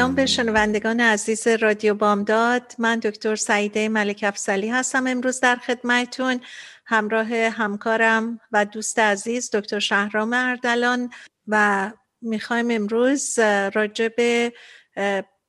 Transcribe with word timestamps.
سلام 0.00 0.14
به 0.14 0.26
شنوندگان 0.26 1.00
عزیز 1.00 1.46
رادیو 1.46 1.94
بامداد. 1.94 2.74
من 2.78 2.98
دکتر 2.98 3.36
سعیده 3.36 3.88
ملک 3.88 4.24
افضلی 4.28 4.68
هستم 4.68 5.06
امروز 5.06 5.40
در 5.40 5.56
خدمتون 5.56 6.40
همراه 6.86 7.34
همکارم 7.34 8.40
و 8.52 8.64
دوست 8.64 8.98
عزیز 8.98 9.50
دکتر 9.52 9.78
شهرام 9.78 10.32
اردلان 10.32 11.10
و 11.48 11.90
می‌خوایم 12.20 12.70
امروز 12.70 13.38
راجع 13.74 14.08
به 14.08 14.52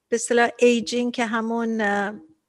به 0.10 0.54
aging 0.60 1.14
که 1.14 1.26
همون 1.26 1.82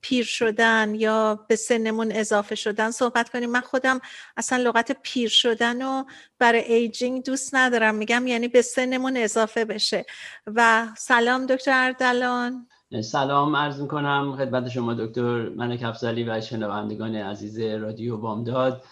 پیر 0.03 0.25
شدن 0.25 0.95
یا 0.95 1.45
به 1.49 1.57
سنمون 1.57 2.13
اضافه 2.13 2.55
شدن 2.55 2.91
صحبت 2.91 3.29
کنیم. 3.29 3.51
من 3.51 3.61
خودم 3.61 4.01
اصلا 4.37 4.59
لغت 4.63 4.97
پیر 5.03 5.29
شدن 5.29 5.83
رو 5.83 6.07
برای 6.39 6.73
aging 6.73 7.25
دوست 7.25 7.55
ندارم. 7.55 7.95
میگم 7.95 8.27
یعنی 8.27 8.49
به 8.49 8.63
سنمون 8.63 9.17
اضافه 9.17 9.65
بشه. 9.65 10.07
و 10.47 10.87
سلام 10.97 11.47
دکتر 11.47 11.73
اردلان. 11.75 12.67
سلام 13.05 13.57
عرض 13.57 13.81
می‌کنم 13.81 14.37
خدمت 14.39 14.69
شما 14.69 14.95
دکتر 14.95 15.49
منک 15.49 15.83
افزلی 15.83 16.25
و 16.25 16.41
شنوندگان 16.41 17.15
عزیز 17.15 17.61
رادیو 17.61 18.17
بامداد. 18.17 18.85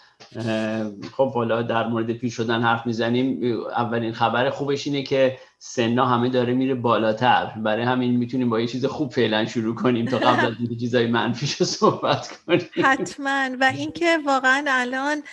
خب 1.17 1.33
حالا 1.33 1.61
در 1.61 1.87
مورد 1.87 2.13
پیر 2.13 2.31
شدن 2.31 2.61
حرف 2.61 2.85
می‌زنیم. 2.85 3.55
اولین 3.69 4.13
خبر 4.13 4.49
خوبش 4.49 4.87
اینه 4.87 5.03
که 5.03 5.37
سنا 5.57 6.05
همه 6.05 6.29
داره 6.29 6.53
میره 6.53 6.75
بالاتر. 6.75 7.45
برای 7.45 7.83
همین 7.83 8.17
می‌تونیم 8.17 8.49
با 8.49 8.59
یه 8.59 8.67
چیز 8.67 8.85
خوب 8.85 9.11
فعلا 9.11 9.45
شروع 9.45 9.75
کنیم 9.75 10.05
تا 10.05 10.17
قبل 10.17 10.45
از 10.45 10.53
اینکه 10.59 10.75
چیزای 10.75 11.07
منفیش 11.07 11.63
صحبت 11.63 12.39
کنیم. 12.47 12.69
حتما. 12.83 13.49
و 13.59 13.71
اینکه 13.75 14.17
واقعا 14.25 14.63
الان 14.67 15.23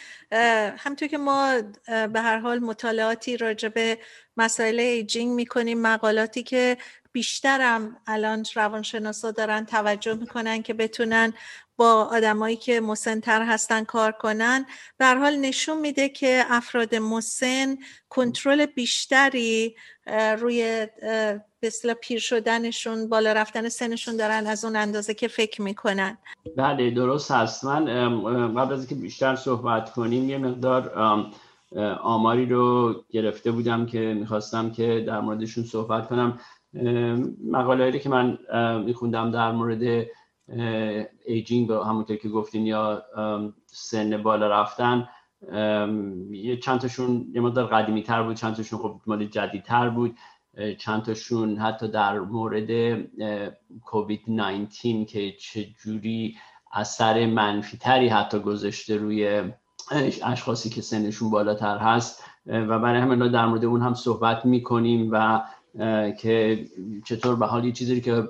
همطور 0.78 1.08
که 1.08 1.18
ما 1.18 1.52
به 1.86 2.20
هر 2.20 2.38
حال 2.38 2.58
مطالعاتی 2.58 3.36
راجع 3.36 3.68
به 3.68 3.98
مسائل 4.36 4.80
ایجینگ 4.80 5.32
می‌کنیم 5.32 5.82
مقالاتی 5.82 6.42
که 6.42 6.76
بیشترم 7.12 7.96
الان 8.06 8.44
روانشناسا 8.54 9.30
دارن 9.30 9.64
توجه 9.64 10.14
می‌کنن 10.14 10.62
که 10.62 10.74
بتونن 10.74 11.32
با 11.78 12.08
آدمایی 12.12 12.56
که 12.56 12.80
مسنتر 12.80 13.42
هستن 13.42 13.84
کار 13.84 14.12
کنن 14.12 14.66
به 14.98 15.06
حال 15.06 15.36
نشون 15.36 15.80
میده 15.80 16.08
که 16.08 16.44
افراد 16.48 16.94
مسن 16.94 17.76
کنترل 18.08 18.66
بیشتری 18.66 19.76
روی 20.38 20.86
به 21.60 21.94
پیر 22.00 22.18
شدنشون 22.18 23.08
بالا 23.08 23.32
رفتن 23.32 23.68
سنشون 23.68 24.16
دارن 24.16 24.46
از 24.46 24.64
اون 24.64 24.76
اندازه 24.76 25.14
که 25.14 25.28
فکر 25.28 25.62
می‌کنن. 25.62 26.18
بله 26.56 26.90
درست 26.90 27.30
هست. 27.30 27.64
من 27.64 27.84
قبل 28.54 28.72
از 28.72 28.78
اینکه 28.78 28.94
بیشتر 28.94 29.36
صحبت 29.36 29.92
کنیم 29.92 30.28
یه 30.28 30.38
مقدار 30.38 30.92
آماری 32.02 32.46
رو 32.46 32.94
گرفته 33.10 33.50
بودم 33.50 33.86
که 33.86 33.98
می‌خواستم 33.98 34.70
که 34.70 35.04
در 35.06 35.20
موردشون 35.20 35.64
صحبت 35.64 36.08
کنم. 36.08 36.38
مقاله 37.50 37.98
که 37.98 38.08
من 38.08 38.38
میخوندم 38.84 39.30
در 39.30 39.52
مورد 39.52 40.06
ایجینگ 41.26 41.72
همونطور 41.72 42.16
که 42.16 42.28
گفتین 42.28 42.66
یا 42.66 43.02
سن 43.66 44.22
بالا 44.22 44.48
رفتن 44.48 45.08
یه 46.30 46.56
چند 46.62 46.80
تاشون 46.80 47.26
یه 47.34 47.40
مقدار 47.40 47.66
قدیمی 47.66 48.02
تر 48.02 48.22
بود 48.22 48.36
چند 48.36 48.54
تاشون 48.54 48.78
خب 48.78 49.00
مال 49.06 49.24
جدید 49.24 49.62
تر 49.62 49.88
بود 49.88 50.16
چند 50.78 51.02
تاشون 51.02 51.56
حتی 51.56 51.88
در 51.88 52.18
مورد 52.18 52.98
کووید 53.84 54.20
19 54.28 55.04
که 55.04 55.32
چجوری 55.32 56.36
اثر 56.72 57.26
منفی 57.26 57.76
تری 57.76 58.08
حتی 58.08 58.38
گذاشته 58.38 58.96
روی 58.96 59.42
اشخاصی 60.22 60.70
که 60.70 60.80
سنشون 60.82 61.30
بالاتر 61.30 61.78
هست 61.78 62.24
و 62.46 62.78
برای 62.78 63.00
همین 63.00 63.30
در 63.32 63.46
مورد 63.46 63.64
اون 63.64 63.82
هم 63.82 63.94
صحبت 63.94 64.46
می‌کنیم 64.46 65.08
و 65.12 65.42
که 66.18 66.64
چطور 67.04 67.36
به 67.36 67.46
حال 67.46 67.64
یه 67.64 67.72
چیزی 67.72 68.00
که 68.00 68.28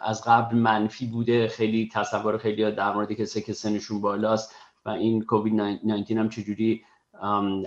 از 0.00 0.22
قبل 0.26 0.56
منفی 0.56 1.06
بوده 1.06 1.48
خیلی 1.48 1.90
تصور 1.92 2.38
خیلی 2.38 2.70
در 2.70 2.92
مورد 2.92 3.12
کسی 3.12 3.42
که 3.42 3.52
سنشون 3.52 4.00
بالاست 4.00 4.54
و 4.86 4.90
این 4.90 5.22
کووید 5.22 5.54
19 5.54 6.20
هم 6.20 6.28
چجوری 6.28 6.82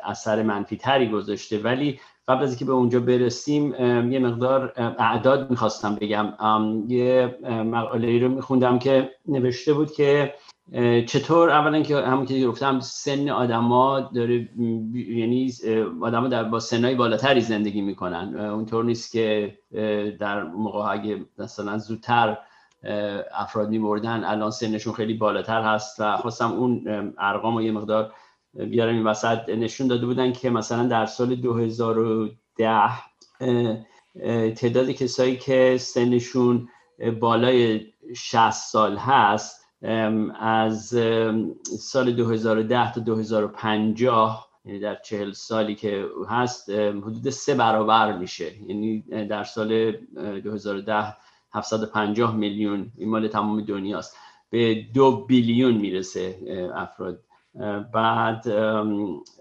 اثر 0.04 0.44
منفی 0.44 0.78
تری 0.78 1.10
گذاشته. 1.10 1.60
ولی 1.60 2.00
قبل 2.28 2.44
از 2.44 2.50
اینکه 2.50 2.66
به 2.66 2.72
اونجا 2.72 3.00
برسیم 3.00 3.74
یه 4.12 4.20
مقدار 4.20 4.74
اعداد 4.78 5.50
می‌خواستم 5.50 5.96
بگم. 5.96 6.34
یه 6.88 7.38
مقاله 7.44 8.20
رو 8.20 8.30
میخوندم 8.30 8.80
که 8.80 9.12
نوشته 9.28 9.74
بود 9.74 9.92
که 9.92 10.34
چطور؟ 11.08 11.50
اولا 11.50 11.82
که 11.82 11.98
همون 11.98 12.26
که 12.26 12.48
گفتم 12.48 12.80
سن 12.80 13.30
آدما 13.30 14.00
داره 14.00 14.50
یعنی 14.96 15.54
آدما 16.02 16.28
در 16.28 16.44
با 16.44 16.60
سنای 16.60 16.96
بالاتری 16.96 17.42
زندگی 17.42 17.82
می‌کنن. 17.82 18.40
اونطور 18.40 18.86
نیست 18.86 19.12
که 19.12 19.58
در 20.20 20.44
موقع 20.44 20.92
اگه 20.92 21.26
مثلا 21.38 21.78
زودتر 21.78 22.38
افراد 23.34 23.70
میمردن 23.70 24.24
الان 24.24 24.52
سنشون 24.52 24.94
خیلی 24.94 25.14
بالاتر 25.14 25.62
هست 25.62 26.00
و 26.00 26.18
خواستم 26.18 26.52
اون 26.52 26.84
ارقام 27.18 27.56
رو 27.56 27.62
یه 27.62 27.72
مقدار 27.72 28.14
بیارم 28.54 28.96
این 28.96 29.08
وسط. 29.08 29.50
نشون 29.50 29.88
داده 29.88 30.06
بودن 30.06 30.32
که 30.32 30.50
مثلا 30.50 30.88
در 30.88 31.06
سال 31.06 31.36
2010 31.36 32.90
تعداد 34.56 34.92
کسایی 34.92 35.38
که 35.38 35.78
سنشون 35.80 36.70
بالای 37.20 37.82
60 38.16 38.52
سال 38.52 38.98
هست 38.98 39.67
از 40.40 40.88
سال 41.80 42.12
2010 42.12 42.94
تا 42.94 43.02
2050 43.02 44.48
یعنی 44.66 44.80
در 44.80 44.96
چهل 44.96 45.32
سالی 45.32 45.76
که 45.76 46.06
هست 46.30 46.70
حدود 46.70 47.30
سه 47.30 47.56
برابر 47.56 48.18
میشه. 48.18 48.64
یعنی 48.68 49.02
در 49.02 49.44
سال 49.44 49.92
2010 49.92 51.16
750 51.54 52.36
میلیون 52.36 52.92
این 52.98 53.10
مال 53.10 53.28
تمام 53.28 53.62
دنیاست. 53.62 54.18
به 54.50 54.86
دو 54.94 55.26
بیلیون 55.26 55.74
می‌رسه 55.74 56.40
افراد. 56.76 57.24
بعد 57.94 58.46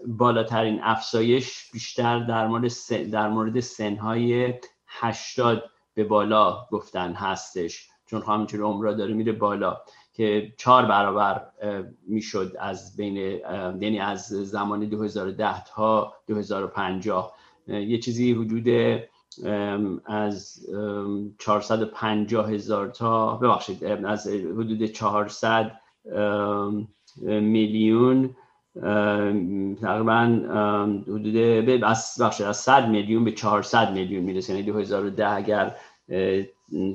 بالاترین 0.07 0.79
افزایش 0.83 1.71
بیشتر 1.73 2.19
در 2.19 2.47
مورد 2.47 2.71
در 3.11 3.29
مورد 3.29 3.59
سنهای 3.59 4.53
80 4.87 5.63
به 5.93 6.03
بالا 6.03 6.65
گفتن 6.71 7.13
هستش. 7.13 7.89
چون 8.05 8.21
همینجور 8.21 8.61
عمرا 8.61 8.93
داره 8.93 9.13
میره 9.13 9.31
بالا. 9.31 9.77
که 10.17 10.53
چهار 10.57 10.85
برابر 10.85 11.41
می‌شد 12.07 12.53
از 12.59 12.97
بین 12.97 13.15
یعنی 13.15 13.99
از 13.99 14.27
زمان 14.27 14.79
2010 14.85 15.63
تا 15.63 16.13
2050 16.27 17.33
یه 17.67 17.97
چیزی 17.97 18.33
حدود 18.33 18.67
از 20.05 20.65
450 21.39 22.51
هزار 22.51 22.87
تا 22.87 23.35
ببخشید 23.37 23.83
از 23.83 24.27
حدود 24.27 24.85
400 24.85 25.71
میلیون 27.25 28.35
تقریبا 29.81 30.39
حدود 31.07 31.37
از 31.83 32.21
از 32.21 32.57
100 32.57 32.89
میلیون 32.89 33.23
به 33.23 33.31
400 33.31 33.93
میلیون 33.93 34.23
می‌رسه. 34.23 34.53
یعنی 34.53 34.65
2010 34.65 35.29
اگر 35.29 35.75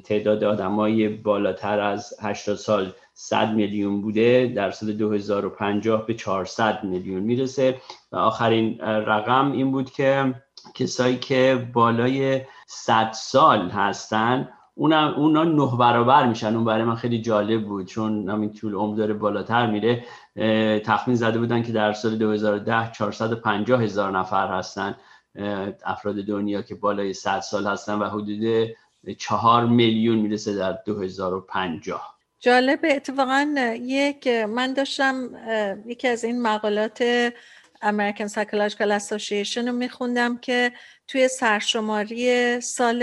تعداد 0.04 0.44
آدمای 0.44 1.08
بالاتر 1.08 1.80
از 1.80 2.14
80 2.22 2.56
سال 2.56 2.92
100 3.14 3.54
میلیون 3.54 4.02
بوده 4.02 4.52
در 4.56 4.70
سال 4.70 4.92
2050 4.92 6.06
به 6.06 6.14
400 6.14 6.84
میلیون 6.84 7.22
می‌رسه. 7.22 7.80
و 8.12 8.16
آخرین 8.16 8.78
رقم 8.80 9.52
این 9.52 9.72
بود 9.72 9.90
که 9.90 10.34
کسایی 10.74 11.16
که 11.16 11.68
بالای 11.72 12.40
100 12.66 13.12
سال 13.12 13.68
هستن 13.70 14.48
اونا, 14.74 15.14
اونا 15.14 15.44
نه 15.44 15.76
برابر 15.78 16.26
میشن. 16.26 16.54
اون 16.54 16.64
برای 16.64 16.84
من 16.84 16.94
خیلی 16.94 17.22
جالب 17.22 17.64
بود 17.64 17.86
چون 17.86 18.28
همین 18.28 18.52
طول 18.52 18.74
عمر 18.74 18.96
داره 18.96 19.14
بالاتر 19.14 19.70
میره. 19.70 20.04
تخمین 20.78 21.16
زده 21.16 21.38
بودن 21.38 21.62
که 21.62 21.72
در 21.72 21.92
سال 21.92 22.16
2010 22.16 22.92
450 22.92 23.82
هزار 23.82 24.18
نفر 24.18 24.48
هستن 24.48 24.96
افراد 25.84 26.14
دنیا 26.14 26.62
که 26.62 26.74
بالای 26.74 27.12
100 27.12 27.40
سال 27.40 27.66
هستن 27.66 27.98
و 27.98 28.04
حدود 28.04 28.68
4 29.18 29.66
میلیون 29.66 30.18
می‌رسه 30.18 30.54
در 30.54 30.78
2050 30.86 32.18
جالب 32.40 32.80
اتفاقا 32.84 33.54
یک 33.80 34.28
من 34.28 34.72
داشتم 34.72 35.30
یکی 35.86 36.08
از 36.08 36.24
این 36.24 36.42
مقالات 36.42 37.28
American 37.82 38.28
Psychological 38.28 39.00
Association 39.00 39.56
رو 39.66 39.72
میخوندم 39.72 40.38
که 40.38 40.72
توی 41.08 41.28
سرشماری 41.28 42.60
سال 42.60 43.00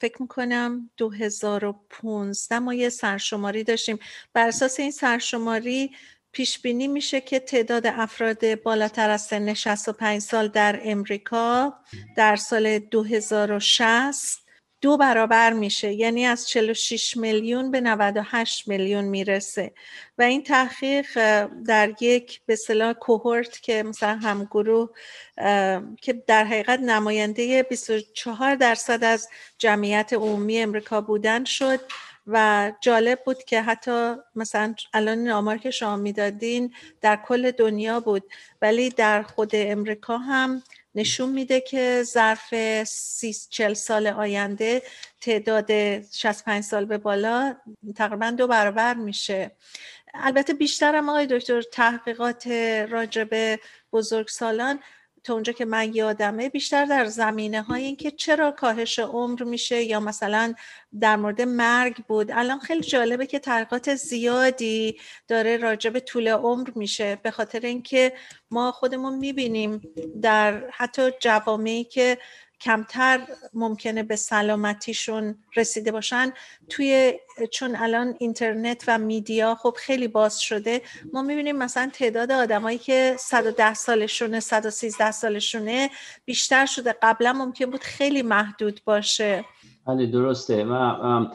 فکر 0.00 0.16
می‌کنم 0.22 0.90
2015 0.96 2.58
ما 2.58 2.74
یه 2.74 2.88
سرشماری 2.88 3.64
داشتیم. 3.64 3.98
بر 4.32 4.48
اساس 4.48 4.80
این 4.80 4.90
سرشماری 4.90 5.90
پیش 6.34 6.58
بینی 6.58 6.88
میشه 6.88 7.20
که 7.20 7.38
تعداد 7.38 7.86
افراد 7.86 8.62
بالاتر 8.62 9.10
از 9.10 9.22
سن 9.22 9.54
65 9.54 10.22
سال 10.22 10.48
در 10.48 10.80
امریکا 10.84 11.74
در 12.16 12.36
سال 12.36 12.78
2060 12.78 14.44
دو 14.80 14.96
برابر 14.96 15.52
میشه. 15.52 15.92
یعنی 15.92 16.26
از 16.26 16.48
46 16.48 17.16
میلیون 17.16 17.70
به 17.70 17.80
98 17.80 18.68
میلیون 18.68 19.04
می‌رسه. 19.04 19.72
و 20.18 20.22
این 20.22 20.42
تحقیق 20.42 21.06
در 21.66 21.92
یک 22.00 22.40
به 22.46 22.52
اصطلاح 22.52 22.92
کوهورت 22.92 23.60
که 23.60 23.82
مثلا 23.82 24.18
همگروه 24.22 24.90
که 26.00 26.12
در 26.26 26.44
حقیقت 26.44 26.80
نماینده 26.80 27.62
24 27.62 28.54
درصد 28.54 29.04
از 29.04 29.28
جمعیت 29.58 30.12
عمومی 30.12 30.60
امریکا 30.60 31.00
بودن 31.00 31.44
شد. 31.44 31.80
و 32.26 32.72
جالب 32.80 33.20
بود 33.24 33.44
که 33.44 33.62
حتی 33.62 34.14
مثلا 34.36 34.74
الان 34.92 35.18
این 35.18 35.30
آمار 35.30 35.58
که 35.58 35.70
شما 35.70 35.96
می‌دادین 35.96 36.74
در 37.00 37.16
کل 37.16 37.50
دنیا 37.50 38.00
بود 38.00 38.22
ولی 38.62 38.90
در 38.90 39.22
خود 39.22 39.50
امریکا 39.54 40.18
هم 40.18 40.62
نشون 40.94 41.28
میده 41.32 41.60
که 41.60 42.02
ظرف 42.02 42.54
30 42.84 43.34
40 43.50 43.74
سال 43.74 44.06
آینده 44.06 44.82
تعداد 45.20 46.00
65 46.10 46.64
سال 46.64 46.84
به 46.84 46.98
بالا 46.98 47.56
تقریبا 47.96 48.30
دو 48.30 48.46
برابر 48.46 48.94
میشه. 48.94 49.50
البته 50.14 50.54
بیشتر 50.54 50.94
هم 50.94 51.08
آقای 51.08 51.26
دکتر 51.26 51.62
تحقیقات 51.62 52.46
راجب 52.90 53.60
بزرگسالان 53.92 54.80
تا 55.24 55.34
اونجا 55.34 55.52
که 55.52 55.64
من 55.64 55.94
یادمه 55.94 56.48
بیشتر 56.48 56.84
در 56.84 57.04
زمینه 57.04 57.62
های 57.62 57.84
این 57.84 57.96
که 57.96 58.10
چرا 58.10 58.50
کاهش 58.50 58.98
عمر 58.98 59.42
میشه 59.42 59.82
یا 59.82 60.00
مثلا 60.00 60.54
در 61.00 61.16
مورد 61.16 61.42
مرگ 61.42 61.96
بود. 61.96 62.30
الان 62.30 62.58
خیلی 62.58 62.80
جالبه 62.80 63.26
که 63.26 63.38
تحقیقات 63.38 63.94
زیادی 63.94 64.98
داره 65.28 65.56
راجب 65.56 65.98
طول 65.98 66.28
عمر 66.28 66.70
میشه 66.74 67.18
به 67.22 67.30
خاطر 67.30 67.60
اینکه 67.60 68.12
ما 68.50 68.72
خودمون 68.72 69.18
می‌بینیم 69.18 69.80
در 70.22 70.70
حتی 70.70 71.10
جوامعی 71.20 71.84
که 71.84 72.18
کمتر 72.64 73.20
ممکنه 73.54 74.02
به 74.02 74.16
سلامتیشون 74.16 75.34
رسیده 75.56 75.92
باشن. 75.92 76.32
توی 76.68 77.12
چون 77.52 77.76
الان 77.76 78.14
اینترنت 78.18 78.84
و 78.88 78.98
میدیا 78.98 79.54
خب 79.54 79.74
خیلی 79.78 80.08
باز 80.08 80.40
شده 80.40 80.82
ما 81.12 81.22
می‌بینیم 81.22 81.56
مثلا 81.56 81.90
تعداد 81.92 82.32
آدمایی 82.32 82.78
که 82.78 83.16
110 83.18 83.74
سالشونه 83.74 84.40
113 84.40 85.10
سالشونه 85.10 85.90
بیشتر 86.24 86.66
شده. 86.66 86.94
قبلا 87.02 87.32
ممکن 87.32 87.66
بود 87.66 87.82
خیلی 87.82 88.22
محدود 88.22 88.80
باشه. 88.84 89.44
بله 89.86 90.06
درسته. 90.06 90.64
و 90.64 91.26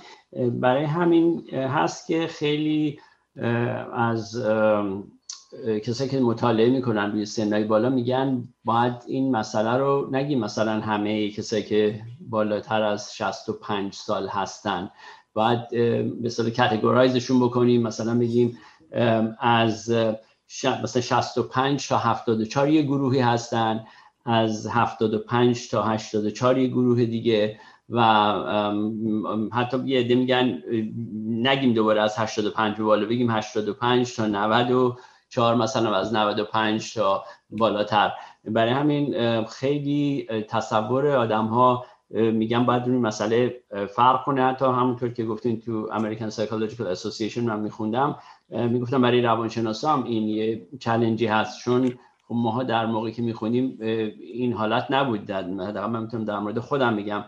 برای 0.52 0.84
همین 0.84 1.50
هست 1.54 2.08
که 2.08 2.28
خیلی 2.28 3.00
از 3.94 4.36
کسایی 5.86 6.10
که 6.10 6.20
مطالعه 6.20 6.70
می‌کنن 6.70 7.12
روی 7.12 7.26
سنهای 7.26 7.64
بالا 7.64 7.90
میگن 7.90 8.48
باید 8.64 8.94
این 9.08 9.32
مسئله 9.32 9.78
رو 9.78 10.10
نگیم 10.12 10.40
مثلا 10.40 10.80
همه 10.80 11.30
کسایی 11.30 11.64
که 11.64 12.02
بالاتر 12.20 12.82
از 12.82 13.16
65 13.16 13.94
سال 13.94 14.28
هستن. 14.28 14.90
باید 15.34 15.76
مثلا 16.22 16.50
کتگورایزشون 16.50 17.40
بکنیم. 17.40 17.82
مثلا 17.82 18.20
بگیم 18.20 18.58
از 19.40 19.90
مثلا 20.84 21.02
65 21.02 21.88
تا 21.88 21.98
74 21.98 22.70
یه 22.70 22.82
گروهی 22.82 23.20
هستن 23.20 23.86
از 24.26 24.68
75 24.68 25.70
تا 25.70 25.84
84 25.84 26.58
یه 26.58 26.68
گروه 26.68 27.06
دیگه 27.06 27.60
و 27.90 28.04
حتی 29.54 29.78
یه 29.86 30.00
عده 30.00 30.16
میگن 30.16 30.64
نگیم 31.28 31.74
دوباره 31.74 32.02
از 32.02 32.18
85 32.18 32.78
به 32.78 32.84
بالا 32.84 33.06
بگیم 33.06 33.32
85 33.32 34.16
تا 34.16 34.26
90 34.28 34.98
چهار 35.30 35.56
مثلا 35.56 35.96
از 35.96 36.14
95 36.14 36.94
تا 36.94 37.24
بالاتر. 37.50 38.12
برای 38.46 38.72
همین 38.72 39.46
خیلی 39.46 40.28
تصور 40.50 41.08
آدم 41.08 41.46
ها 41.46 41.86
میگم 42.10 42.66
باید 42.66 42.88
روی 42.88 42.98
مسئله 42.98 43.64
فرق 43.96 44.24
کنه. 44.24 44.44
حتی 44.44 44.66
همونطور 44.66 45.10
که 45.10 45.26
گفتین 45.26 45.60
تو 45.60 45.88
American 45.88 46.34
Psychological 46.34 46.96
Association 46.96 47.38
من 47.38 47.60
میخوندم 47.60 48.20
می‌گفتم 48.50 49.02
برای 49.02 49.22
روانشناسا 49.22 49.94
هم 49.94 50.04
این 50.04 50.28
یه 50.28 50.68
چلنجی 50.80 51.26
هست. 51.26 51.64
چون 51.64 51.90
خب 52.28 52.36
ماها 52.36 52.64
در 52.64 52.86
موقعی 52.86 53.12
که 53.12 53.22
می‌خونیم 53.22 53.78
این 54.20 54.54
حالت 54.54 54.88
نبود. 54.90 55.26
در 55.26 55.88
من 55.88 56.02
می‌تونم 56.02 56.26
در 56.26 56.40
مورد 56.40 56.60
خودم 56.60 56.94
میگم 56.94 57.26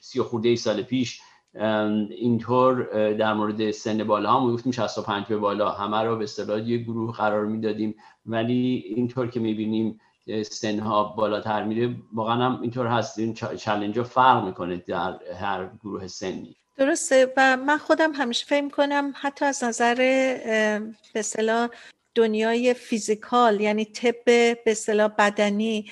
سی 0.00 0.22
خورده 0.22 0.56
سال 0.56 0.82
پیش 0.82 1.20
اینطور 1.54 2.82
در 3.12 3.34
مورد 3.34 3.70
سن 3.70 4.04
بالا 4.04 4.32
هم 4.32 4.52
گفتیم 4.52 4.72
65 4.72 5.26
به 5.26 5.36
بالا. 5.36 5.70
همه 5.70 6.02
رو 6.02 6.16
به 6.16 6.24
اصطلاح 6.24 6.68
یه 6.68 6.78
گروه 6.78 7.16
قرار 7.16 7.46
می‌دادیم. 7.46 7.94
ولی 8.26 8.84
اینطور 8.96 9.26
که 9.26 9.40
می‌بینیم 9.40 10.00
سنها 10.42 11.04
بالاتر 11.04 11.64
میره. 11.64 11.94
واقعا 12.12 12.36
هم 12.36 12.60
اینطور 12.62 12.86
هست. 12.86 13.18
این 13.18 13.34
چلنج 13.34 13.98
ها 13.98 14.04
فرق 14.04 14.44
می‌کنه 14.44 14.76
در 14.76 15.18
هر 15.40 15.70
گروه 15.82 16.06
سنی. 16.06 16.56
درسته. 16.76 17.32
و 17.36 17.56
من 17.56 17.78
خودم 17.78 18.12
همیشه 18.12 18.46
فکر 18.46 18.68
کنم 18.68 19.12
حتی 19.16 19.44
از 19.44 19.64
نظر 19.64 19.94
به 19.94 21.20
اصطلاح 21.20 21.68
دنیای 22.14 22.74
فیزیکال 22.74 23.60
یعنی 23.60 23.84
طب 23.84 24.14
به 24.24 24.58
اصطلاح 24.66 25.08
بدنی 25.08 25.90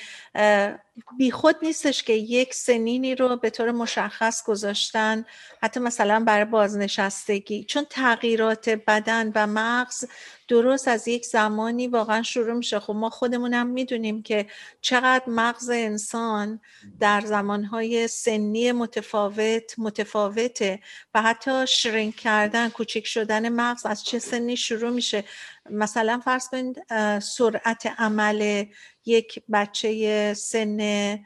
بیخود 1.18 1.56
نیستش 1.62 2.02
که 2.02 2.12
یک 2.12 2.54
سنینی 2.54 3.14
رو 3.14 3.36
به 3.36 3.50
طور 3.50 3.70
مشخص 3.70 4.44
گذاشتن 4.44 5.24
حتی 5.62 5.80
مثلا 5.80 6.24
برای 6.24 6.44
بازنشستگی. 6.44 7.64
چون 7.64 7.86
تغییرات 7.90 8.68
بدن 8.68 9.32
و 9.34 9.46
مغز 9.46 10.04
درست 10.48 10.88
از 10.88 11.08
یک 11.08 11.26
زمانی 11.26 11.86
واقعا 11.86 12.22
شروع 12.22 12.52
میشه. 12.52 12.80
خب 12.80 12.92
ما 12.92 13.10
خودمونم 13.10 13.66
می‌دونیم 13.66 14.22
که 14.22 14.46
چقدر 14.80 15.24
مغز 15.26 15.70
انسان 15.70 16.60
در 17.00 17.20
زمانهای 17.20 18.08
سنی 18.08 18.72
متفاوت 18.72 19.74
متفاوته 19.78 20.80
و 21.14 21.22
حتی 21.22 21.66
شرینک 21.66 22.16
کردن 22.16 22.68
کوچک 22.68 23.06
شدن 23.06 23.48
مغز 23.48 23.86
از 23.86 24.04
چه 24.04 24.18
سنی 24.18 24.56
شروع 24.56 24.90
میشه. 24.90 25.24
مثلا 25.70 26.20
فرض 26.24 26.48
کنید 26.48 26.84
سرعت 27.20 27.86
عمل 27.98 28.64
یک 29.08 29.42
بچه 29.52 30.34
سن 30.34 31.18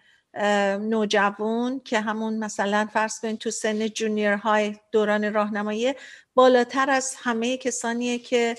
نوجوان 0.80 1.80
که 1.84 2.00
همون 2.00 2.38
مثلا 2.38 2.88
فرض 2.92 3.20
کنید 3.20 3.38
تو 3.38 3.50
سن 3.50 3.88
جونیر 3.88 4.32
های 4.32 4.76
دوران 4.92 5.34
راهنمایی 5.34 5.94
بالاتر 6.34 6.90
از 6.90 7.14
همه 7.22 7.56
کسانیه 7.56 8.18
که 8.18 8.56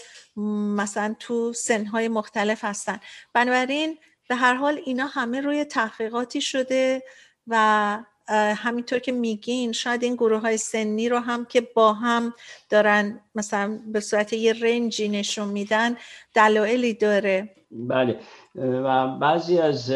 مثلا 0.75 1.15
تو 1.19 1.53
سنهای 1.53 2.07
مختلف 2.07 2.63
هستن. 2.63 2.99
بنابراین 3.33 3.97
به 4.29 4.35
هر 4.35 4.53
حال 4.53 4.81
اینا 4.85 5.07
همه 5.07 5.41
روی 5.41 5.65
تحقیقاتی 5.65 6.41
شده 6.41 7.03
و 7.47 8.03
همینطور 8.29 8.99
که 8.99 9.11
میگین 9.11 9.71
شاید 9.71 10.03
این 10.03 10.15
گروه 10.15 10.41
های 10.41 10.57
سنی 10.57 11.09
رو 11.09 11.19
هم 11.19 11.45
که 11.45 11.61
با 11.61 11.93
هم 11.93 12.33
دارن 12.69 13.19
مثلا 13.35 13.79
به 13.85 13.99
صورت 13.99 14.33
یه 14.33 14.53
رنجی 14.53 15.09
نشون 15.09 15.47
میدن 15.47 15.95
دلایلی 16.33 16.93
داره. 16.93 17.49
بله. 17.71 18.19
و 18.55 19.07
بعضی 19.07 19.57
از 19.57 19.91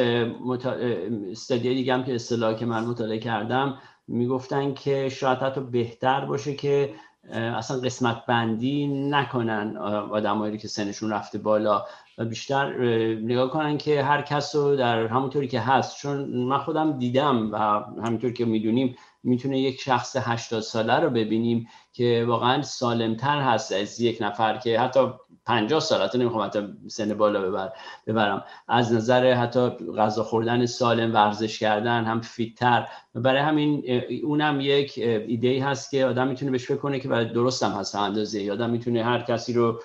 استادیای 1.32 1.76
دیگه 1.76 1.94
هم 1.94 2.04
که 2.04 2.16
اصطلاح 2.16 2.54
که 2.54 2.66
من 2.66 2.86
مطالعه 2.86 3.20
کردم 3.20 3.80
می‌گفتن 4.08 4.74
که 4.74 5.10
شاید 5.10 5.38
حتی 5.38 5.62
بهتر 5.62 6.26
باشه 6.26 6.56
که 6.56 6.94
اصلا 7.32 7.80
قسمت 7.80 8.26
بندی 8.26 8.88
نکنن 8.88 9.78
آدمایی 10.12 10.58
که 10.58 10.68
سنشون 10.68 11.10
رفته 11.10 11.38
بالا. 11.38 11.86
و 12.18 12.26
بیشتر 12.26 12.74
نگاه 13.16 13.50
کنن 13.50 13.78
که 13.78 14.04
هر 14.04 14.22
کس 14.22 14.56
رو 14.56 14.76
در 14.76 15.08
همونطوری 15.08 15.48
که 15.48 15.60
هست. 15.60 15.98
چون 15.98 16.26
من 16.26 16.58
خودم 16.58 16.98
دیدم 16.98 17.52
و 17.52 17.58
همونطور 18.06 18.34
که 18.34 18.46
می‌دونیم 18.46 18.96
می‌تونه 19.24 19.60
یک 19.60 19.82
شخص 19.82 20.16
80 20.20 20.60
ساله 20.60 21.00
رو 21.00 21.10
ببینیم 21.10 21.68
که 21.94 22.26
واقعا 22.28 22.62
سالمتر 22.62 23.42
هست 23.42 23.72
از 23.72 24.02
یک 24.02 24.18
نفر 24.22 24.58
که 24.58 24.80
حتی 24.80 25.00
50 25.48 25.80
سال 25.80 26.02
حتی 26.02 26.18
نمی‌خوام 26.18 26.46
حتی 26.46 26.68
سن 26.88 27.14
بالا 27.14 27.42
ببر 27.42 27.72
ببرم. 28.08 28.44
از 28.68 28.94
نظر 28.94 29.34
حتی 29.34 29.70
غذا 29.70 30.24
خوردن 30.24 30.66
سالم 30.66 31.14
ورزش 31.14 31.60
کردن 31.60 32.04
هم 32.04 32.22
فیتتر. 32.22 32.88
برای 33.16 33.42
همین 33.42 33.84
اونم 34.24 34.60
یک 34.62 34.94
ایده 34.98 35.64
هست 35.64 35.92
که 35.92 36.06
آدم 36.06 36.28
می‌تونه 36.28 36.52
بهش 36.52 36.66
فکر 36.66 36.78
کنه 36.78 37.00
که 37.00 37.08
برای 37.08 37.26
درست 37.26 37.64
هم 37.64 37.72
هست 37.72 37.96
اندازه. 37.96 38.52
آدم 38.52 38.70
می‌تونه 38.70 39.04
هر 39.04 39.22
کسی 39.22 39.54
رو 39.54 39.82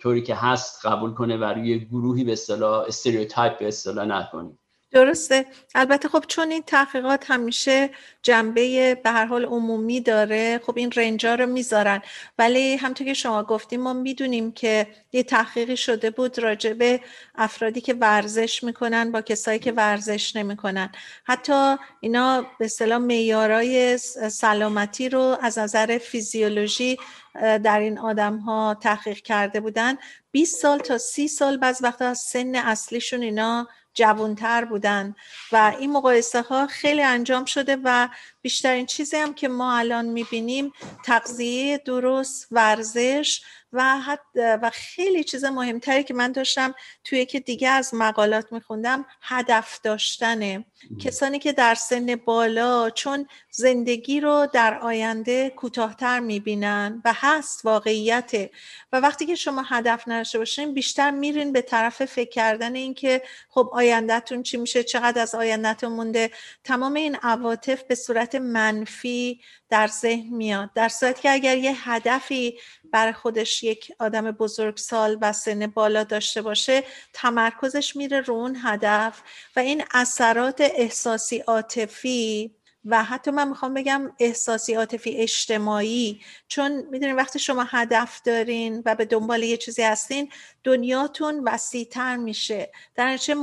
طوری 0.00 0.22
که 0.22 0.34
هست 0.34 0.86
قبول 0.86 1.14
کنه 1.14 1.36
و 1.36 1.44
روی 1.44 1.84
گروهی 1.84 2.24
به 2.24 2.32
اصطلاح 2.32 2.84
استریوتایپ 2.86 3.58
به 3.58 3.68
اصطلاح 3.68 4.06
نکنه. 4.06 4.50
درسته. 4.94 5.46
البته 5.74 6.08
خب 6.08 6.24
چون 6.28 6.50
این 6.50 6.62
تحقیقات 6.62 7.30
همیشه 7.30 7.90
جنبه 8.22 8.94
به 8.94 9.10
هر 9.10 9.24
حال 9.24 9.44
عمومی 9.44 10.00
داره 10.00 10.60
خب 10.66 10.78
این 10.78 10.92
رنجا 10.96 11.34
رو 11.34 11.46
می‌ذارن. 11.46 12.02
ولی 12.38 12.76
همطور 12.76 13.06
که 13.06 13.14
شما 13.14 13.42
گفتیم 13.42 13.80
ما 13.80 13.92
می‌دونیم 13.92 14.52
که 14.52 14.86
یه 15.12 15.22
تحقیقی 15.22 15.76
شده 15.76 16.10
بود 16.10 16.38
راجع 16.38 16.72
به 16.72 17.00
افرادی 17.34 17.80
که 17.80 17.94
ورزش 17.94 18.64
می‌کنن 18.64 19.12
با 19.12 19.22
کسایی 19.22 19.58
که 19.58 19.72
ورزش 19.72 20.36
نمی‌کنن. 20.36 20.92
حتی 21.24 21.76
اینا 22.00 22.46
به 22.58 22.64
اصطلاح 22.64 22.98
معیارای 22.98 23.98
سلامتی 24.30 25.08
رو 25.08 25.38
از 25.40 25.58
نظر 25.58 25.98
فیزیولوژی 25.98 26.98
در 27.34 27.80
این 27.80 27.98
آدم 27.98 28.36
ها 28.38 28.76
تحقیق 28.80 29.18
کرده 29.18 29.60
بودن. 29.60 29.94
20 30.30 30.60
سال 30.62 30.78
تا 30.78 30.98
30 30.98 31.28
سال 31.28 31.56
بعض 31.56 31.82
وقتا 31.82 32.08
از 32.08 32.18
سن 32.18 32.54
اصلیشون 32.54 33.22
اینا 33.22 33.68
جوانتر 33.94 34.64
بودن. 34.64 35.14
و 35.52 35.72
این 35.78 35.92
مقایسه 35.92 36.42
ها 36.42 36.66
خیلی 36.66 37.02
انجام 37.02 37.44
شده 37.44 37.78
و 37.84 38.08
بیشترین 38.42 38.86
چیزی 38.86 39.16
هم 39.16 39.34
که 39.34 39.48
ما 39.48 39.76
الان 39.78 40.04
می‌بینیم 40.04 40.72
تغذیه 41.04 41.78
درست 41.78 42.48
ورزش 42.50 43.40
و 43.72 44.00
و 44.34 44.70
خیلی 44.74 45.24
چیز 45.24 45.44
مهمتری 45.44 46.04
که 46.04 46.14
من 46.14 46.32
داشتم 46.32 46.74
توی 47.04 47.26
که 47.26 47.40
دیگه 47.40 47.68
از 47.68 47.94
مقالات 47.94 48.52
میخوندم 48.52 49.06
هدف 49.22 49.80
داشتنه. 49.82 50.64
کسانی 51.04 51.38
که 51.38 51.52
در 51.52 51.74
سن 51.74 52.16
بالا 52.16 52.90
چون 52.90 53.26
زندگی 53.56 54.20
رو 54.20 54.48
در 54.52 54.78
آینده 54.78 55.50
کوتاهتر 55.50 56.20
می‌بینن 56.20 57.02
و 57.04 57.12
هست 57.16 57.64
واقعیته 57.64 58.50
و 58.92 59.00
وقتی 59.00 59.26
که 59.26 59.34
شما 59.34 59.62
هدف 59.62 60.04
نداشته 60.06 60.38
باشین 60.38 60.74
بیشتر 60.74 61.10
میرین 61.10 61.52
به 61.52 61.62
طرف 61.62 62.04
فکر 62.04 62.30
کردن 62.30 62.74
اینکه 62.74 63.22
خب 63.48 63.70
آیندهتون 63.72 64.42
چی 64.42 64.56
میشه 64.56 64.82
چقدر 64.82 65.22
از 65.22 65.34
آیندهتون 65.34 65.92
مونده. 65.92 66.30
تمام 66.64 66.94
این 66.94 67.16
عواطف 67.16 67.82
به 67.82 67.94
صورت 67.94 68.34
منفی 68.34 69.40
در 69.70 69.86
ذهن 69.86 70.34
میاد. 70.34 70.70
در 70.74 70.88
صورتی 70.88 71.22
که 71.22 71.30
اگر 71.30 71.56
یه 71.56 71.90
هدفی 71.90 72.58
برای 72.92 73.12
خودش 73.12 73.62
یک 73.62 73.92
آدم 73.98 74.30
بزرگ 74.30 74.76
سال 74.76 75.18
و 75.20 75.32
سن 75.32 75.66
بالا 75.66 76.04
داشته 76.04 76.42
باشه 76.42 76.84
تمرکزش 77.12 77.96
میره 77.96 78.20
رو 78.20 78.34
اون 78.34 78.58
هدف. 78.62 79.22
و 79.56 79.60
این 79.60 79.84
اثرات 79.90 80.60
احساسی 80.60 81.38
عاطفی 81.38 82.54
و 82.84 83.04
حتی 83.04 83.30
من 83.30 83.48
می‌خوام 83.48 83.74
بگم 83.74 84.12
احساسی 84.18 84.74
عاطفی 84.74 85.16
اجتماعی 85.16 86.20
چون 86.48 86.72
می‌دونین 86.90 87.16
وقتی 87.16 87.38
شما 87.38 87.66
هدف 87.68 88.22
دارین 88.22 88.82
و 88.86 88.94
به 88.94 89.04
دنبال 89.04 89.42
یه 89.42 89.56
چیزی 89.56 89.82
هستین 89.82 90.28
دنیاتون 90.64 91.42
وسیعتر 91.44 92.16
میشه. 92.16 92.72
در 92.94 93.08
نتیجه 93.08 93.34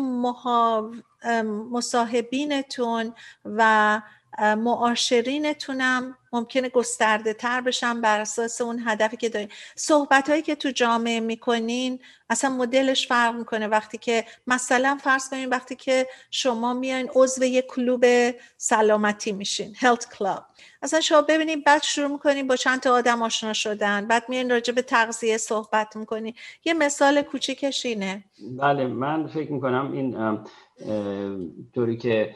مصاحبینتون 1.71 3.13
و 3.45 4.01
معاشرینتونم 4.39 6.17
ممکنه 6.33 6.69
گسترده 6.69 7.33
تر 7.33 7.61
بشن 7.61 8.01
بر 8.01 8.19
اساس 8.19 8.61
اون 8.61 8.83
هدفی 8.85 9.17
که 9.17 9.29
دارین. 9.29 9.49
صحبت 9.75 10.29
هایی 10.29 10.41
که 10.41 10.55
تو 10.55 10.71
جامعه 10.71 11.19
می‌کنین 11.19 11.99
اصلا 12.29 12.49
مدلش 12.49 13.07
فرق 13.07 13.35
می‌کنه. 13.35 13.67
وقتی 13.67 13.97
که 13.97 14.25
مثلا 14.47 14.97
فرض 15.03 15.29
کنین 15.29 15.49
وقتی 15.49 15.75
که 15.75 16.07
شما 16.31 16.73
میایین 16.73 17.09
عضو 17.15 17.43
یک 17.43 17.65
کلوب 17.67 18.05
سلامتی 18.57 19.31
میشین 19.31 19.75
هلت 19.79 20.17
کلاب 20.17 20.45
اصلا 20.81 21.01
شما 21.01 21.21
ببینید 21.21 21.63
بعد 21.63 21.83
شروع 21.83 22.07
می‌کنین 22.07 22.47
با 22.47 22.55
چند 22.55 22.79
تا 22.79 22.93
آدم 22.93 23.21
آشنا 23.21 23.53
شدن 23.53 24.07
بعد 24.07 24.25
میایین 24.29 24.51
راجع 24.51 24.73
به 24.73 24.81
تغذیه 24.81 25.37
صحبت 25.37 25.95
می‌کنین. 25.95 26.33
یه 26.65 26.73
مثال 26.73 27.21
کوچیکش 27.21 27.85
اینه. 27.85 28.23
بله 28.57 28.87
من 28.87 29.27
فکر 29.27 29.51
می‌کنم 29.51 29.91
این 29.91 30.39
طوری 31.75 31.97
که 31.97 32.35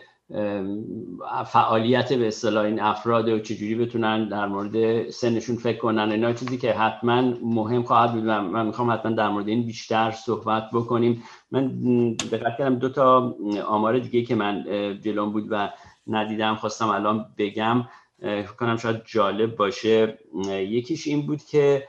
فعالیت 1.45 2.13
به 2.13 2.27
اصطلاح 2.27 2.65
این 2.65 2.79
افراد 2.79 3.29
و 3.29 3.39
چجوری 3.39 3.75
بتونن 3.75 4.29
در 4.29 4.47
مورد 4.47 5.09
سنشون 5.09 5.55
فکر 5.55 5.77
کنن. 5.77 6.11
اینا 6.11 6.33
چیزی 6.33 6.57
که 6.57 6.73
حتما 6.73 7.21
مهم 7.43 7.83
خواهد 7.83 8.13
بود 8.13 8.23
من 8.23 8.65
می‌خوام 8.65 8.91
حتما 8.91 9.11
در 9.11 9.29
مورد 9.29 9.47
این 9.47 9.65
بیشتر 9.65 10.11
صحبت 10.11 10.63
بکنیم. 10.73 11.23
من 11.51 11.67
دقت 12.13 12.57
کردم 12.57 12.75
دو 12.75 12.89
تا 12.89 13.35
آمار 13.67 13.99
دیگه 13.99 14.21
که 14.21 14.35
من 14.35 14.65
جلوم 15.01 15.31
بود 15.31 15.47
و 15.49 15.69
ندیدم 16.07 16.55
خواستم 16.55 16.89
الان 16.89 17.25
بگم. 17.37 17.87
کنم 18.59 18.77
شاید 18.77 19.01
جالب 19.05 19.55
باشه. 19.55 20.17
یکیش 20.47 21.07
این 21.07 21.25
بود 21.25 21.43
که 21.43 21.87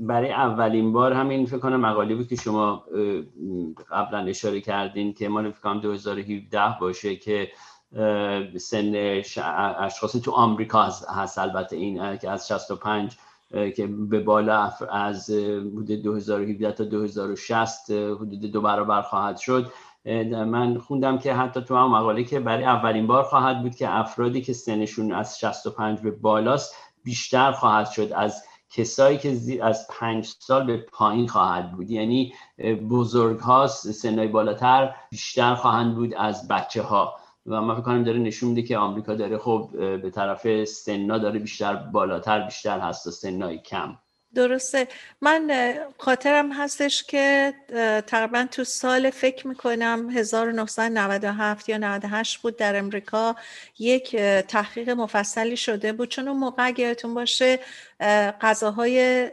برای 0.00 0.32
اولین 0.32 0.92
بار 0.92 1.12
همین 1.12 1.46
فکر 1.46 1.58
کنم 1.58 1.80
مقاله 1.80 2.14
بود 2.14 2.28
که 2.28 2.36
شما 2.36 2.84
قبلا 3.90 4.18
اشاره 4.18 4.60
کردین 4.60 5.12
که 5.12 5.28
ما 5.28 5.42
فکر 5.42 5.60
کنم 5.60 5.80
2017 5.80 6.60
باشه 6.80 7.16
که 7.16 7.48
سن 8.58 8.92
اشخاص 9.78 10.16
تو 10.16 10.30
آمریکا 10.30 10.82
هست 11.08 11.38
البته 11.38 11.76
این 11.76 12.16
که 12.16 12.30
از 12.30 12.48
65 12.48 13.16
که 13.76 13.86
به 13.86 14.20
بالا 14.20 14.72
از 14.90 15.30
حدود 15.30 15.90
2017 15.90 16.72
تا 16.72 16.84
2060 16.84 17.90
حدود 17.90 18.40
دو 18.40 18.60
برابر 18.60 19.02
خواهد 19.02 19.36
شد. 19.36 19.72
من 20.30 20.78
خوندم 20.78 21.18
که 21.18 21.34
حتی 21.34 21.60
تو 21.60 21.76
هم 21.76 21.90
مقاله 21.90 22.24
که 22.24 22.40
برای 22.40 22.64
اولین 22.64 23.06
بار 23.06 23.22
خواهد 23.22 23.62
بود 23.62 23.74
که 23.74 23.98
افرادی 23.98 24.40
که 24.40 24.52
سنشون 24.52 25.12
از 25.12 25.38
65 25.38 26.00
به 26.00 26.10
بالاست 26.10 26.74
بیشتر 27.04 27.52
خواهد 27.52 27.90
شد 27.90 28.12
از 28.12 28.44
کسایی 28.70 29.18
که 29.18 29.34
زیر 29.34 29.64
از 29.64 29.86
پنج 29.90 30.34
سال 30.38 30.66
به 30.66 30.76
پایین 30.92 31.28
خواهد 31.28 31.72
بود. 31.72 31.90
یعنی 31.90 32.34
بزرگ 32.90 33.38
ها 33.38 33.66
سنهای 33.66 34.28
بالاتر 34.28 34.94
بیشتر 35.10 35.54
خواهند 35.54 35.94
بود 35.94 36.14
از 36.14 36.48
بچه 36.48 36.82
ها 36.82 37.16
و 37.46 37.60
من 37.60 37.74
فکر 37.74 37.84
کنم 37.84 38.04
داره 38.04 38.18
نشون 38.18 38.48
میده 38.48 38.62
که 38.62 38.78
آمریکا 38.78 39.14
داره 39.14 39.38
خب 39.38 39.70
به 39.72 40.10
طرف 40.10 40.64
سنا 40.64 41.18
داره 41.18 41.38
بیشتر 41.38 41.74
بالاتر 41.74 42.44
بیشتر 42.44 42.80
هست 42.80 43.06
و 43.06 43.10
سنای 43.10 43.58
کم. 43.58 43.98
درسته. 44.34 44.88
من 45.20 45.74
خاطرم 45.98 46.52
هستش 46.52 47.04
که 47.04 47.54
تقریبا 48.06 48.46
تو 48.50 48.64
سال 48.64 49.10
فکر 49.10 49.46
می‌کنم 49.46 50.10
1997 50.10 51.68
یا 51.68 51.78
98 51.78 52.38
بود 52.38 52.56
در 52.56 52.76
امریکا 52.76 53.36
یک 53.78 54.16
تحقیق 54.48 54.90
مفصلی 54.90 55.56
شده 55.56 55.92
بود. 55.92 56.08
چون 56.08 56.28
اون 56.28 56.36
موقع 56.36 56.66
اگرتون 56.66 57.14
باشه 57.14 57.58
غذاهای 58.40 59.30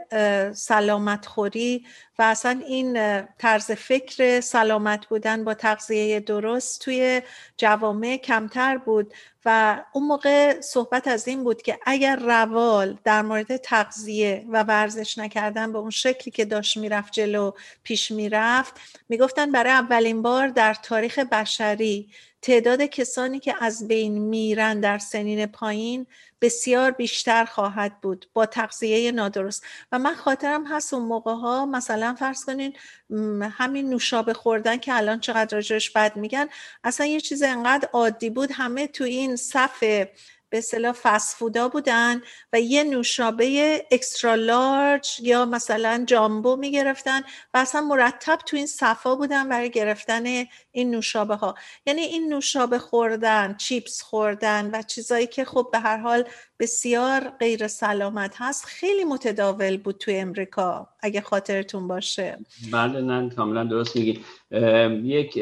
سلامت 0.54 1.25
خوری 1.25 1.86
و 2.20 2.24
اصلا 2.24 2.62
این 2.68 3.22
طرز 3.38 3.72
فکر 3.72 4.39
سلامت 4.39 5.06
بودن 5.06 5.44
با 5.44 5.54
تغذیه 5.54 6.20
درست 6.20 6.82
توی 6.82 7.22
جوامع 7.58 8.18
کمتر 8.18 8.77
بود. 8.77 9.13
و 9.48 9.84
اون 9.94 10.08
موقع 10.08 10.62
صحبت 10.62 11.08
از 11.08 11.27
این 11.27 11.44
بود 11.44 11.62
که 11.62 11.80
اگر 11.86 12.16
روال 12.16 12.98
در 13.04 13.22
مورد 13.22 13.58
تغذیه 13.58 14.46
و 14.50 14.63
ورزش 14.63 15.18
نکردن 15.18 15.72
به 15.72 15.77
اون 15.77 15.89
شکلی 15.89 16.32
که 16.32 16.46
داشت 16.46 16.77
می‌رفت 16.77 17.13
جلو 17.13 17.51
پیش 17.84 18.12
می‌رفت 18.12 18.74
می‌گفتن 19.10 19.51
برای 19.51 19.72
اولین 19.72 20.22
بار 20.22 20.48
در 20.48 20.74
تاریخ 20.74 21.20
بشری 21.20 22.10
تعداد 22.48 22.82
کسانی 22.82 23.39
که 23.39 23.56
از 23.60 23.88
بین 23.88 24.18
میرن 24.18 24.80
در 24.80 24.98
سنین 24.98 25.46
پایین 25.46 26.08
بسیار 26.42 26.92
بیشتر 26.92 27.46
خواهد 27.46 28.01
بود 28.01 28.30
با 28.34 28.46
تغذیه 28.46 29.12
نادرست. 29.12 29.63
و 29.92 30.00
من 30.00 30.16
خاطرم 30.16 30.68
هست 30.68 30.94
اون 30.94 31.04
موقع 31.04 31.34
ها 31.34 31.66
مثلا 31.66 32.16
فرض 32.20 32.46
کنین 32.46 32.74
همین 33.51 33.89
نوشابه 33.89 34.34
خوردن 34.34 34.77
که 34.77 34.96
الان 34.96 35.20
چقدر 35.20 35.56
راجعش 35.58 35.89
بد 35.89 36.16
میگن 36.16 36.48
اصلا 36.84 37.06
یه 37.06 37.22
چیز 37.22 37.44
انقدر 37.44 37.89
عادی 37.94 38.30
بود. 38.30 38.50
همه 38.54 38.88
تو 38.88 39.04
این 39.04 39.36
صف 39.36 39.84
به 40.50 40.58
اصطلاح 40.58 40.92
فسفودا 40.92 41.68
بودن 41.68 42.22
و 42.54 42.60
یه 42.60 42.84
نوشابه 42.84 43.86
اکسترا 43.92 44.36
لارج 44.36 45.20
یا 45.22 45.46
مثلا 45.46 46.04
جامبو 46.08 46.56
می‌گرفتن 46.56 47.22
و 47.54 47.58
اصلا 47.58 47.82
مرتب 47.82 48.39
تو 48.46 48.58
این 48.58 48.66
صفا 48.66 49.16
بودن 49.16 49.50
برای 49.50 49.70
گرفتن 49.70 50.46
این 50.78 50.92
نوشابه 50.92 51.36
ها 51.36 51.56
یعنی 51.86 52.02
این 52.02 52.34
نوشابه 52.34 52.80
خوردن 52.80 53.56
چیپس 53.58 54.02
خوردن 54.02 54.70
و 54.74 54.82
چیزایی 54.82 55.28
که 55.28 55.46
خب 55.46 55.70
به 55.72 55.80
هر 55.80 55.98
حال 55.98 56.24
بسیار 56.60 57.30
غیر 57.40 57.68
سلامت 57.68 58.36
هست 58.38 58.66
خیلی 58.66 59.04
متداول 59.04 59.78
بود 59.78 59.98
توی 59.98 60.18
امریکا 60.18 60.88
اگه 61.00 61.22
خاطرتون 61.22 61.88
باشه. 61.88 62.38
بله 62.72 63.02
نه 63.02 63.30
کاملا 63.30 63.64
درست 63.64 63.96
میگید. 63.96 64.26
یک 65.04 65.40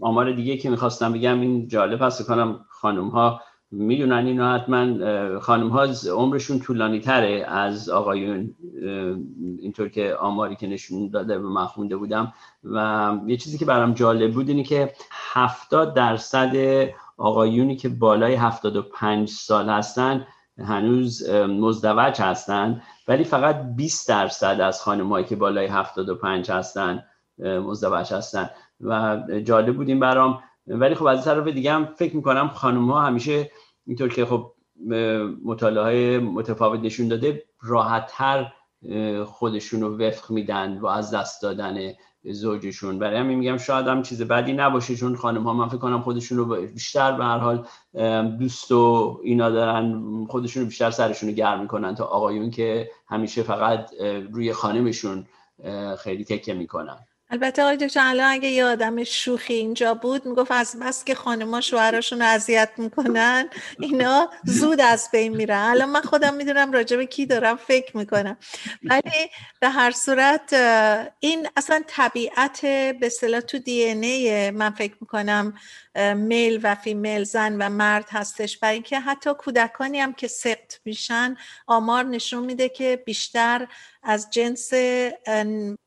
آمار 0.00 0.32
دیگه 0.32 0.56
که 0.56 0.70
می‌خواستم 0.70 1.12
بگم 1.12 1.40
این 1.40 1.68
جالب 1.68 2.02
هست 2.02 2.26
کنم 2.26 2.64
خانم 2.68 3.08
ها 3.08 3.40
می‌دونن 3.72 4.26
اینو 4.26 4.54
حتما 4.54 5.40
خانم 5.40 5.68
ها 5.68 5.86
عمرشون 6.12 6.58
طولانی 6.58 7.00
تره 7.00 7.44
از 7.48 7.88
آقایون 7.88 8.54
اینطور 9.58 9.88
که 9.88 10.14
آماری 10.14 10.56
که 10.56 10.66
نشون 10.66 11.08
داده 11.08 11.38
به 11.38 11.48
من 11.48 11.66
خونده 11.66 11.96
بودم. 11.96 12.32
و 12.64 13.10
یه 13.26 13.36
چیزی 13.36 13.58
که 13.58 13.64
برام 13.64 13.92
جالب 13.92 14.32
بود 14.32 14.48
اینه 14.48 14.62
که 14.62 14.92
70 15.32 15.94
درصد 15.94 16.56
آقایونی 17.16 17.76
که 17.76 17.88
بالای 17.88 18.34
75 18.34 19.28
سال 19.28 19.68
هستن 19.68 20.26
هنوز 20.58 21.30
مزدوج 21.30 22.20
هستن. 22.20 22.82
ولی 23.08 23.24
فقط 23.24 23.56
20 23.76 24.08
درصد 24.08 24.60
از 24.60 24.82
خانمایی 24.82 25.24
که 25.24 25.36
بالای 25.36 25.66
75 25.66 26.50
هستن 26.50 27.04
مزدوج 27.38 28.12
هستن. 28.12 28.50
و 28.80 29.18
جالب 29.44 29.76
بودیم 29.76 30.00
برام 30.00 30.42
ولی 30.66 30.94
خب 30.94 31.06
از 31.06 31.24
طرف 31.24 31.48
دیگه 31.48 31.72
هم 31.72 31.84
فکر 31.84 32.16
می‌کنم 32.16 32.48
خانم 32.48 32.90
ها 32.90 33.00
همیشه 33.00 33.50
اینطور 33.86 34.08
که 34.08 34.26
خب 34.26 34.52
مطالعه 35.44 35.82
های 35.82 36.18
متفاوت 36.18 36.80
نشون 36.80 37.08
داده 37.08 37.44
راحتتر 37.62 38.52
خودشون 39.24 39.80
رو 39.80 39.98
وفق 39.98 40.30
میدن 40.30 40.78
و 40.78 40.86
از 40.86 41.14
دست 41.14 41.42
دادن 41.42 41.92
زوجشون. 42.24 42.98
برای 42.98 43.18
همین 43.18 43.38
میگم 43.38 43.56
شاید 43.56 43.86
هم 43.86 44.02
چیز 44.02 44.22
بدی 44.22 44.52
نباشه 44.52 44.96
چون 44.96 45.16
خانم 45.16 45.42
ها 45.42 45.52
من 45.52 45.68
فکر 45.68 45.78
کنم 45.78 46.02
خودشون 46.02 46.38
رو 46.38 46.66
بیشتر 46.66 47.12
به 47.12 47.24
هر 47.24 47.38
حال 47.38 47.66
دوست 48.38 48.72
و 48.72 49.20
اینا 49.22 49.50
دارن 49.50 50.02
خودشون 50.28 50.62
رو 50.62 50.68
بیشتر 50.68 50.90
سرشون 50.90 51.28
رو 51.28 51.34
گرم 51.34 51.60
می‌کنن 51.60 51.94
تا 51.94 52.04
آقایون 52.04 52.50
که 52.50 52.90
همیشه 53.08 53.42
فقط 53.42 53.90
روی 54.32 54.52
خانمشون 54.52 55.26
خیلی 55.98 56.24
تکه 56.24 56.54
می‌کنن. 56.54 56.98
البته 57.32 57.62
آقای 57.62 57.76
دکتر 57.76 58.00
الان 58.04 58.32
اگه 58.32 58.48
یه 58.48 58.64
آدم 58.64 59.04
شوخی 59.04 59.54
اینجا 59.54 59.94
بود 59.94 60.26
می‌گفت 60.26 60.50
از 60.52 60.76
بس 60.80 61.04
که 61.04 61.14
خانما 61.14 61.60
شوهراشون 61.60 62.22
رو 62.22 62.28
اذیت 62.28 62.70
می‌کنن 62.76 63.48
اینا 63.80 64.30
زود 64.44 64.80
از 64.80 65.08
بین 65.12 65.36
میرن. 65.36 65.58
الان 65.58 65.88
من 65.88 66.00
خودم 66.00 66.34
می‌دونم 66.34 66.72
راجع 66.72 66.96
به 66.96 67.06
کی 67.06 67.26
دارم 67.26 67.56
فکر 67.56 67.96
می‌کنم. 67.96 68.36
ولی 68.82 69.30
به 69.60 69.68
هر 69.68 69.90
صورت 69.90 70.52
این 71.20 71.48
اصلا 71.56 71.82
طبیعت 71.86 72.60
به 72.60 73.06
اصطلاح 73.06 73.40
تو 73.40 73.58
دی 73.58 73.84
ای 73.84 74.50
من 74.50 74.70
فکر 74.70 74.94
می‌کنم 75.00 75.54
میل 76.16 76.60
و 76.62 76.74
فیمیل 76.74 77.24
زن 77.24 77.56
و 77.62 77.68
مرد 77.68 78.08
هستش 78.10 78.58
برای 78.58 78.74
اینکه 78.74 79.00
حتی 79.00 79.34
کودکانی 79.34 80.00
هم 80.00 80.12
که 80.12 80.28
سقط 80.28 80.74
میشن 80.84 81.36
آمار 81.66 82.04
نشون 82.04 82.44
میده 82.44 82.68
که 82.68 83.02
بیشتر 83.06 83.68
از 84.02 84.30
جنس 84.30 84.70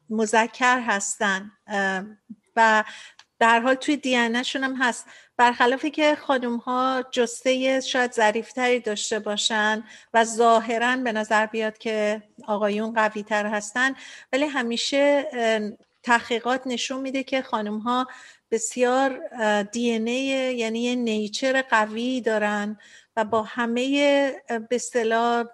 مذکر 0.09 0.79
هستن. 0.79 1.51
و 2.55 2.83
در 3.39 3.59
حال 3.59 3.75
توی 3.75 3.97
دیانشون 3.97 4.63
هم 4.63 4.75
هست. 4.75 5.05
برخلافی 5.37 5.91
که 5.91 6.15
خانوم 6.15 6.57
ها 6.57 7.03
جسته 7.11 7.79
شاید 7.79 8.11
ظریفتری 8.11 8.79
داشته 8.79 9.19
باشن 9.19 9.83
و 10.13 10.23
ظاهرا 10.23 10.97
به 10.97 11.11
نظر 11.11 11.45
بیاد 11.45 11.77
که 11.77 12.23
آقایون 12.47 12.93
قوی 12.93 13.23
تر 13.23 13.45
هستن 13.45 13.95
ولی 14.33 14.45
همیشه 14.45 15.29
تحقیقات 16.03 16.61
نشون 16.65 17.01
میده 17.01 17.23
که 17.23 17.41
خانوم 17.41 17.79
ها 17.79 18.07
بسیار 18.51 19.19
دی 19.61 19.81
یعنی 19.81 20.83
یه 20.83 20.95
نیچر 20.95 21.61
قوی 21.61 22.21
دارن 22.21 22.77
و 23.15 23.25
با 23.25 23.43
همه 23.43 23.81
به 24.47 24.75
اصطلاح 24.75 25.45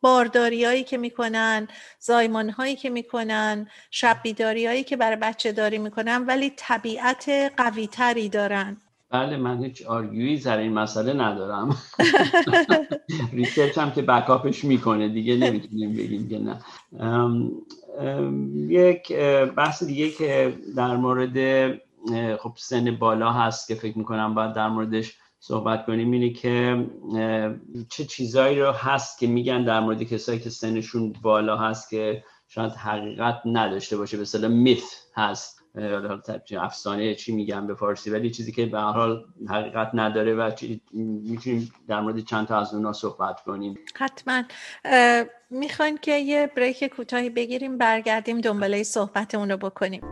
بارداری 0.00 0.64
هایی 0.64 0.84
که 0.84 0.98
می‌کنن 0.98 1.68
زایمان 2.00 2.50
هایی 2.50 2.76
که 2.76 2.90
می‌کنن 2.90 3.68
شب 3.90 4.20
بیداری 4.22 4.66
هایی 4.66 4.84
که 4.84 4.96
برای 4.96 5.16
بچه 5.16 5.52
داری 5.52 5.78
می‌کنن 5.78 6.24
ولی 6.26 6.52
طبیعت 6.56 7.28
قوی 7.56 7.86
تری 7.86 8.28
دارن. 8.28 8.76
بله 9.10 9.36
من 9.36 9.64
هیچ 9.64 9.86
آرگویی 9.86 10.38
سر 10.40 10.58
این 10.58 10.72
مسئله 10.72 11.12
ندارم. 11.12 11.76
ریسرچ 13.32 13.78
هم 13.78 13.90
که 13.90 14.02
بکاپش 14.02 14.64
می‌کنه 14.64 15.08
دیگه 15.08 15.36
نمی‌تونیم 15.36 15.92
بگیم 15.92 16.28
که 16.28 16.38
نه. 16.38 16.60
یک 18.68 19.12
بحث 19.56 19.82
دیگه 19.84 20.10
که 20.10 20.58
در 20.76 20.96
مورد 20.96 21.70
خب 22.36 22.52
سن 22.56 22.90
بالا 22.96 23.32
هست 23.32 23.68
که 23.68 23.74
فکر 23.74 23.98
می‌کنم 23.98 24.34
باید 24.34 24.52
در 24.52 24.68
موردش 24.68 25.18
صحبت 25.38 25.86
کنیم 25.86 26.10
اینه 26.10 26.30
که 26.30 26.86
چه 27.88 28.04
چیزایی 28.04 28.60
رو 28.60 28.72
هست 28.72 29.18
که 29.18 29.26
میگن 29.26 29.64
در 29.64 29.80
مورد 29.80 30.02
کسایی 30.02 30.38
که 30.38 30.50
سنشون 30.50 31.12
بالا 31.22 31.56
هست 31.56 31.90
که 31.90 32.24
شاید 32.48 32.72
حقیقت 32.72 33.42
نداشته 33.44 33.96
باشه. 33.96 34.16
به 34.16 34.22
اصطلاح 34.22 34.50
میث 34.50 34.94
هست. 35.14 35.62
افسانه 36.60 37.14
چی 37.14 37.32
میگن 37.32 37.66
به 37.66 37.74
فارسی 37.74 38.10
ولی 38.10 38.30
چیزی 38.30 38.52
که 38.52 38.66
به 38.66 38.78
هر 38.78 38.92
حال 38.92 39.24
حقیقت 39.48 39.90
نداره 39.94 40.34
و 40.34 40.50
می‌تونیم 40.92 41.72
در 41.88 42.00
مورد 42.00 42.20
چند 42.20 42.46
تا 42.46 42.60
از 42.60 42.74
اونها 42.74 42.92
صحبت 42.92 43.40
کنیم. 43.40 43.78
حتما. 43.94 44.42
می‌خواین 45.50 45.98
که 45.98 46.12
یه 46.12 46.50
بریک 46.56 46.84
کوتاهی 46.84 47.30
بگیریم 47.30 47.78
برگردیم 47.78 48.40
دنباله 48.40 48.82
صحبتمون 48.82 49.50
رو 49.50 49.56
بکنیم. 49.56 50.02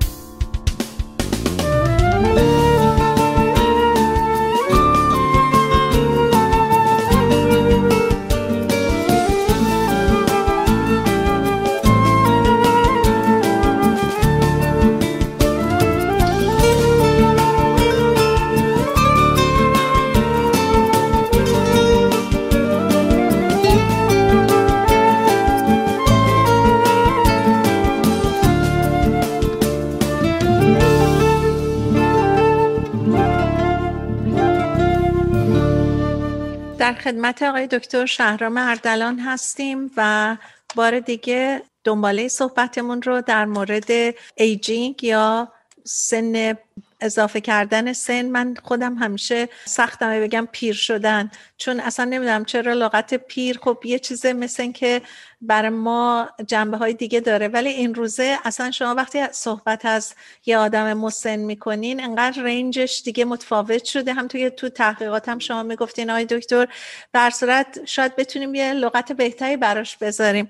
خدمت 37.05 37.43
آقای 37.43 37.67
دکتر 37.67 38.07
شهرام 38.07 38.57
اردلان 38.57 39.19
هستیم 39.19 39.91
و 39.97 40.37
بار 40.75 41.01
دیگه 41.01 41.63
دنباله 41.85 42.29
صحبتمون 42.29 43.03
رو 43.03 43.21
در 43.21 43.45
مورد 43.45 44.15
ایجینگ 44.37 45.05
یا 45.05 45.53
سن 45.85 46.57
اضافه 47.05 47.41
کردن 47.41 47.93
سن 47.93 48.23
من 48.27 48.55
خودم 48.63 48.95
همیشه 48.95 49.49
سختمه 49.65 50.21
بگم 50.21 50.49
پیر 50.53 50.75
شدن. 50.75 51.31
چون 51.57 51.81
اصلا 51.81 52.05
نمی‌دونم 52.05 52.45
چرا 52.45 52.73
لغت 52.73 53.15
پیر. 53.15 53.59
خب 53.63 53.79
یه 53.85 53.99
چیزه 53.99 54.33
مثل 54.33 54.73
که 54.73 55.03
برای 55.41 55.69
ما 55.71 56.29
جنبه 56.47 56.77
های 56.77 56.95
دیگه 56.95 57.21
داره. 57.21 57.49
ولی 57.49 57.69
این 57.69 57.95
روزه 57.95 58.39
اصلا 58.45 58.71
شما 58.71 58.95
وقتی 58.95 59.27
صحبت 59.33 59.87
از 59.87 60.15
یه 60.47 60.59
آدم 60.59 60.93
مسن 60.93 61.37
می‌کنین 61.37 62.05
انقدر 62.05 62.43
رنجش 62.43 63.03
دیگه 63.05 63.25
متفاوت 63.25 63.85
شده. 63.85 64.13
هم 64.13 64.29
توی 64.29 64.51
تو 64.51 64.69
تحقیقات 64.69 65.29
هم 65.29 65.39
شما 65.39 65.63
می‌گفتین 65.63 66.11
آقای 66.11 66.25
دکتر 66.25 66.69
در 67.13 67.31
صورت 67.31 67.81
شاید 67.85 68.17
بتونیم 68.17 68.55
یه 68.55 68.73
لغت 68.73 69.13
بهتری 69.13 69.57
براش 69.57 69.97
بذاریم. 69.97 70.49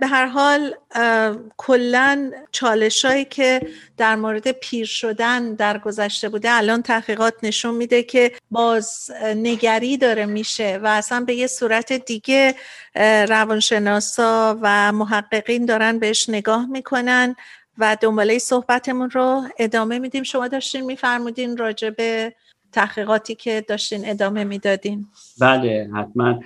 به 0.00 0.06
هر 0.06 0.26
حال 0.26 0.74
کلا 1.56 2.32
چالشایی 2.52 3.24
که 3.24 3.60
در 3.96 4.16
مورد 4.16 4.52
پیر 4.52 4.86
شدن 4.86 5.54
در 5.58 5.78
گذشته 5.78 6.28
بوده 6.28 6.52
الان 6.52 6.82
تحقیقات 6.82 7.34
نشون 7.42 7.74
میده 7.74 8.02
که 8.02 8.32
باز 8.50 9.10
نگری 9.36 9.96
داره 9.96 10.26
میشه 10.26 10.80
و 10.82 10.86
اصلا 10.86 11.20
به 11.20 11.34
یه 11.34 11.46
صورت 11.46 11.92
دیگه 11.92 12.54
روانشناسا 13.28 14.58
و 14.62 14.92
محققین 14.92 15.66
دارن 15.66 15.98
بهش 15.98 16.28
نگاه 16.28 16.66
می‌کنن 16.66 17.36
و 17.78 17.96
دنباله 18.00 18.38
صحبتمون 18.38 19.10
رو 19.10 19.42
ادامه 19.58 19.98
میدیم. 19.98 20.22
شما 20.22 20.48
داشتین 20.48 20.84
میفرمودین 20.84 21.56
راجع 21.56 21.90
به 21.90 22.34
تحقیقاتی 22.72 23.34
که 23.34 23.64
داشتین 23.68 24.00
ادامه 24.04 24.44
می‌دادین. 24.44 25.06
بله 25.40 25.90
حتما. 25.94 26.40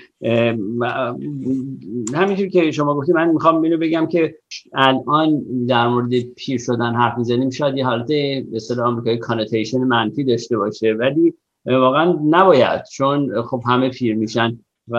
همینجور 2.14 2.48
که 2.48 2.70
شما 2.70 2.94
گفتید 2.94 3.14
من 3.14 3.28
می‌خوام 3.28 3.62
اینو 3.62 3.78
بگم 3.78 4.06
که 4.06 4.34
الان 4.74 5.42
در 5.66 5.88
مورد 5.88 6.20
پیر 6.20 6.58
شدن 6.58 6.94
حرف 6.94 7.18
می‌زنیم 7.18 7.50
شاید 7.50 7.76
یه 7.76 7.86
حالت 7.86 8.06
به 8.06 8.82
آمریکایی 8.84 9.18
کانوتیشن 9.18 9.78
منفی 9.78 10.24
داشته 10.24 10.56
باشه 10.56 10.92
ولی 10.92 11.34
واقعا 11.66 12.18
نباید 12.24 12.82
چون 12.92 13.42
خب 13.42 13.62
همه 13.66 13.88
پیر 13.88 14.16
میشن 14.16 14.58
و 14.88 14.96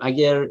اگر 0.00 0.48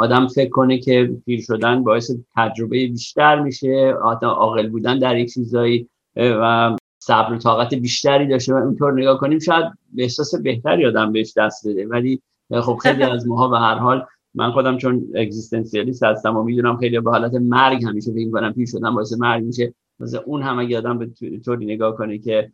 آدم 0.00 0.28
فکر 0.28 0.50
کنه 0.50 0.78
که 0.78 1.10
پیر 1.26 1.40
شدن 1.40 1.84
باعث 1.84 2.10
تجربه 2.36 2.86
بیشتر 2.86 3.40
میشه 3.40 3.94
عاقل 4.22 4.68
بودن 4.68 4.98
در 4.98 5.16
یک 5.16 5.34
چیزایی 5.34 5.88
و 6.16 6.76
صبر 7.10 7.32
و 7.32 7.38
طاقت 7.38 7.74
بیشتری 7.74 8.26
داشته 8.26 8.54
و 8.54 8.56
اونطور 8.56 8.92
نگاه 8.92 9.18
کنیم 9.18 9.38
شاید 9.38 9.64
به 9.92 10.02
احساس 10.02 10.34
بهتری 10.34 10.86
آدم 10.86 11.12
بهش 11.12 11.32
دست 11.36 11.68
بده. 11.68 11.86
ولی 11.86 12.22
خب 12.62 12.76
خیلی 12.82 13.02
از 13.02 13.28
ماها 13.28 13.48
به 13.48 13.58
هر 13.58 13.74
حال 13.74 14.06
من 14.34 14.52
خودم 14.52 14.76
چون 14.76 15.06
اگزیستانسیالیست 15.14 16.02
هستم 16.02 16.36
و 16.36 16.42
می‌دونم 16.42 16.76
خیلی 16.76 17.00
به 17.00 17.10
حالت 17.10 17.34
مرگ 17.34 17.84
همیشه 17.84 18.12
فکر 18.12 18.30
کنم 18.30 18.52
پیر 18.52 18.66
شدن 18.66 18.94
باعث 18.94 19.12
مرگ 19.18 19.44
میشه. 19.44 19.74
مثلا 20.00 20.20
اون 20.26 20.42
هم 20.42 20.58
اگه 20.58 20.78
آدم 20.78 20.98
به 20.98 21.10
طوری 21.44 21.66
نگاه 21.66 21.96
کنه 21.96 22.18
که 22.18 22.52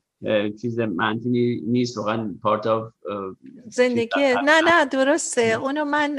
چیز 0.61 0.81
منفی 0.81 1.63
نیست 1.67 1.99
واقعا 1.99 2.35
پارت 2.43 2.67
آف 2.67 2.93
زندگی. 3.69 4.35
نه 4.45 4.61
نه 4.67 4.85
درسته. 4.85 5.43
اونو 5.43 5.85
من 5.85 6.17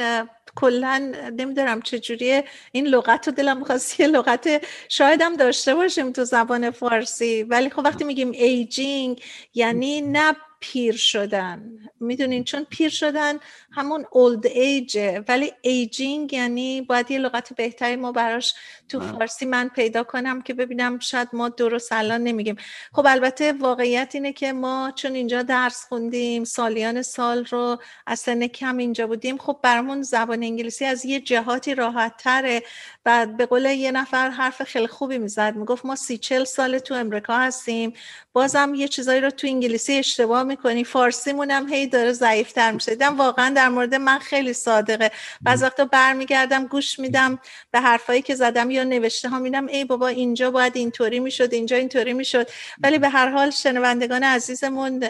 کلا 0.58 1.14
نمی‌دونم 1.38 1.82
چجوریه. 1.82 2.44
این 2.72 2.88
لغت 2.88 3.28
رو 3.28 3.34
دلم 3.34 3.58
می‌خواست 3.58 4.00
یه 4.00 4.08
لغت 4.08 4.66
شاید 4.90 5.22
هم 5.22 5.36
داشته 5.36 5.76
باشیم 5.76 6.12
تو 6.12 6.24
زبان 6.24 6.72
فارسی. 6.72 7.44
ولی 7.44 7.70
خب 7.70 7.82
وقتی 7.86 8.04
میگیم 8.04 8.32
aging 8.32 9.22
یعنی 9.54 10.02
نه 10.02 10.36
پیر 10.60 10.96
شدن. 10.96 11.78
می‌دونین 12.00 12.44
چون 12.44 12.64
پیر 12.70 12.90
شدن 12.90 13.34
همون 13.78 14.06
old 14.12 14.46
age 14.46 15.04
ه 15.04 15.24
ولی 15.28 15.54
aging 15.62 16.34
یعنی 16.34 16.82
باید 16.82 17.12
یه 17.12 17.20
لغت 17.20 17.54
بهتری 17.54 17.96
ما 17.96 18.12
براش 18.12 18.54
تو 18.90 19.00
فارسی 19.00 19.46
من 19.46 19.70
پیدا 19.70 20.04
کنم 20.04 20.42
که 20.42 20.54
ببینم 20.54 21.00
شاید 21.00 21.28
ما 21.34 21.50
درست 21.50 21.92
الان 21.92 22.24
نمیگیم. 22.24 22.56
خب 22.94 23.06
البته 23.08 23.54
واقعیت 23.54 24.12
اینه 24.14 24.34
که 24.34 24.54
ما 24.54 24.92
چون 24.96 25.16
اینجا 25.16 25.42
درس 25.42 25.86
خوندیم 25.90 26.44
سالیان 26.44 27.02
سال 27.02 27.46
رو 27.46 27.78
از 28.08 28.20
سن 28.20 28.48
کم 28.48 28.78
اینجا 28.78 29.08
بودیم 29.08 29.38
خب 29.38 29.60
برامون 29.64 30.02
زبان 30.02 30.44
انگلیسی 30.44 30.86
از 30.86 31.06
یه 31.06 31.20
جهاتی 31.20 31.76
راحت 31.76 32.18
تره 32.18 32.64
و 33.06 33.26
به 33.26 33.46
قول 33.46 33.66
یه 33.66 33.92
نفر 33.92 34.30
حرف 34.30 34.64
خیلی 34.64 34.88
خوبی 34.88 35.18
می‌زد 35.18 35.56
می‌گفت 35.56 35.86
ما 35.86 35.96
سی 35.96 36.18
چل 36.18 36.44
سال 36.44 36.80
تو 36.80 36.94
امریکا 36.94 37.38
هستیم 37.38 37.94
بازم 38.34 38.74
یه 38.76 38.88
چیزایی 38.88 39.22
رو 39.22 39.30
تو 39.30 39.48
انگلیسی 39.48 39.94
اشتباه 39.94 40.44
می‌کنی 40.44 40.84
فارسیمون 40.84 41.52
هم 41.52 41.74
هی 41.74 41.88
داره 41.88 42.12
ضعیفتر 42.12 42.72
میشه. 42.72 42.92
دیدم 42.92 43.18
واقعا 43.18 43.50
در 43.50 43.67
مورد 43.70 43.96
من 43.96 44.20
خیلی 44.20 44.54
صادقه. 44.54 45.12
بعض 45.42 45.64
وقتا 45.64 45.86
برمیگردم 45.86 46.68
گوش 46.68 47.00
میدم 47.00 47.40
به 47.72 47.80
حرفایی 47.80 48.22
که 48.22 48.36
زدم 48.36 48.72
یا 48.72 48.84
نوشته 48.84 49.30
ها 49.30 49.40
میدم 49.40 49.68
ای 49.68 49.86
بابا 49.86 50.08
اینجا 50.08 50.52
باید 50.52 50.78
اینطوری 50.78 51.20
می‌شد 51.20 51.54
اینجا 51.54 51.76
اینطوری 51.76 52.14
می‌شد. 52.14 52.50
ولی 52.84 53.00
به 53.00 53.10
هر 53.10 53.30
حال 53.30 53.50
شنوندگان 53.50 54.24
عزیزمون 54.24 55.04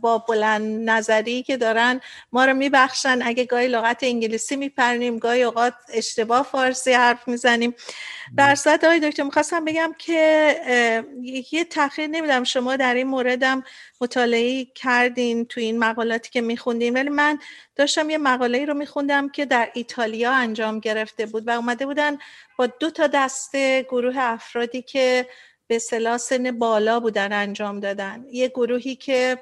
با 0.00 0.18
بلند 0.18 0.90
نظری 0.90 1.42
که 1.42 1.56
دارن 1.56 2.00
ما 2.32 2.44
رو 2.44 2.54
میبخشن. 2.54 3.18
اگه 3.22 3.44
گاهی 3.44 3.68
لغت 3.68 3.98
انگلیسی 4.02 4.56
میپرنیم 4.56 5.18
گاهی 5.18 5.42
اوقات 5.42 5.74
اشتباه 5.92 6.42
فارسی 6.42 6.92
حرف 6.92 7.28
می‌زنیم. 7.28 7.74
در 8.36 8.54
صورت 8.54 8.84
آقای 8.84 9.00
دکتر 9.00 9.22
می‌خواستم 9.22 9.64
بگم 9.64 9.94
که 9.98 10.56
یه 11.52 11.64
تاخیر 11.64 12.06
نمیدم 12.06 12.44
شما 12.44 12.76
در 12.76 12.94
این 12.94 13.06
موردم 13.06 13.64
مطالعه 14.00 14.64
کردین 14.64 15.44
تو 15.44 15.60
این 15.60 15.78
مقالاتی 15.78 16.30
که 16.30 16.40
میخوندین 16.40 16.94
ولی 16.94 17.08
من 17.08 17.38
داشتم 17.76 18.10
یه 18.10 18.18
مقاله 18.18 18.64
رو 18.64 18.74
میخوندم 18.74 19.28
که 19.28 19.44
در 19.46 19.70
ایتالیا 19.74 20.32
انجام 20.32 20.80
گرفته 20.80 21.26
بود 21.26 21.48
و 21.48 21.50
اومده 21.50 21.86
بودن 21.86 22.18
با 22.58 22.66
دو 22.66 22.90
تا 22.90 23.06
دسته 23.06 23.82
گروه 23.82 24.14
افرادی 24.18 24.82
که 24.82 25.26
به 25.66 25.78
صلاح 25.78 26.16
سن 26.16 26.58
بالا 26.58 27.00
بودن 27.00 27.32
انجام 27.32 27.80
دادن. 27.80 28.24
یه 28.30 28.48
گروهی 28.48 28.96
که 28.96 29.38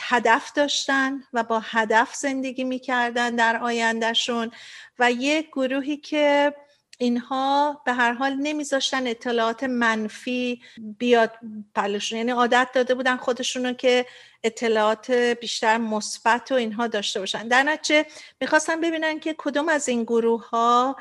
هدف 0.00 0.52
داشتن 0.52 1.22
و 1.32 1.42
با 1.42 1.60
هدف 1.64 2.14
زندگی 2.14 2.64
می‌کردن 2.64 3.36
در 3.36 3.56
آیندهشون 3.56 4.50
و 4.98 5.12
یه 5.12 5.42
گروهی 5.42 5.96
که 5.96 6.54
اینها 6.98 7.82
به 7.84 7.92
هر 7.92 8.12
حال 8.12 8.34
نمیذاشتن 8.34 9.06
اطلاعات 9.06 9.64
منفی 9.64 10.62
بیاد 10.98 11.32
پلشون 11.74 12.18
یعنی 12.18 12.30
عادت 12.30 12.68
داده 12.74 12.94
بودن 12.94 13.16
خودشونو 13.16 13.72
که 13.72 14.06
اطلاعات 14.44 15.10
بیشتر 15.10 15.78
مثبت 15.78 16.52
و 16.52 16.54
اینها 16.54 16.86
داشته 16.86 17.20
باشن. 17.20 17.48
در 17.48 17.62
نتیجه 17.62 18.06
می‌خواستم 18.40 18.80
ببینن 18.80 19.20
که 19.20 19.34
کدوم 19.38 19.68
از 19.68 19.88
این 19.88 20.02
گروه 20.02 20.48
ها 20.48 20.96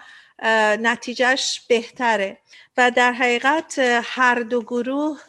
نتیجهش 0.80 1.62
بهتره. 1.69 2.38
و 2.77 2.91
در 2.91 3.12
حقیقت 3.12 3.80
هر 4.04 4.36
دو 4.36 4.62
گروه 4.62 5.19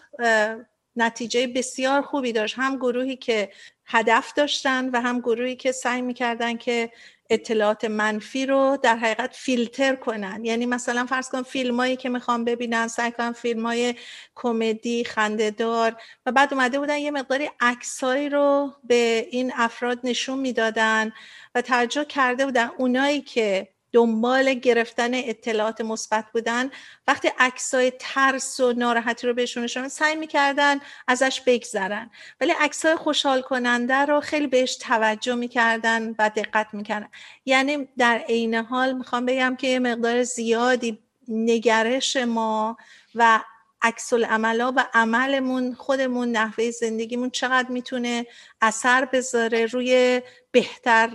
نتیجه 0.97 1.47
بسیار 1.47 2.03
خوبی 2.03 2.33
داشت. 2.33 2.55
هم 2.59 2.77
گروهی 2.77 3.17
که 3.17 3.53
هدف 3.87 4.33
داشتن 4.33 4.89
و 4.89 5.01
هم 5.01 5.21
گروهی 5.21 5.57
که 5.57 5.73
سعی 5.73 6.03
می‌کردن 6.03 6.57
که 6.57 6.91
اطلاعات 7.33 7.85
منفی 7.85 8.47
رو 8.47 8.79
در 8.83 8.97
حقیقت 8.97 9.35
فیلتر 9.37 9.95
کنن. 9.95 10.45
یعنی 10.45 10.67
مثلا 10.67 11.07
فرض 11.07 11.29
کن 11.29 11.43
فیلم 11.43 11.77
هایی 11.77 11.97
که 11.97 12.09
می‌خوام 12.09 12.45
ببینن 12.45 12.89
سعی 12.89 13.13
کنن 13.13 13.33
فیلم 13.33 13.67
های 13.67 13.95
کمدی 14.35 15.05
خندهدار 15.05 15.97
و 16.27 16.33
بعد 16.33 16.55
اومده 16.55 16.79
بودن 16.79 16.99
یه 16.99 17.11
مقداری 17.11 17.51
عکسایی 17.61 18.29
رو 18.29 18.75
به 18.85 19.29
این 19.31 19.53
افراد 19.57 20.01
نشون 20.05 20.39
می‌دادن 20.39 21.13
و 21.55 21.63
توجه 21.63 22.05
کرده 22.05 22.45
بودن. 22.45 22.71
اونایی 22.79 23.21
که 23.21 23.72
دنبال 23.93 24.55
گرفتن 24.55 25.15
اطلاعات 25.15 25.81
مثبت 25.81 26.25
بودن. 26.33 26.71
وقتی 27.09 27.31
عکسای 27.39 27.93
ترس 27.99 28.61
و 28.61 28.73
ناراحتی 28.73 29.27
رو 29.27 29.35
بهشون 29.35 29.63
نشون 29.63 29.89
سعی 29.89 30.17
می‌کردن 30.17 30.79
ازش 31.09 31.41
بگذرن. 31.47 32.11
ولی 32.41 32.53
عکسای 32.61 32.97
خوشحال 32.97 33.43
کننده 33.43 33.95
رو 33.95 34.21
خیلی 34.21 34.47
بهش 34.47 34.77
توجه 34.77 35.35
می‌کردن 35.35 36.15
و 36.19 36.31
دقت 36.37 36.67
می‌کردن. 36.73 37.09
یعنی 37.47 37.89
در 37.99 38.19
عین 38.19 38.55
حال 38.55 38.93
می‌خوام 38.93 39.27
بگم 39.27 39.57
که 39.57 39.67
یه 39.67 39.79
مقدار 39.79 40.23
زیادی 40.23 40.99
نگرش 41.29 42.17
ما 42.17 42.77
و 43.15 43.41
عکس 43.83 44.13
عملا 44.13 44.73
و 44.77 44.85
عملمون 44.95 45.75
خودمون 45.75 46.33
نحوه 46.33 46.71
زندگیمون 46.71 47.31
چقدر 47.31 47.69
می‌تونه 47.69 48.27
اثر 48.61 49.05
بذاره 49.05 49.67
روی 49.67 50.23
بهتر 50.51 51.11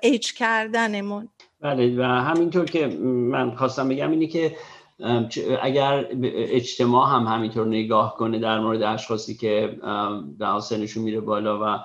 ایج 0.00 0.32
کردنمون. 0.32 1.28
بله 1.62 1.96
و 1.98 2.02
همینطور 2.02 2.64
که 2.64 2.86
من 3.02 3.50
خواستم 3.50 3.88
بگم 3.88 4.10
اینه 4.10 4.26
که 4.26 4.56
اگر 5.62 6.06
اجتماع 6.34 7.10
هم 7.10 7.22
همینطور 7.22 7.66
نگاه 7.66 8.16
کنه 8.16 8.38
در 8.38 8.60
مورد 8.60 8.82
اشخاصی 8.82 9.34
که 9.34 9.78
در 10.38 10.60
سنشون 10.60 11.02
میره 11.02 11.20
بالا 11.20 11.60
و 11.62 11.78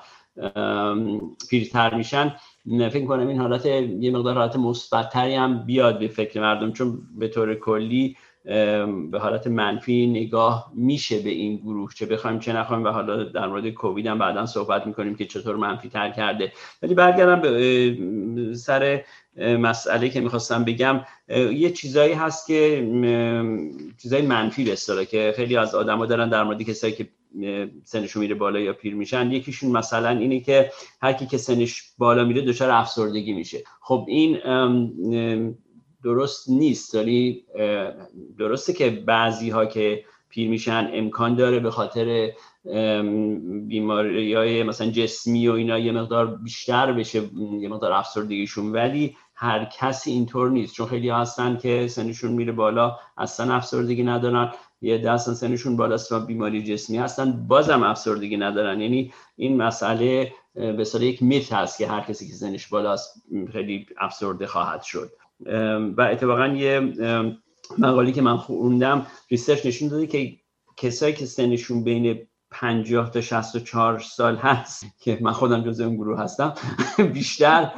پیرتر 1.50 1.96
میشن 1.96 2.36
فکر 2.70 3.06
کنم 3.06 3.28
این 3.28 3.40
حالت 3.40 3.66
یه 3.66 4.12
مقدار 4.12 4.36
حالت 4.36 4.56
مثبتتری 4.56 5.36
هم 5.36 5.66
بیاد 5.66 6.00
به 6.00 6.08
فکر 6.08 6.42
مردم 6.42 6.72
چون 6.72 7.00
به 7.20 7.28
طور 7.28 7.56
کلی 7.56 8.16
به 9.12 9.20
حالت 9.20 9.48
منفی 9.48 10.08
نگاه 10.08 10.72
میشه 10.76 11.20
به 11.20 11.30
این 11.30 11.58
گروه 11.58 11.94
چه 11.94 12.06
بخوایم 12.06 12.40
چه 12.40 12.54
نخوایم 12.54 12.84
و 12.84 12.88
حالا 12.90 13.24
در 13.24 13.48
مورد 13.48 13.70
کووید 13.70 14.08
هم 14.08 14.18
بعدا 14.20 14.46
صحبت 14.46 14.88
می‌کنیم 14.88 15.16
که 15.16 15.26
چطور 15.26 15.56
منفی 15.56 15.90
تر 15.90 16.12
کرده. 16.12 16.52
ولی 16.84 16.94
برگردم 16.94 17.42
به 17.42 18.54
سر 18.56 19.02
مسئله 19.38 20.10
که 20.10 20.22
می‌خواستم 20.22 20.64
بگم 20.64 21.02
یه 21.54 21.72
چیزایی 21.72 22.14
هست 22.14 22.48
که 22.48 22.88
چیزای 24.02 24.22
منفی 24.22 24.64
به 24.64 25.06
که 25.06 25.34
خیلی 25.36 25.58
از 25.58 25.76
آدما 25.76 26.06
دارن 26.06 26.30
در 26.30 26.44
مورد 26.44 26.62
کسایی 26.62 26.94
که 26.94 27.08
سنشون 27.84 28.22
میره 28.22 28.36
بالا 28.36 28.60
یا 28.60 28.74
پیر 28.74 28.96
میشن 28.96 29.32
یکیشون 29.32 29.72
مثلا 29.72 30.10
اینه 30.10 30.40
که 30.40 30.72
هر 31.02 31.14
کی 31.14 31.26
که 31.26 31.38
سنش 31.38 31.84
بالا 31.98 32.24
میره 32.24 32.42
دچار 32.42 32.72
افسردگی 32.72 33.34
میشه. 33.34 33.64
خب 33.82 34.06
این 34.08 34.38
درست 36.04 36.50
نیست. 36.50 36.96
یعنی 36.96 37.44
درسته 38.40 38.74
که 38.74 38.90
بعضی 38.90 39.50
ها 39.50 39.66
که 39.66 40.04
پیر 40.30 40.50
میشن 40.50 40.90
امکان 40.94 41.36
داره 41.36 41.60
به 41.60 41.72
خاطر 41.72 42.32
بیماری 43.68 44.34
های 44.34 44.64
مثلا 44.64 44.92
جسمی 44.92 45.48
و 45.48 45.52
اینا 45.52 45.80
یه 45.80 45.92
مقدار 45.92 46.26
بیشتر 46.36 46.92
بشه 46.92 47.22
یه 47.62 47.70
مقدار 47.70 47.92
افسردگیشون. 47.92 48.72
ولی 48.72 49.16
هر 49.40 49.66
کسی 49.66 50.12
اینطور 50.12 50.50
نیست. 50.50 50.74
چون 50.74 50.88
خیلی 50.88 51.10
هستن 51.10 51.58
که 51.58 51.88
سنشون 51.88 52.32
میره 52.32 52.52
بالا 52.52 52.98
اصلا 53.18 53.54
افسردگی 53.54 54.04
ندارن. 54.04 54.52
یه 54.82 54.98
دستن 54.98 55.34
سنشون 55.34 55.78
بالاست 55.78 56.12
و 56.12 56.20
بیماری 56.20 56.64
جسمی 56.64 56.98
هستن. 56.98 57.48
بازم 57.48 57.84
افسردگی 57.84 58.38
ندارن. 58.38 58.82
یعنی 58.82 59.14
این 59.36 59.58
مسئله 59.58 60.34
به 60.54 60.86
یک 61.00 61.24
میت 61.24 61.54
هست 61.54 61.78
که 61.78 61.88
هر 61.88 62.02
کسی 62.02 62.28
که 62.28 62.34
سنش 62.34 62.68
بالاست 62.68 63.24
خیلی 63.52 63.86
افسرده 63.98 64.48
خواهد 64.48 64.82
شد. 64.82 65.12
و 65.98 66.02
اتفاقا 66.02 66.48
یه 66.48 66.94
مقالی 67.78 68.12
که 68.12 68.22
من 68.22 68.38
خوندم 68.38 69.08
ریسرچ 69.32 69.66
نشون 69.66 69.88
داده 69.88 70.08
که 70.08 70.38
کسایی 70.78 71.14
که 71.14 71.26
سنشون 71.26 71.84
بین 71.84 72.28
50 72.52 73.12
تا 73.12 73.22
64 73.22 74.00
سال 74.00 74.36
هست 74.36 74.86
که 75.00 75.18
من 75.22 75.32
خودم 75.32 75.64
جزء 75.64 75.86
اون 75.86 75.96
گروه 75.96 76.20
هستم. 76.20 76.54
بیشتر 77.14 77.72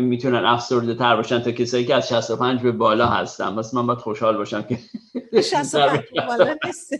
می‌تونن 0.00 0.44
افسرده 0.44 0.94
تر 0.94 1.16
باشن 1.16 1.38
تا 1.42 1.50
کسایی 1.50 1.84
که 1.84 1.94
از 1.94 2.08
65 2.08 2.62
به 2.62 2.72
بالا 2.72 3.06
هستن. 3.06 3.56
بس 3.56 3.74
من 3.74 3.86
باید 3.86 3.98
خوشحال 3.98 4.36
باشم 4.36 4.62
که 4.62 4.78
65 5.42 6.00
بالا 6.28 6.56
نیست. 6.64 6.92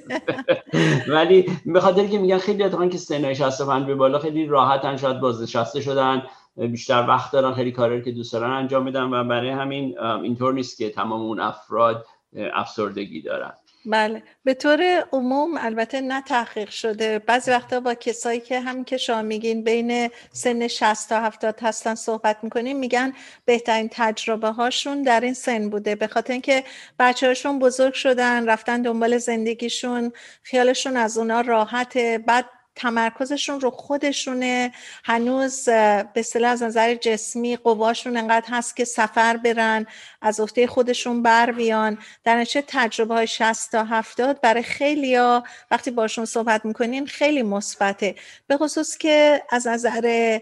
ولی 1.15 1.51
به 1.67 1.81
خاطر 1.81 2.07
که 2.07 2.19
میگن 2.19 2.39
خیلی 2.39 2.63
اتفاقا 2.63 2.87
که 2.87 2.99
سنای 2.99 3.35
65 3.35 3.87
به 3.87 3.95
بالا 3.95 4.19
خیلی 4.19 4.47
راحتن 4.47 4.97
شاید 4.97 5.21
بازنشسته 5.21 5.81
شدن 5.81 6.23
بیشتر 6.57 7.07
وقت 7.09 7.33
دارن 7.33 7.55
خیلی 7.55 7.73
کاری 7.73 8.03
که 8.03 8.13
دوست 8.13 8.33
دارن 8.33 8.51
انجام 8.51 8.83
میدن 8.83 9.03
و 9.03 9.25
برای 9.25 9.51
همین 9.51 9.99
اینطور 9.99 10.53
نیست 10.53 10.79
که 10.79 10.91
تمام 10.91 11.21
اون 11.21 11.41
افراد 11.41 12.07
افسردگی 12.55 13.23
دارن. 13.23 13.53
بله. 13.87 14.23
به 14.45 14.55
طور 14.55 15.05
عموم 15.13 15.57
البته 15.59 16.01
نه 16.01 16.23
تحقیق 16.23 16.71
شده. 16.71 17.19
بعضی 17.19 17.51
وقتا 17.51 17.81
با 17.81 17.95
کسایی 17.95 18.41
که 18.41 18.61
همین 18.61 18.85
که 18.85 18.97
شما 18.97 19.23
میگین 19.23 19.65
بین 19.65 20.11
سن 20.33 20.69
60 20.69 21.09
تا 21.09 21.21
70 21.21 21.61
هستن 21.63 21.95
صحبت 21.95 22.37
می‌کنیم 22.43 22.79
میگن 22.79 23.13
بهترین 23.45 23.89
تجربه 23.93 24.49
هاشون 24.49 25.03
در 25.03 25.21
این 25.21 25.35
سن 25.35 25.71
بوده. 25.71 25.95
به 25.95 26.07
خاطر 26.07 26.33
اینکه 26.33 26.65
بچه 26.99 27.27
هاشون 27.27 27.59
بزرگ 27.59 27.95
شدن 27.95 28.49
رفتن 28.49 28.83
دنبال 28.83 29.19
زندگیشون 29.19 30.13
خیالشون 30.43 30.97
از 30.97 31.19
اونا 31.19 31.41
راحته. 31.41 32.19
بعد 32.27 32.45
تمرکزشون 32.77 33.61
رو 33.61 33.71
خودشونه. 33.71 34.73
هنوز 35.05 35.65
به 35.65 36.07
اصطلاح 36.17 36.51
از 36.53 36.63
نظر 36.63 36.95
جسمی 36.95 37.57
قواشون 37.57 38.17
انقدر 38.17 38.47
هست 38.49 38.77
که 38.77 38.85
سفر 38.85 39.37
برن 39.37 39.87
از 40.23 40.41
عهده 40.41 40.67
خودشون 40.67 41.23
بر 41.23 41.53
بیان. 41.53 41.99
در 42.25 42.37
نتیجه 42.37 42.65
تجربه 42.67 43.15
های 43.15 43.27
60 43.27 43.73
تا 43.73 43.85
70 43.85 44.41
برای 44.41 44.63
خیلیا 44.63 45.45
وقتی 45.71 45.91
باشون 45.91 46.25
صحبت 46.25 46.65
می‌کنین 46.65 47.07
خیلی 47.07 47.43
مثبته. 47.43 48.15
به 48.47 48.57
خصوص 48.57 48.97
که 48.97 49.43
از 49.51 49.67
نظر 49.67 50.39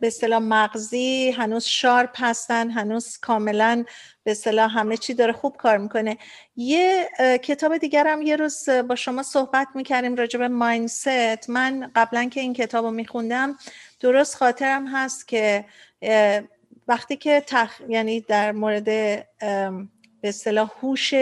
به 0.00 0.06
اصطلاح 0.06 0.42
مغزی 0.42 1.30
هنوز 1.30 1.64
شارپ 1.64 2.10
هستن 2.16 2.70
هنوز 2.70 3.18
کاملا 3.18 3.84
به 4.24 4.30
اصطلاح 4.30 4.78
همه 4.78 4.96
چی 4.96 5.14
داره 5.14 5.32
خوب 5.32 5.56
کار 5.56 5.78
می‌کنه. 5.78 6.18
یه 6.56 7.08
کتاب 7.42 7.76
دیگرم 7.76 8.22
یه 8.22 8.36
روز 8.36 8.68
با 8.88 8.94
شما 8.94 9.22
صحبت 9.22 9.68
می‌کردیم 9.74 10.14
راجع 10.14 10.38
به 10.38 10.48
مایندست 10.48 11.50
من 11.50 11.90
قبلا 11.94 12.24
که 12.28 12.40
این 12.40 12.54
کتاب 12.54 12.84
رو 12.84 12.90
میخوندم 12.90 13.56
درست 14.00 14.36
خاطرم 14.36 14.86
هست 14.86 15.28
که 15.28 15.64
وقتی 16.88 17.16
که 17.16 17.42
تخ... 17.46 17.80
یعنی 17.88 18.20
در 18.20 18.52
مورد 18.52 18.84
به 18.84 20.28
اصطلاح 20.28 20.70
هوش 20.82 21.14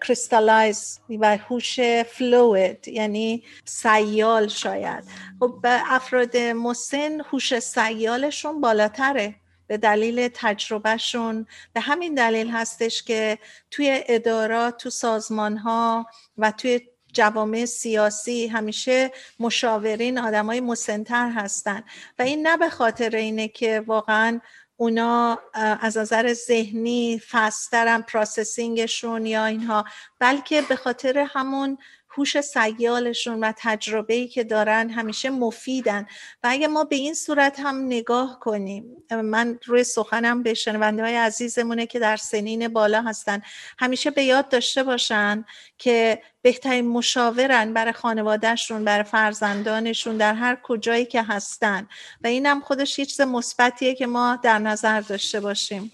کریستالایز 0.00 1.00
و 1.20 1.36
هوش 1.36 1.80
فلوید 2.12 2.88
یعنی 2.88 3.44
سیال 3.64 4.48
شاید. 4.48 5.04
خب 5.40 5.60
افراد 5.64 6.36
مسن 6.36 7.20
هوش 7.20 7.58
سیالشون 7.58 8.60
بالاتره. 8.60 9.34
به 9.66 9.76
دلیل 9.76 10.28
تجربهشون. 10.34 11.46
به 11.72 11.80
همین 11.80 12.14
دلیل 12.14 12.50
هستش 12.50 13.02
که 13.02 13.38
توی 13.70 14.04
ادارات 14.06 14.76
تو 14.76 14.90
سازمان 14.90 15.56
ها 15.56 16.06
و 16.38 16.50
توی 16.50 16.80
جوامع 17.12 17.64
سیاسی 17.64 18.46
همیشه 18.46 19.10
مشاورین 19.40 20.18
آدمای 20.18 20.60
مسنتر 20.60 21.30
هستن. 21.30 21.84
و 22.18 22.22
این 22.22 22.46
نه 22.46 22.56
به 22.56 22.70
خاطر 22.70 23.16
اینه 23.16 23.48
که 23.48 23.84
واقعا 23.86 24.40
اونا 24.80 25.38
از 25.54 25.98
نظر 25.98 26.32
ذهنی 26.32 27.22
فسترن 27.30 28.02
پروسسینگشون 28.02 29.26
یا 29.26 29.44
اینها 29.44 29.84
بلکه 30.18 30.62
به 30.62 30.76
خاطر 30.76 31.18
همون 31.18 31.78
هوش 32.18 32.40
سیالشون 32.40 33.40
و 33.40 33.52
تجربه 33.56 34.14
ای 34.14 34.28
که 34.28 34.44
دارن 34.44 34.90
همیشه 34.90 35.30
مفیدن. 35.30 36.06
و 36.42 36.48
اگه 36.50 36.68
ما 36.68 36.84
به 36.84 36.96
این 36.96 37.14
صورت 37.14 37.60
هم 37.60 37.86
نگاه 37.86 38.40
کنیم 38.40 38.96
من 39.10 39.58
روی 39.64 39.84
سخنم 39.84 40.42
به 40.42 40.54
شنونده 40.54 41.02
های 41.02 41.16
عزیزمونه 41.16 41.86
که 41.86 41.98
در 41.98 42.16
سنین 42.16 42.68
بالا 42.68 43.02
هستن 43.02 43.42
همیشه 43.78 44.10
به 44.10 44.22
یاد 44.22 44.48
داشته 44.48 44.82
باشن 44.82 45.44
که 45.78 46.22
بهترین 46.42 46.88
مشاورن 46.88 47.72
برای 47.72 47.92
خانوادهشون 47.92 48.84
برای 48.84 49.04
فرزندانشون 49.04 50.16
در 50.16 50.34
هر 50.34 50.58
کجایی 50.62 51.04
که 51.04 51.22
هستن. 51.22 51.88
و 52.24 52.26
اینم 52.26 52.60
خودش 52.60 52.98
یه 52.98 53.06
چیز 53.06 53.20
مثبتیه 53.20 53.94
که 53.94 54.06
ما 54.06 54.38
در 54.42 54.58
نظر 54.58 55.00
داشته 55.00 55.40
باشیم. 55.40 55.92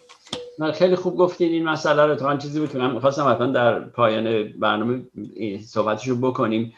خیلی 0.75 0.97
خوب 0.97 1.17
گفتین 1.17 1.53
این 1.53 1.65
مسئله 1.65 2.07
رو. 2.07 2.15
تو 2.15 2.37
چیزی 2.37 2.61
بود 2.61 2.73
که 2.73 2.79
من 2.79 2.91
می‌خواستم 2.91 3.29
حتما 3.31 3.47
در 3.47 3.81
پایان 3.81 4.53
برنامه 4.59 5.03
صحبتش 5.65 6.09
رو 6.09 6.17
بکنیم 6.17 6.73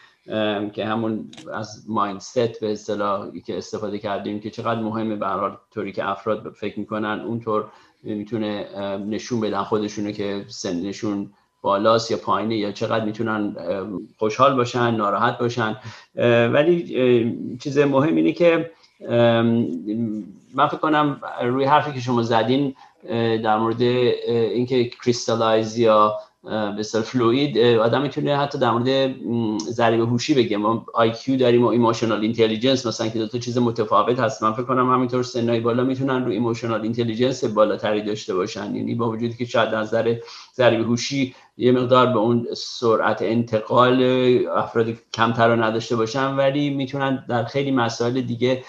که 0.72 0.84
همون 0.84 1.24
از 1.54 1.84
مایندست 1.88 2.60
به 2.60 2.72
اصطلاحی 2.72 3.40
که 3.40 3.58
استفاده 3.58 3.98
کردیم 3.98 4.40
که 4.40 4.50
چقدر 4.50 4.80
مهمه. 4.80 5.16
به 5.16 5.26
هر 5.26 5.56
طوری 5.74 5.92
که 5.92 6.08
افراد 6.08 6.54
فکر 6.56 6.78
می‌کنن 6.78 7.20
اونطور 7.20 7.64
می‌تونه 8.02 8.66
نشون 8.98 9.40
بدن 9.40 9.62
خودشونو 9.62 10.12
که 10.12 10.44
سنشون 10.48 11.30
بالاست 11.62 12.10
یا 12.10 12.16
پایینه 12.16 12.56
یا 12.56 12.72
چقدر 12.72 13.04
می‌تونن 13.04 13.56
خوشحال 14.18 14.54
باشن 14.56 14.90
ناراحت 14.90 15.38
باشن. 15.38 15.76
ولی 16.52 17.58
چیز 17.60 17.78
مهم 17.78 18.16
اینه 18.16 18.32
که 18.32 18.70
من 20.54 20.66
فکر 20.68 20.76
کنم 20.76 21.20
روی 21.42 21.64
حرفی 21.64 21.92
که 21.92 22.00
شما 22.00 22.22
زدین 22.22 22.74
در 23.44 23.58
مورد 23.58 23.82
اینکه 23.82 24.84
crystallized 24.84 25.78
یا 25.78 26.18
به 26.46 26.82
fluid 26.82 27.58
آدم 27.58 28.02
می‌تونه 28.02 28.36
حتی 28.36 28.58
در 28.58 28.70
مورد 28.70 29.14
ضریب 29.58 30.00
هوشی 30.00 30.34
بگه. 30.34 30.56
ما 30.56 30.86
IQ 30.94 31.12
داریم 31.40 31.64
و 31.64 31.66
emotional 31.66 32.20
intelligence 32.20 32.86
مثلا 32.86 33.08
که 33.08 33.18
دو 33.18 33.26
تا 33.26 33.38
چیز 33.38 33.58
متفاوت 33.58 34.20
هست. 34.20 34.42
من 34.42 34.52
فکر 34.52 34.62
کنم 34.62 34.90
همینطور 34.90 35.22
سنای 35.22 35.60
بالا 35.60 35.84
می‌تونن 35.84 36.24
رو 36.24 36.30
emotional 36.30 36.80
intelligence 36.80 37.44
بالاتری 37.44 38.02
داشته 38.02 38.34
باشن. 38.34 38.76
یعنی 38.76 38.94
با 38.94 39.10
وجودی 39.10 39.34
که 39.34 39.44
شاید 39.44 39.74
از 39.74 39.86
نظر 39.86 40.16
ضریب 40.54 40.80
هوشی 40.80 41.34
یه 41.58 41.72
مقدار 41.72 42.06
به 42.06 42.18
اون 42.18 42.46
سرعت 42.56 43.22
انتقال 43.22 44.02
افراد 44.56 44.86
کمتر 45.14 45.48
رو 45.48 45.62
نداشته 45.62 45.96
باشن 45.96 46.36
ولی 46.36 46.70
می‌تونن 46.70 47.24
در 47.28 47.44
خیلی 47.44 47.70
مسائل 47.70 48.20
دیگه 48.20 48.62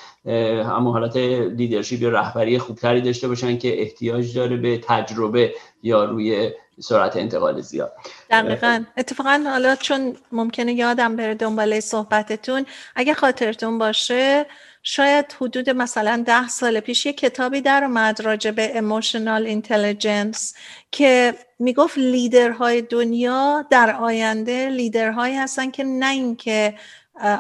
همون 0.66 0.94
حالت 0.94 1.18
لیدرشپ 1.18 2.02
یا 2.02 2.10
رهبری 2.10 2.60
خوبتری 2.60 3.02
داشته 3.02 3.28
باشن 3.28 3.58
که 3.58 3.82
احتیاج 3.82 4.36
داره 4.36 4.58
به 4.58 4.78
تجربه 4.78 5.54
یا 5.84 6.06
روی 6.06 6.52
سرعت 6.80 7.18
انتقال 7.18 7.62
زیاد. 7.62 7.94
دقیقا. 8.30 8.84
اتفاقا 8.98 9.44
حالا 9.48 9.76
چون 9.76 10.16
ممکنه 10.32 10.74
یادم 10.74 11.16
بره 11.16 11.34
دنباله 11.34 11.80
صحبتتون 11.80 12.66
اگه 12.96 13.14
خاطرتون 13.14 13.78
باشه 13.78 14.46
شاید 14.84 15.36
حدود 15.42 15.70
مثلا 15.70 16.24
ده 16.28 16.48
سال 16.48 16.80
پیش 16.80 17.06
یه 17.06 17.14
کتابی 17.14 17.62
در 17.62 17.84
اومد 17.84 18.22
راجع 18.22 18.52
به 18.52 18.74
emotional 18.82 19.62
intelligence 19.62 20.56
که 20.92 21.34
می‌گفت 21.60 21.98
لیدرهای 21.98 22.82
دنیا 22.82 23.66
در 23.70 23.96
آینده 23.96 24.70
لیدرهایی 24.70 25.36
هستن 25.36 25.72
که 25.72 25.84
نه 25.84 26.10
اینکه 26.12 26.74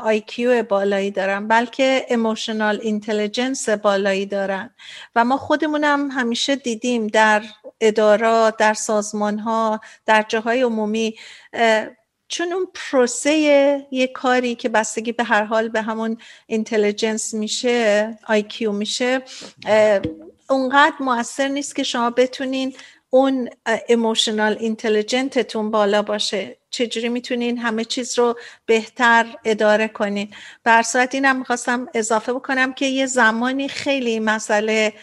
IQ 0.04 0.64
بالایی 0.64 1.12
دارن 1.12 1.48
بلکه 1.48 2.06
emotional 2.10 2.80
intelligence 2.82 3.70
بالایی 3.70 4.26
دارن. 4.26 4.70
و 5.16 5.26
ما 5.26 5.38
خودمونم 5.38 6.12
همیشه 6.12 6.56
دیدیم 6.56 7.08
در 7.08 7.44
ادارات 7.82 8.58
در 8.58 8.74
سازمان 8.74 9.40
ها 9.40 9.82
در 10.06 10.26
جاهای 10.28 10.62
عمومی 10.62 11.16
چون 12.28 12.54
اون 12.54 12.68
پروسه 12.74 13.32
یه 13.92 14.08
کاری 14.08 14.56
که 14.56 14.70
بستگی 14.70 15.12
به 15.12 15.24
هر 15.24 15.44
حال 15.44 15.70
به 15.70 15.82
همون 15.82 16.18
intelligence 16.48 17.34
میشه 17.34 18.18
IQ 18.28 18.72
میشه 18.72 19.22
اونقدر 20.50 20.96
موثر 21.00 21.48
نیست 21.48 21.76
که 21.76 21.84
شما 21.84 22.10
بتونین 22.10 22.76
اون 23.10 23.50
emotional 23.88 24.58
intelligence 24.60 25.49
تون 25.49 25.72
بالا 25.72 26.02
باشه. 26.02 26.58
چجوری 26.70 27.10
می‌تونین 27.10 27.58
همه 27.58 27.86
چیز 27.86 28.20
رو 28.20 28.36
بهتر 28.66 29.26
اداره 29.46 29.88
کنین؟ 29.88 30.34
به 30.64 30.73
هر 30.73 30.82
صورت 30.82 31.16
اینم 31.16 31.36
می‌خواستم 31.40 31.88
اضافه 31.94 32.34
بکنم 32.34 32.74
که 32.74 32.86
یه 32.86 33.06
زمانی 33.06 33.68
خیلی 33.68 34.20
مسئله 34.20 34.94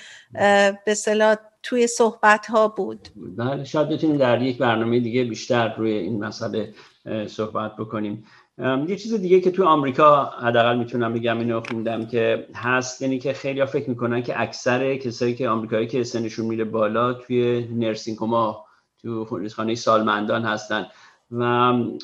به 0.84 0.94
اصطلاح 0.96 1.36
توی 1.64 1.86
صحبت 1.86 2.46
ها 2.46 2.68
بود. 2.68 3.08
بله 3.36 3.64
شاید 3.64 3.88
بتونیم 3.88 4.16
در 4.16 4.42
یک 4.42 4.58
برنامه 4.58 5.00
دیگه 5.00 5.24
بیشتر 5.24 5.74
روی 5.74 5.92
این 5.92 6.24
مسئله 6.24 6.74
صحبت 7.26 7.76
بکنیم. 7.76 8.24
یه 8.88 8.96
چیز 8.96 9.14
دیگه 9.14 9.40
که 9.40 9.50
تو 9.50 9.64
آمریکا 9.64 10.24
حداقل 10.24 10.76
می‌تونم 10.76 11.12
بگم 11.12 11.38
اینو 11.38 11.60
خوندم 11.60 12.06
که 12.06 12.46
هست 12.54 13.02
یعنی 13.02 13.18
که 13.18 13.32
خیلی 13.32 13.64
فکر 13.64 13.90
می‌کنن 13.90 14.22
که 14.22 14.40
اکثر 14.40 14.96
کسایی 14.96 15.34
که 15.34 15.48
آمریکایی 15.48 15.86
که 15.86 16.04
سنشون 16.04 16.46
میره 16.46 16.64
بالا 16.64 17.12
توی 17.12 17.68
nursing 17.72 18.18
کما 18.18 18.64
تو 19.02 19.24
خانه 19.56 19.74
سالمندان 19.74 20.44
هستن. 20.44 20.86
و 21.30 21.42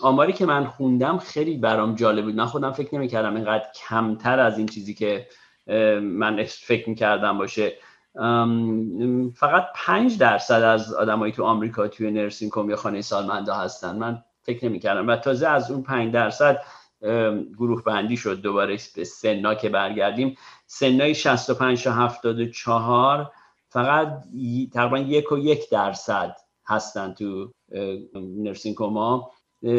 آماری 0.03 0.33
که 0.33 0.47
من 0.47 0.65
خوندم 0.65 1.19
خیلی 1.19 1.57
برام 1.57 1.95
جالب 1.95 2.25
بود. 2.25 2.35
من 2.35 2.47
خودم 2.47 2.73
فکر 2.73 2.95
نمی‌کردم 2.95 3.35
اینقدر 3.35 3.65
کمتر 3.89 4.41
از 4.41 4.59
این 4.59 4.67
چیزی 4.67 4.95
که 4.95 5.27
من 6.03 6.45
فکر 6.45 6.89
می‌کردم 6.89 7.39
باشه. 7.39 7.73
فقط 9.35 9.67
پنج 9.75 10.19
درصد 10.19 10.63
از 10.63 10.95
آدمایی 10.95 11.33
تو 11.33 11.45
آمریکا 11.45 11.89
توی 11.89 12.11
نرسینگ 12.11 12.53
کم 12.53 12.71
یا 12.71 12.77
خانه 12.77 13.01
سالمندا 13.01 13.55
هستن. 13.55 13.97
من 13.97 14.25
فکر 14.43 14.65
نمی‌کردم. 14.65 15.09
و 15.09 15.17
تازه 15.17 15.49
از 15.49 15.71
اون 15.71 15.83
پنج 15.83 16.13
درصد 16.13 16.61
گروه 17.59 17.85
بندی 17.85 18.17
شد. 18.17 18.41
دوباره 18.41 18.79
به 18.97 19.05
سنا 19.05 19.55
که 19.55 19.69
برگردیم. 19.69 20.37
سنای 20.67 21.15
65 21.15 21.85
تا 21.85 21.93
74 21.93 23.33
فقط 23.69 24.25
تقریبا 24.73 24.99
یک 24.99 25.33
و 25.33 25.39
یک 25.39 25.71
درصد 25.71 26.37
هستن 26.67 27.15
تو 27.15 27.51
نرسینگ 28.15 28.77
کما 28.77 29.31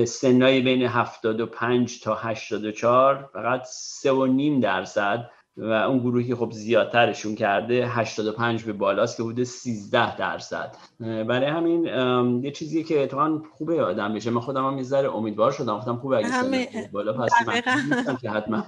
سنای 0.07 0.61
بین 0.61 0.81
75 0.85 2.01
تا 2.01 2.15
84 2.15 3.29
فقط 3.33 3.61
سه 3.65 4.11
و 4.11 4.25
نیم 4.25 4.59
درصد 4.59 5.31
و 5.57 5.71
اون 5.71 5.99
گروهی 5.99 6.27
که 6.27 6.35
خب 6.35 6.51
زیادترشون 6.51 7.35
کرده 7.35 7.87
85 7.87 8.63
به 8.63 8.73
بالاست 8.73 9.17
که 9.17 9.23
بوده 9.23 9.43
13 9.43 10.17
درصد. 10.17 10.75
برای 10.99 11.45
همین 11.45 11.85
یه 12.43 12.51
چیزی 12.51 12.83
که 12.83 13.03
اتفاقا 13.03 13.41
خوبه 13.57 13.83
آدم 13.83 14.13
بشه. 14.13 14.29
من 14.29 14.41
خودم 14.41 14.67
هم 14.67 14.77
یه 14.77 14.83
ذره 14.83 15.15
امیدوار 15.15 15.51
شدم. 15.51 15.77
گفتم 15.77 15.95
خوبه 15.95 16.17
اگه 16.17 16.27
همه... 16.27 16.89
بالا 16.93 17.13
پس 17.13 17.31
من 18.07 18.17
که 18.21 18.29
حتما 18.29 18.63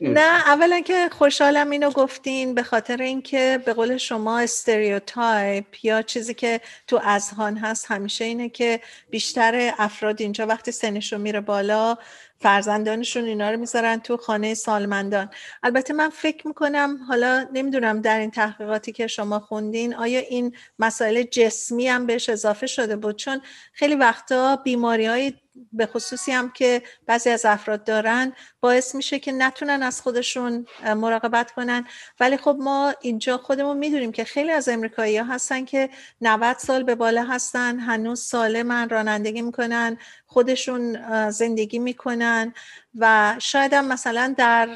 نه 0.00 0.48
اولا 0.48 0.80
که 0.80 1.08
خوشحالم 1.12 1.70
اینو 1.70 1.90
گفتین. 1.90 2.54
به 2.54 2.62
خاطر 2.62 3.02
اینکه 3.02 3.60
به 3.66 3.72
قول 3.72 3.96
شما 3.96 4.38
استریوتایپ 4.38 5.84
یا 5.84 6.02
چیزی 6.02 6.34
که 6.34 6.60
تو 6.86 7.00
اذهان 7.04 7.56
هست 7.56 7.90
همیشه 7.90 8.24
اینه 8.24 8.48
که 8.48 8.80
بیشتر 9.10 9.70
افراد 9.78 10.22
اینجا 10.22 10.46
وقتی 10.46 10.72
سنشون 10.72 11.20
میره 11.20 11.40
بالا 11.40 11.96
فرزندانشون 12.38 13.24
اینا 13.24 13.50
رو 13.50 13.56
می‌ذارن 13.56 14.00
تو 14.00 14.16
خانه 14.16 14.54
سالمندان. 14.54 15.30
البته 15.62 15.94
من 15.94 16.10
فکر 16.10 16.46
می‌کنم 16.48 16.98
حالا 17.08 17.48
نمی‌دونم 17.52 18.00
در 18.00 18.18
این 18.18 18.30
تحقیقاتی 18.30 18.92
که 18.92 19.06
شما 19.06 19.40
خوندین 19.40 19.94
آیا 19.94 20.20
این 20.20 20.56
مسائل 20.78 21.22
جسمی 21.22 21.88
هم 21.88 22.06
بهش 22.06 22.28
اضافه 22.28 22.66
شده 22.66 22.96
بود؟ 22.96 23.16
چون 23.16 23.40
خیلی 23.72 23.94
وقتا 23.94 24.56
بیماری 24.56 25.06
های 25.06 25.32
به 25.72 25.86
خصوصی 25.86 26.32
هم 26.32 26.50
که 26.50 26.82
بعضی 27.06 27.30
از 27.30 27.44
افراد 27.44 27.84
دارن 27.84 28.32
باعث 28.60 28.94
میشه 28.94 29.18
که 29.18 29.32
نتونن 29.32 29.82
از 29.82 30.00
خودشون 30.00 30.66
مراقبت 30.96 31.50
کنن. 31.50 31.86
ولی 32.20 32.36
خب 32.36 32.56
ما 32.60 32.94
اینجا 33.00 33.38
خودمون 33.38 33.76
می‌دونیم 33.76 34.12
که 34.12 34.24
خیلی 34.24 34.50
از 34.50 34.68
امریکایی 34.68 35.16
ها 35.16 35.24
هستن 35.34 35.64
که 35.64 35.90
90 36.20 36.58
سال 36.58 36.82
به 36.82 36.94
بالا 36.94 37.24
هستن 37.24 37.78
هنوز 37.78 38.20
سالمن 38.20 38.88
رانندگی 38.88 39.42
می‌کنن 39.42 39.98
خودشون 40.26 40.96
زندگی 41.30 41.78
می‌کنن. 41.78 42.54
و 42.98 43.36
شاید 43.38 43.72
هم 43.72 43.88
مثلا 43.88 44.34
در 44.38 44.68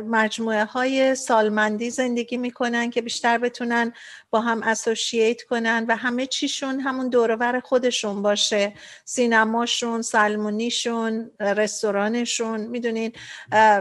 مجموعه 0.00 0.64
های 0.64 1.14
سالمندی 1.14 1.90
زندگی 1.90 2.36
می‌کنن 2.36 2.90
که 2.90 3.02
بیشتر 3.02 3.38
بتونن 3.38 3.92
با 4.30 4.40
هم 4.40 4.62
اسوشییت 4.62 5.42
کنن 5.42 5.84
و 5.88 5.96
همه 5.96 6.26
چیشون 6.26 6.80
همون 6.80 7.08
دورور 7.08 7.60
خودشون 7.60 8.22
باشه. 8.22 8.72
سینماشون 9.04 10.02
سلمونیشون 10.02 11.30
رستورانشون 11.40 12.60
می‌دونین؟ 12.60 13.12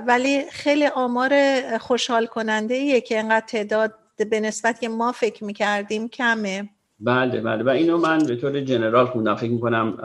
ولی 0.07 0.45
خیلی 0.51 0.87
آمار 0.87 1.61
خوشحال 1.77 2.25
کننده 2.25 2.73
ایه 2.73 3.01
که 3.01 3.19
انقدر 3.19 3.45
تعداد 3.45 3.93
به 4.29 4.39
نسبت 4.39 4.81
که 4.81 4.89
ما 4.89 5.11
فکر 5.11 5.43
می‌کردیم 5.43 6.09
کمه. 6.09 6.69
بله 7.05 7.41
بله. 7.41 7.63
و 7.63 7.69
اینو 7.69 7.97
من 7.97 8.17
به 8.17 8.35
طور 8.35 8.61
جنرال 8.61 9.05
خوندم. 9.05 9.35
فکر 9.35 9.51
می‌کنم 9.51 9.97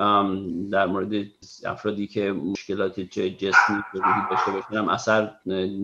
در 0.73 0.87
مورد 0.87 1.13
افرادی 1.65 2.07
که 2.07 2.33
مشکلات 2.33 3.01
جسمی 3.01 3.83
داشته 4.31 4.53
باشن 4.53 4.89
اثر 4.89 5.31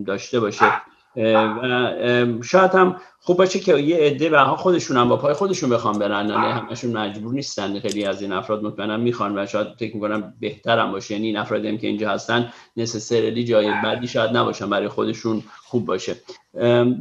داشته 0.05 0.39
باشه. 0.39 0.81
و 1.17 2.43
شاید 2.43 2.71
هم 2.71 2.95
خوب 3.19 3.37
باشه 3.37 3.59
که 3.59 3.77
یه 3.77 3.97
عده 3.97 4.29
به 4.29 4.43
خودشون 4.43 4.97
هم 4.97 5.09
با 5.09 5.17
پای 5.17 5.33
خودشون 5.33 5.69
بخوام 5.69 5.99
برن 5.99 6.25
نه 6.25 6.33
همشون 6.33 6.97
مجبور 6.97 7.33
نیستن. 7.33 7.79
خیلی 7.79 8.05
از 8.05 8.21
این 8.21 8.31
افراد 8.31 8.63
مطمئنم 8.63 8.99
می‌خوان 8.99 9.39
و 9.39 9.45
شاید 9.45 9.67
فکر 9.79 9.95
می‌کنم 9.95 10.33
بهترم 10.39 10.91
باشه. 10.91 11.13
یعنی 11.13 11.27
این 11.27 11.37
افرادی 11.37 11.67
هم 11.67 11.77
که 11.77 11.87
اینجا 11.87 12.09
هستن 12.09 12.51
نسسرلی 12.77 13.43
جای 13.43 13.71
بعدی 13.83 14.07
شاید 14.07 14.37
نباشن 14.37 14.69
برای 14.69 14.87
خودشون 14.87 15.43
خوب 15.63 15.85
باشه. 15.85 16.15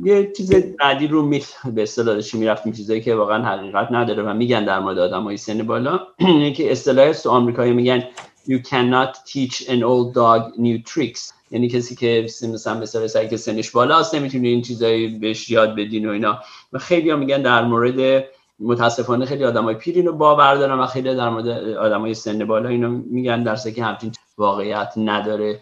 یه 0.05 0.33
چیز 0.37 0.55
بعدی 0.79 1.07
رو 1.07 1.22
می 1.22 1.42
به 1.74 1.83
اصطلاح 1.83 2.14
داشتیم 2.14 2.72
چیزایی 2.72 3.00
که 3.00 3.14
واقعا 3.14 3.44
حقیقت 3.44 3.88
نداره 3.90 4.22
و 4.22 4.35
میگن 4.35 4.64
در 4.64 4.81
مورد 4.81 4.98
آدمای 4.98 5.37
سن 5.37 5.62
بالا. 5.62 6.00
که 6.57 6.72
اصطلاح 6.72 7.14
آمریکایی 7.26 7.72
میگن 7.72 8.05
you 8.46 8.59
cannot 8.70 9.12
teach 9.32 9.68
an 9.68 9.82
old 9.82 10.14
dog 10.14 10.42
new 10.59 10.78
tricks. 10.92 11.32
یعنی 11.50 11.68
کسی 11.68 11.94
که 11.94 12.22
مثلا 12.24 12.80
مثلا 12.80 13.24
که 13.24 13.37
سنش 13.37 13.70
بالاست 13.70 14.14
نمی‌تونه 14.14 14.48
این 14.48 14.62
چیزایی 14.62 15.09
بهش 15.18 15.50
یاد 15.50 15.76
بدین 15.76 16.09
و 16.09 16.11
اینا. 16.11 16.38
و 16.72 16.78
خیلی 16.78 17.11
ها 17.11 17.16
میگن 17.16 17.42
در 17.42 17.64
مورد 17.64 18.24
متاسفانه 18.61 19.26
خیلی 19.26 19.44
آدمای 19.44 19.74
پیر 19.74 19.96
اینو 19.96 20.12
باور 20.12 20.54
دارن 20.54 20.78
و 20.78 20.87
خیلی 20.87 21.14
در 21.14 21.28
مورد 21.28 21.48
آدمای 21.68 22.14
سن 22.14 22.44
بالا 22.44 22.68
اینو 22.68 23.02
میگن 23.11 23.42
در 23.42 23.56
که 23.56 23.85
همچین 23.85 24.12
واقعیت 24.38 24.92
نداره. 24.96 25.61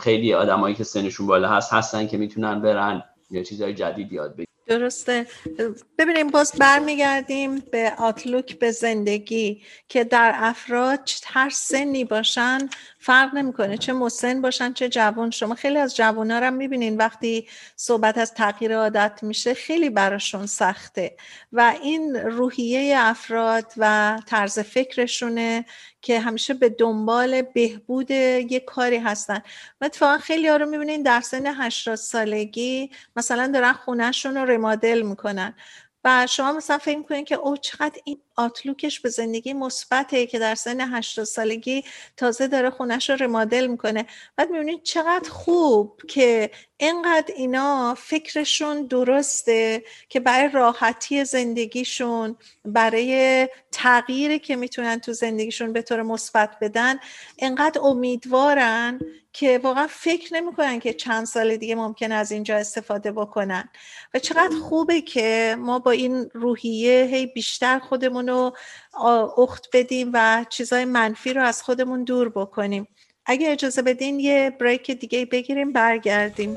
خیلی 0.00 0.34
آدمایی 0.34 0.74
که 0.74 0.84
سنشون 0.84 1.26
بالا 1.26 1.48
هست 1.48 1.72
هستن 1.72 2.06
که 2.06 2.16
می‌تونن 2.16 2.60
برن 2.60 3.02
یا 3.30 3.42
چیزهای 3.42 3.74
جدید 3.74 4.12
یاد 4.12 4.32
بگیرن 4.32 4.49
درسته. 4.70 5.26
ببینیم 5.98 6.28
باز 6.28 6.52
برمیگردیم 6.58 7.58
به 7.58 7.92
آتلوک 7.98 8.58
به 8.58 8.70
زندگی 8.70 9.62
که 9.88 10.04
در 10.04 10.32
افراد 10.34 11.10
هر 11.26 11.50
سنی 11.50 12.04
باشن 12.04 12.58
فرق 13.02 13.34
نمی‌کنه 13.34 13.78
چه 13.78 13.92
مسن 13.92 14.42
باشن 14.42 14.72
چه 14.72 14.88
جوان. 14.88 15.30
شما 15.30 15.54
خیلی 15.54 15.78
از 15.78 15.96
جوان 15.96 16.30
ها 16.30 16.38
رو 16.38 16.50
می‌بینین 16.50 16.96
وقتی 16.96 17.48
صحبت 17.76 18.18
از 18.18 18.34
تغییر 18.34 18.76
عادت 18.76 19.18
میشه 19.22 19.54
خیلی 19.54 19.90
براشون 19.90 20.46
سخته. 20.46 21.16
و 21.52 21.74
این 21.82 22.16
روحیه 22.16 22.94
افراد 22.98 23.72
و 23.76 24.18
طرز 24.26 24.58
فکرشونه 24.58 25.64
که 26.02 26.20
همیشه 26.20 26.54
به 26.54 26.68
دنبال 26.68 27.42
بهبود 27.42 28.10
یک 28.10 28.64
کاری 28.64 28.98
هستن. 28.98 29.42
و 29.80 29.84
اتفاقا 29.84 30.18
خیلی 30.18 30.48
ها 30.48 30.56
رو 30.56 30.66
می‌بینین 30.66 31.02
در 31.02 31.20
سن 31.20 31.46
80 31.46 31.94
سالگی 31.94 32.90
مثلا 33.16 33.46
دارن 33.46 33.72
خونهشون 33.72 34.36
رو 34.36 34.44
رمادل 34.44 35.02
می‌کنن. 35.02 35.54
و 36.04 36.26
شما 36.26 36.52
مثلا 36.52 36.78
فکر 36.78 36.98
می‌کنین 36.98 37.24
که 37.24 37.34
او 37.34 37.56
چقدر 37.56 38.00
این 38.04 38.18
آتلوکش 38.44 39.00
به 39.00 39.08
زندگی 39.08 39.52
مثبته 39.52 40.26
که 40.26 40.38
در 40.38 40.54
سن 40.54 40.80
80 40.80 41.24
سالگی 41.24 41.84
تازه 42.16 42.48
داره 42.48 42.70
خونش 42.70 43.10
رو 43.10 43.16
رمادل 43.16 43.66
می‌کنه. 43.66 44.06
بعد 44.36 44.50
می‌بینید 44.50 44.82
چقدر 44.82 45.30
خوب 45.30 46.00
که 46.08 46.50
اینقدر 46.76 47.34
اینا 47.36 47.94
فکرشون 47.98 48.86
درسته 48.86 49.82
که 50.08 50.20
برای 50.20 50.48
راحتی 50.48 51.24
زندگیشون 51.24 52.36
برای 52.64 53.48
تغییری 53.72 54.38
که 54.38 54.56
می‌تونن 54.56 55.00
تو 55.00 55.12
زندگیشون 55.12 55.72
به 55.72 55.82
طور 55.82 56.02
مثبت 56.02 56.56
بدن 56.60 56.96
اینقدر 57.36 57.80
امیدوارن 57.80 59.00
که 59.32 59.58
واقعا 59.58 59.86
فکر 59.90 60.34
نمی‌کنن 60.34 60.80
که 60.80 60.92
چند 60.92 61.26
سال 61.26 61.56
دیگه 61.56 61.74
ممکن 61.74 62.12
از 62.12 62.32
اینجا 62.32 62.56
استفاده 62.56 63.12
بکنن. 63.12 63.68
و 64.14 64.18
چقدر 64.18 64.56
خوبه 64.56 65.00
که 65.00 65.56
ما 65.58 65.78
با 65.78 65.90
این 65.90 66.30
روحیه 66.34 67.04
هی 67.04 67.26
بیشتر 67.26 67.78
خودمون 67.78 68.28
رو 68.30 68.56
اخت 69.38 69.68
بدیم 69.72 70.10
و 70.14 70.44
چیزای 70.48 70.84
منفی 70.84 71.32
رو 71.32 71.42
از 71.42 71.62
خودمون 71.62 72.04
دور 72.04 72.28
بکنیم. 72.28 72.88
اگه 73.26 73.50
اجازه 73.50 73.82
بدین 73.82 74.20
یه 74.20 74.56
بریک 74.60 74.90
دیگه 74.90 75.26
بگیریم 75.26 75.72
برگردیم. 75.72 76.56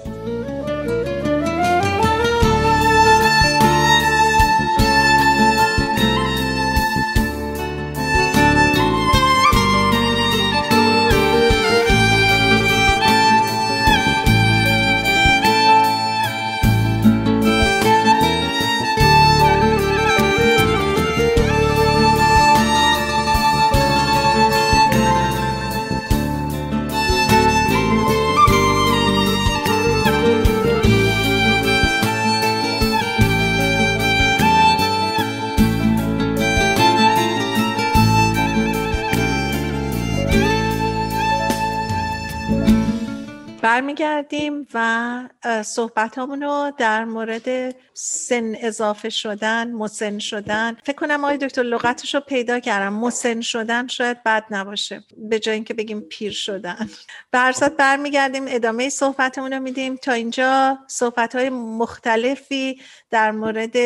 برمیگردیم 44.13 44.67
و 44.73 45.63
صحبت 45.63 46.17
رو 46.17 46.71
در 46.77 47.05
مورد 47.05 47.75
سن 47.93 48.55
اضافه 48.55 49.09
شدن 49.09 49.71
مسن 49.71 50.19
شدن. 50.19 50.77
فکر 50.83 50.95
کنم 50.95 51.23
آقای 51.23 51.37
دکتر 51.37 51.63
لغتش 51.63 52.15
رو 52.15 52.21
پیدا 52.21 52.59
کردم. 52.59 52.93
مسن 52.93 53.41
شدن 53.41 53.87
شاید 53.87 54.23
بد 54.23 54.45
نباشه 54.51 55.03
به 55.17 55.39
جای 55.39 55.55
اینکه 55.55 55.73
بگیم 55.73 56.01
پیر 56.01 56.31
شدن. 56.31 56.89
برصد 57.31 57.75
برمیگردیم 57.75 58.45
ادامه 58.47 58.89
صحبتمون 58.89 59.53
رو 59.53 59.59
میدیم. 59.59 59.95
تا 59.95 60.11
اینجا 60.11 60.79
صحبت 60.87 61.35
های 61.35 61.49
مختلفی 61.49 62.81
در 63.09 63.31
مورد 63.31 63.77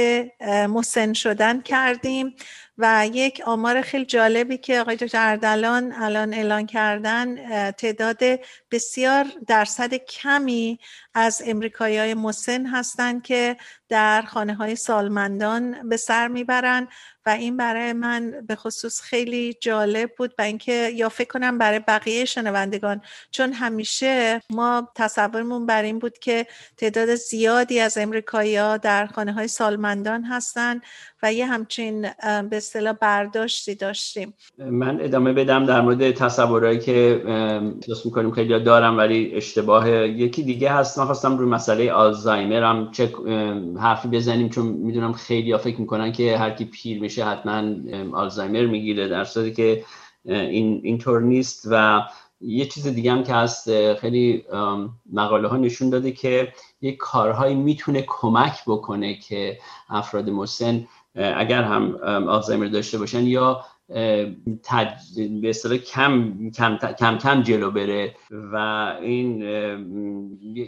مسن 0.69 1.13
شدن 1.13 1.61
کردیم. 1.61 2.35
و 2.77 3.07
یک 3.13 3.41
آمار 3.45 3.81
خیلی 3.81 4.05
جالبی 4.05 4.57
که 4.57 4.79
آقای 4.81 4.95
دکتر 4.95 5.29
اردلان 5.31 5.93
الان 5.93 6.33
اعلان 6.33 6.65
کردن 6.65 7.35
تعداد 7.71 8.19
بسیار 8.71 9.25
درصد 9.47 9.93
کمی 9.93 10.79
از 11.19 11.41
امریکایی 11.45 11.97
های 11.97 12.13
مسن 12.13 12.65
هستند 12.65 13.23
که 13.23 13.57
در 13.89 14.21
خانه 14.21 14.53
های 14.53 14.75
سالمندان 14.75 15.89
به 15.89 15.97
سر 15.97 16.27
می‌برن 16.27 16.87
و 17.25 17.29
این 17.29 17.57
برای 17.57 17.93
من 17.93 18.33
به 18.47 18.55
خصوص 18.55 19.01
خیلی 19.01 19.53
جالب 19.61 20.11
بود 20.17 20.33
و 20.37 20.41
اینکه 20.41 20.89
یا 20.95 21.09
فکر 21.09 21.27
کنم 21.27 21.57
برای 21.57 21.79
بقیه 21.79 22.25
شنوندگان 22.25 23.01
چون 23.31 23.53
همیشه 23.53 24.41
ما 24.49 24.89
تصورمون 24.95 25.65
بر 25.65 25.83
این 25.83 25.99
بود 25.99 26.17
که 26.17 26.47
تعداد 26.77 27.15
زیادی 27.15 27.79
از 27.79 27.97
امریکایی 27.97 28.55
ها 28.55 28.77
در 28.77 29.05
خانه 29.05 29.33
های 29.33 29.47
سالمندان 29.47 30.23
هستند 30.23 30.81
و 31.23 31.33
یه 31.33 31.45
همچین 31.45 32.01
به 32.23 32.57
اصطلاح 32.57 32.93
برداشتی 32.93 33.75
داشتیم. 33.75 34.33
من 34.57 35.01
ادامه 35.01 35.33
بدم 35.33 35.65
در 35.65 35.81
مورد 35.81 36.11
تصورهایی 36.11 36.79
که 36.79 37.23
احساس 37.81 38.05
می‌کنیم 38.05 38.31
خیلی 38.31 38.63
دارم 38.63 38.97
ولی 38.97 39.31
اشتباه 39.35 39.89
یکی 39.91 40.43
دیگه 40.43 40.71
هست. 40.71 40.99
خواستم 41.07 41.37
روی 41.37 41.49
مسئله 41.49 41.91
آلزایمر 41.91 42.63
هم 42.63 42.91
چه 42.91 43.13
حرفی 43.79 44.07
بزنیم 44.07 44.49
چون 44.49 44.65
می‌دونم 44.65 45.13
خیلی 45.13 45.51
ها 45.51 45.57
فکر 45.57 45.81
می‌کنن 45.81 46.11
که 46.11 46.37
هر 46.37 46.49
کی 46.49 46.65
پیر 46.65 47.01
میشه 47.01 47.25
حتما 47.25 47.63
آلزایمر 48.13 48.65
می‌گیره 48.65 49.07
در 49.07 49.23
صورتی 49.23 49.53
که 49.53 49.83
این 50.25 50.81
اینطور 50.83 51.21
نیست. 51.21 51.67
و 51.71 52.01
یه 52.41 52.65
چیز 52.65 52.87
دیگه 52.87 53.11
هم 53.11 53.23
که 53.23 53.33
هست 53.33 53.93
خیلی 53.93 54.43
مقاله 55.13 55.47
ها 55.47 55.57
نشون 55.57 55.89
داده 55.89 56.11
که 56.11 56.53
یه 56.81 56.95
کارهایی 56.95 57.55
می‌تونه 57.55 58.03
کمک 58.07 58.53
بکنه 58.67 59.15
که 59.19 59.57
افراد 59.89 60.29
مسن 60.29 60.87
اگر 61.15 61.63
هم 61.63 61.95
آلزایمر 62.27 62.67
داشته 62.67 62.97
باشن 62.97 63.23
یا 63.23 63.65
تج... 64.63 64.89
به 65.41 65.49
اصطلاح 65.49 65.77
کم 65.77 66.33
کم, 66.55 66.77
کم 66.99 67.17
کم 67.17 67.41
جلو 67.41 67.71
بره 67.71 68.15
و 68.53 68.55
این 69.01 69.41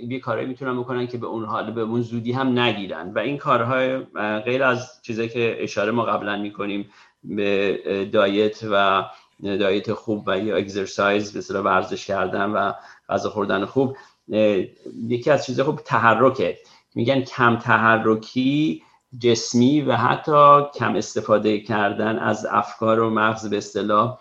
یه 0.10 0.20
کارهایی 0.20 0.48
می‌تونن 0.48 0.80
بکنن 0.80 1.08
که 1.08 1.18
به 1.18 1.28
اون 1.28 1.46
حال 1.46 1.72
به 1.72 1.82
اون 1.82 2.02
زودی 2.02 2.32
هم 2.32 2.60
نگیرن. 2.60 3.12
و 3.14 3.20
این 3.20 3.38
کارهای 3.38 3.98
غیر 4.46 4.64
از 4.64 5.02
چیزایی 5.02 5.30
که 5.30 5.58
اشاره 5.60 5.92
ما 5.92 6.04
قبلا 6.04 6.38
می‌کنیم 6.38 6.90
به 7.24 8.10
دایت 8.14 8.60
و 8.72 9.06
دایت 9.44 9.94
خوب 9.94 10.24
و 10.28 10.40
یا 10.40 10.58
اگزرسایز 10.58 11.38
مثلا 11.38 11.64
ورزش 11.64 12.06
کردن 12.06 12.50
و 12.50 12.72
غذا 13.10 13.30
خوردن 13.30 13.66
خوب 13.66 13.98
یکی 15.08 15.32
از 15.32 15.46
چیزهای 15.46 15.66
خوب 15.66 15.80
تحرکه. 15.86 16.58
میگن 16.96 17.22
کم 17.22 17.58
تحرکی 17.58 18.84
جسمی 19.18 19.82
و 19.82 19.96
حتی 19.96 20.62
کم 20.76 20.96
استفاده 20.96 21.60
کردن 21.60 22.20
از 22.20 22.46
افکار 22.52 23.00
و 23.00 23.10
مغز 23.10 23.50
به 23.50 23.58
اصطلاح 23.58 24.20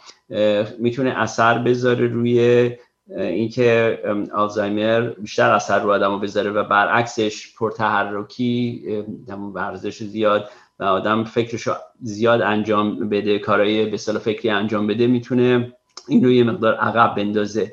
می‌تونه 0.79 1.11
اثر 1.11 1.59
بذاره 1.59 2.07
روی 2.07 2.71
اینکه 3.17 3.99
آلزایمر 4.35 5.01
بیشتر 5.01 5.51
اثر 5.51 5.79
رو 5.79 5.91
آدم 5.91 6.21
بذاره 6.21 6.51
و 6.51 6.65
برعکسش 6.65 7.55
پرتحرکی 7.59 8.85
ورزش 9.55 10.03
زیاد 10.03 10.51
و 10.79 10.85
آدم 10.85 11.25
فکرش 11.25 11.69
زیاد 12.01 12.43
انجام 12.43 13.09
بده 13.09 13.39
کارهای 13.39 13.87
به 13.87 13.95
اصطلاح 13.95 14.19
فکری 14.19 14.51
انجام 14.51 14.87
بده 14.87 15.07
می‌تونه 15.07 15.73
این 16.09 16.25
رو 16.25 16.53
مقدار 16.53 16.75
عقب 16.75 17.15
بندازه. 17.15 17.73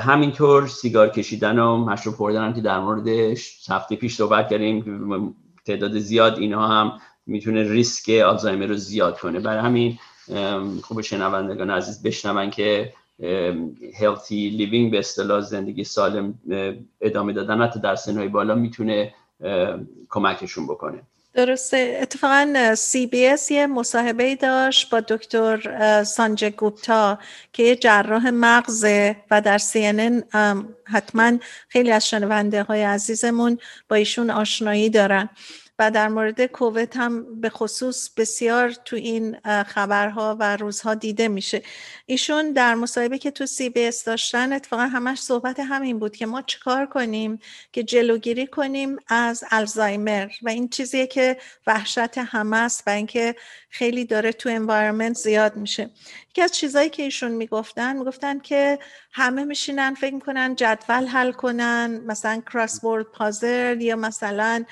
همینطور 0.00 0.66
سیگار 0.66 1.08
کشیدن 1.08 1.58
و 1.58 1.76
مشروب 1.76 2.14
خوردن 2.14 2.44
هم 2.44 2.54
که 2.54 2.60
در 2.60 2.80
موردش 2.80 3.70
هفته 3.70 3.96
پیش 3.96 4.16
صحبت 4.16 4.48
کردیم 4.48 5.34
تعداد 5.64 5.98
زیاد 5.98 6.38
اینها 6.38 6.66
هم 6.66 7.00
می‌تونه 7.26 7.72
ریسک 7.72 8.10
آلزایمر 8.10 8.66
رو 8.66 8.74
زیاد 8.74 9.18
کنه. 9.18 9.40
برای 9.40 9.58
همین 9.58 9.98
خوب 10.82 11.00
شنوندگان 11.00 11.70
عزیز 11.70 12.02
بشنون 12.02 12.50
که 12.50 12.92
healthy 14.00 14.48
living 14.48 14.90
به 14.90 14.98
اصطلاح 14.98 15.40
زندگی 15.40 15.84
سالم 15.84 16.38
ادامه 17.00 17.32
دادن 17.32 17.62
حتی 17.62 17.80
در 17.80 17.96
سنهای 17.96 18.28
بالا 18.28 18.54
می‌تونه 18.54 19.14
کمکشون 20.10 20.66
بکنه. 20.66 21.02
درسته. 21.34 21.98
اتفاقا 22.02 22.74
سی 22.74 23.06
بی 23.06 23.26
اس 23.26 23.50
یه 23.50 23.66
مصاحبه 23.66 24.36
داشت 24.36 24.90
با 24.90 25.00
دکتر 25.00 26.04
سانجی 26.04 26.50
گوپتا 26.50 27.18
که 27.52 27.62
یه 27.62 27.76
جراح 27.76 28.30
مغزه 28.30 29.16
و 29.30 29.40
در 29.40 29.58
سی 29.58 29.86
ان 29.86 30.24
حتما 30.84 31.38
خیلی 31.68 31.92
از 31.92 32.08
شنونده 32.08 32.62
های 32.62 32.82
عزیزمون 32.82 33.58
با 33.88 33.96
ایشون 33.96 34.30
آشنایی 34.30 34.90
دارن. 34.90 35.28
و 35.78 35.90
در 35.90 36.08
مورد 36.08 36.46
کووید 36.46 36.96
هم 36.96 37.40
به 37.40 37.50
خصوص 37.50 38.10
بسیار 38.16 38.70
تو 38.70 38.96
این 38.96 39.36
خبرها 39.66 40.36
و 40.40 40.56
روزها 40.56 40.94
دیده 40.94 41.28
میشه. 41.28 41.62
ایشون 42.06 42.52
در 42.52 42.74
مصاحبه 42.74 43.18
که 43.18 43.30
تو 43.30 43.46
سی 43.46 43.70
بی 43.70 43.86
اس 43.86 44.04
داشتن 44.04 44.52
اتفاقا 44.52 44.82
همش 44.82 45.18
صحبت 45.18 45.60
همین 45.60 45.98
بود 45.98 46.16
که 46.16 46.26
ما 46.26 46.42
چیکار 46.42 46.86
کنیم 46.86 47.38
که 47.72 47.82
جلوگیری 47.82 48.46
کنیم 48.46 48.96
از 49.08 49.44
الزایمر 49.50 50.28
و 50.42 50.48
این 50.48 50.68
چیزیه 50.68 51.06
که 51.06 51.36
وحشت 51.66 52.18
همه 52.18 52.56
است 52.56 52.82
و 52.86 52.90
اینکه 52.90 53.34
خیلی 53.70 54.04
داره 54.04 54.32
تو 54.32 54.48
انوایرمنت 54.48 55.16
زیاد 55.16 55.56
میشه. 55.56 55.90
یکی 56.32 56.42
از 56.42 56.52
چیزهایی 56.52 56.90
که 56.90 57.02
ایشون 57.02 57.30
می‌گفتن 57.30 57.96
می‌گفتن 57.96 58.38
که 58.38 58.78
همه 59.12 59.44
میشینن 59.44 59.94
فکر 59.94 60.14
می‌کنن 60.14 60.54
جدول 60.54 61.06
حل 61.06 61.32
کنن 61.32 62.02
مثلا 62.06 62.42
کراس 62.52 62.84
ورد 62.84 63.06
پازل 63.06 63.80
یا 63.80 63.96
مثلا 63.96 64.64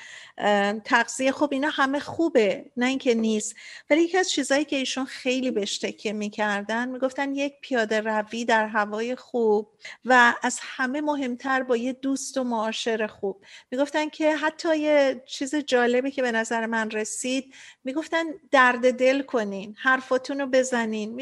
تغذیه. 0.85 1.31
خوب 1.31 1.53
اینا 1.53 1.69
همه 1.69 1.99
خوبه 1.99 2.65
نه 2.77 2.85
اینکه 2.85 3.13
نیست. 3.13 3.55
ولی 3.89 4.01
یکی 4.01 4.17
از 4.17 4.29
چیزهایی 4.29 4.65
که 4.65 4.75
ایشون 4.75 5.05
خیلی 5.05 5.51
بهش 5.51 5.77
تکیه 5.77 6.13
می‌کردن 6.13 6.89
می‌گفتن 6.89 7.35
یک 7.35 7.53
پیاده 7.61 8.01
روی 8.01 8.45
در 8.45 8.67
هوای 8.67 9.15
خوب 9.15 9.69
و 10.05 10.33
از 10.43 10.59
همه 10.61 11.01
مهمتر 11.01 11.63
با 11.63 11.77
یه 11.77 11.93
دوست 11.93 12.37
و 12.37 12.43
معاشر 12.43 13.07
خوب. 13.07 13.43
می‌گفتن 13.71 14.09
که 14.09 14.35
حتی 14.35 14.77
یه 14.77 15.23
چیز 15.27 15.55
جالبی 15.55 16.11
که 16.11 16.21
به 16.21 16.31
نظر 16.31 16.65
من 16.65 16.91
رسید 16.91 17.53
می‌گفتن 17.83 18.23
درد 18.51 18.93
دل 18.93 19.21
کنین 19.21 19.75
حرفاتون 19.79 20.39
رو 20.39 20.47
بزنین 20.47 21.13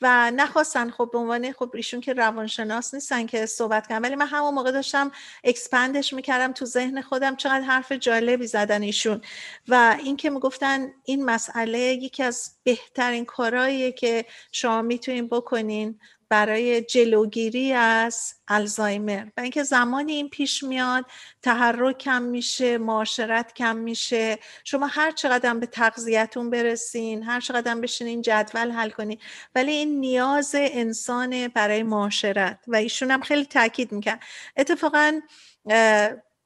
و 0.00 0.30
نخواستن 0.30 0.90
خب 0.90 1.10
به 1.12 1.18
عنوان 1.18 1.52
خب 1.52 1.70
ایشون 1.74 2.00
که 2.00 2.12
روانشناس 2.12 2.94
نیستن 2.94 3.26
که 3.26 3.46
صحبت 3.46 3.86
کنن. 3.86 3.98
ولی 3.98 4.14
من 4.14 4.26
همون 4.26 4.54
موقع 4.54 4.70
داشتم 4.70 5.12
expand 5.44 5.95
ش 5.95 6.12
می‌کردم 6.12 6.52
تو 6.52 6.64
ذهن 6.64 7.00
خودم 7.00 7.36
چقدر 7.36 7.60
حرف 7.60 7.92
جالبی 7.92 8.46
زدن 8.46 8.82
ایشون. 8.82 9.20
و 9.68 9.96
این 10.04 10.16
که 10.16 10.30
می‌گفتن 10.30 10.92
این 11.04 11.24
مسئله 11.24 11.78
یکی 11.78 12.22
از 12.22 12.50
بهترین 12.64 13.24
کارهاییه 13.24 13.92
که 13.92 14.24
شما 14.52 14.82
می‌تونین 14.82 15.28
بکنین. 15.28 16.00
برای 16.28 16.82
جلوگیری 16.82 17.72
از 17.72 18.34
الزایمر 18.48 19.26
و 19.36 19.40
اینکه 19.40 19.62
زمانی 19.62 20.12
این 20.12 20.28
پیش 20.28 20.62
میاد 20.62 21.04
تحرک 21.42 21.98
کم 21.98 22.22
میشه 22.22 22.78
معاشرت 22.78 23.54
کم 23.54 23.76
میشه. 23.76 24.38
شما 24.64 24.86
هر 24.86 25.10
چقدر 25.10 25.54
به 25.54 25.66
تغذیتون 25.66 26.50
برسین 26.50 27.22
هر 27.22 27.40
چقدر 27.40 27.74
بشینین 27.74 28.22
جدول 28.22 28.70
حل 28.70 28.90
کنین. 28.90 29.18
ولی 29.54 29.72
این 29.72 30.00
نیاز 30.00 30.54
انسان 30.58 31.48
برای 31.48 31.82
معاشرت. 31.82 32.58
و 32.66 32.76
ایشون 32.76 33.10
هم 33.10 33.20
خیلی 33.20 33.44
تاکید 33.44 33.92
می‌کرد. 33.92 34.20
اتفاقا 34.56 35.20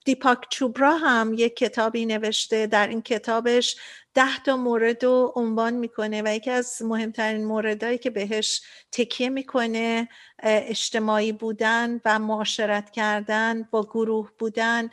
دیپاک 0.04 0.38
چوبرا 0.50 0.96
هم 0.96 1.34
یک 1.34 1.56
کتابی 1.56 2.06
نوشته. 2.06 2.66
در 2.66 2.86
این 2.86 3.02
کتابش 3.02 3.76
ده 4.18 4.42
تا 4.44 4.56
مورد 4.56 5.04
رو 5.04 5.32
عنوان 5.36 5.74
می‌کنه 5.74 6.22
و 6.24 6.34
یکی 6.34 6.50
از 6.50 6.82
مهمترین 6.82 7.44
موردهایی 7.44 7.98
که 7.98 8.10
بهش 8.10 8.60
تکیه 8.92 9.28
می‌کنه 9.28 10.08
اجتماعی 10.42 11.32
بودن 11.32 12.00
و 12.04 12.18
معاشرت 12.18 12.90
کردن 12.90 13.68
با 13.70 13.82
گروه 13.82 14.30
بودن 14.38 14.90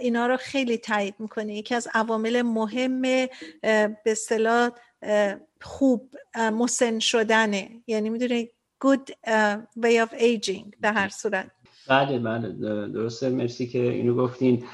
اینا 0.00 0.26
رو 0.26 0.36
خیلی 0.36 0.78
تایید 0.78 1.14
می‌کنه. 1.18 1.54
یکی 1.54 1.74
از 1.74 1.88
عوامل 1.94 2.42
مهم 2.42 3.02
به 3.02 3.30
اصطلاح 4.06 4.70
خوب 5.62 6.10
مسن 6.36 6.98
شدنه. 6.98 7.70
یعنی 7.86 8.10
می‌دونی 8.10 8.48
good 8.84 9.10
way 9.80 10.06
of 10.06 10.18
aging 10.18 10.66
در 10.82 10.92
هر 10.92 11.08
صورت. 11.08 11.50
بله 11.88 12.18
بله 12.18 12.48
درسته. 12.88 13.28
مرسی 13.28 13.66
که 13.66 13.82
اینو 13.82 14.14
گفتین. 14.14 14.64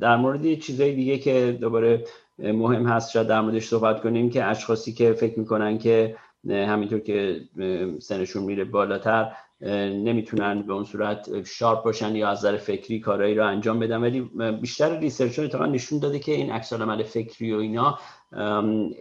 در 0.00 0.16
مورد 0.16 0.54
چیزای 0.54 0.94
دیگه 0.94 1.18
که 1.18 1.58
دوباره 1.60 2.04
مهم 2.38 2.86
هست 2.86 3.10
شاید 3.10 3.26
در 3.26 3.40
موردش 3.40 3.68
صحبت 3.68 4.02
کنیم 4.02 4.30
که 4.30 4.44
اشخاصی 4.44 4.92
که 4.92 5.12
فکر 5.12 5.38
می‌کنن 5.38 5.78
که 5.78 6.16
همینطور 6.48 6.98
که 6.98 7.40
سنشون 8.00 8.42
میره 8.42 8.64
بالاتر 8.64 9.32
نمی‌تونن 9.60 10.62
به 10.62 10.72
اون 10.72 10.84
صورت 10.84 11.42
sharp 11.42 11.84
باشن 11.84 12.16
یا 12.16 12.28
از 12.28 12.38
نظر 12.38 12.56
فکری 12.56 13.00
کارهایی 13.00 13.34
رو 13.34 13.46
انجام 13.46 13.78
بدن. 13.78 14.00
ولی 14.00 14.20
بیشتر 14.60 14.98
research 14.98 15.38
اتفاقا 15.38 15.66
نشون 15.66 15.98
داده 15.98 16.18
که 16.18 16.32
این 16.32 16.52
عکس 16.52 16.72
فکری 16.72 17.52
و 17.52 17.58
اینا 17.58 17.98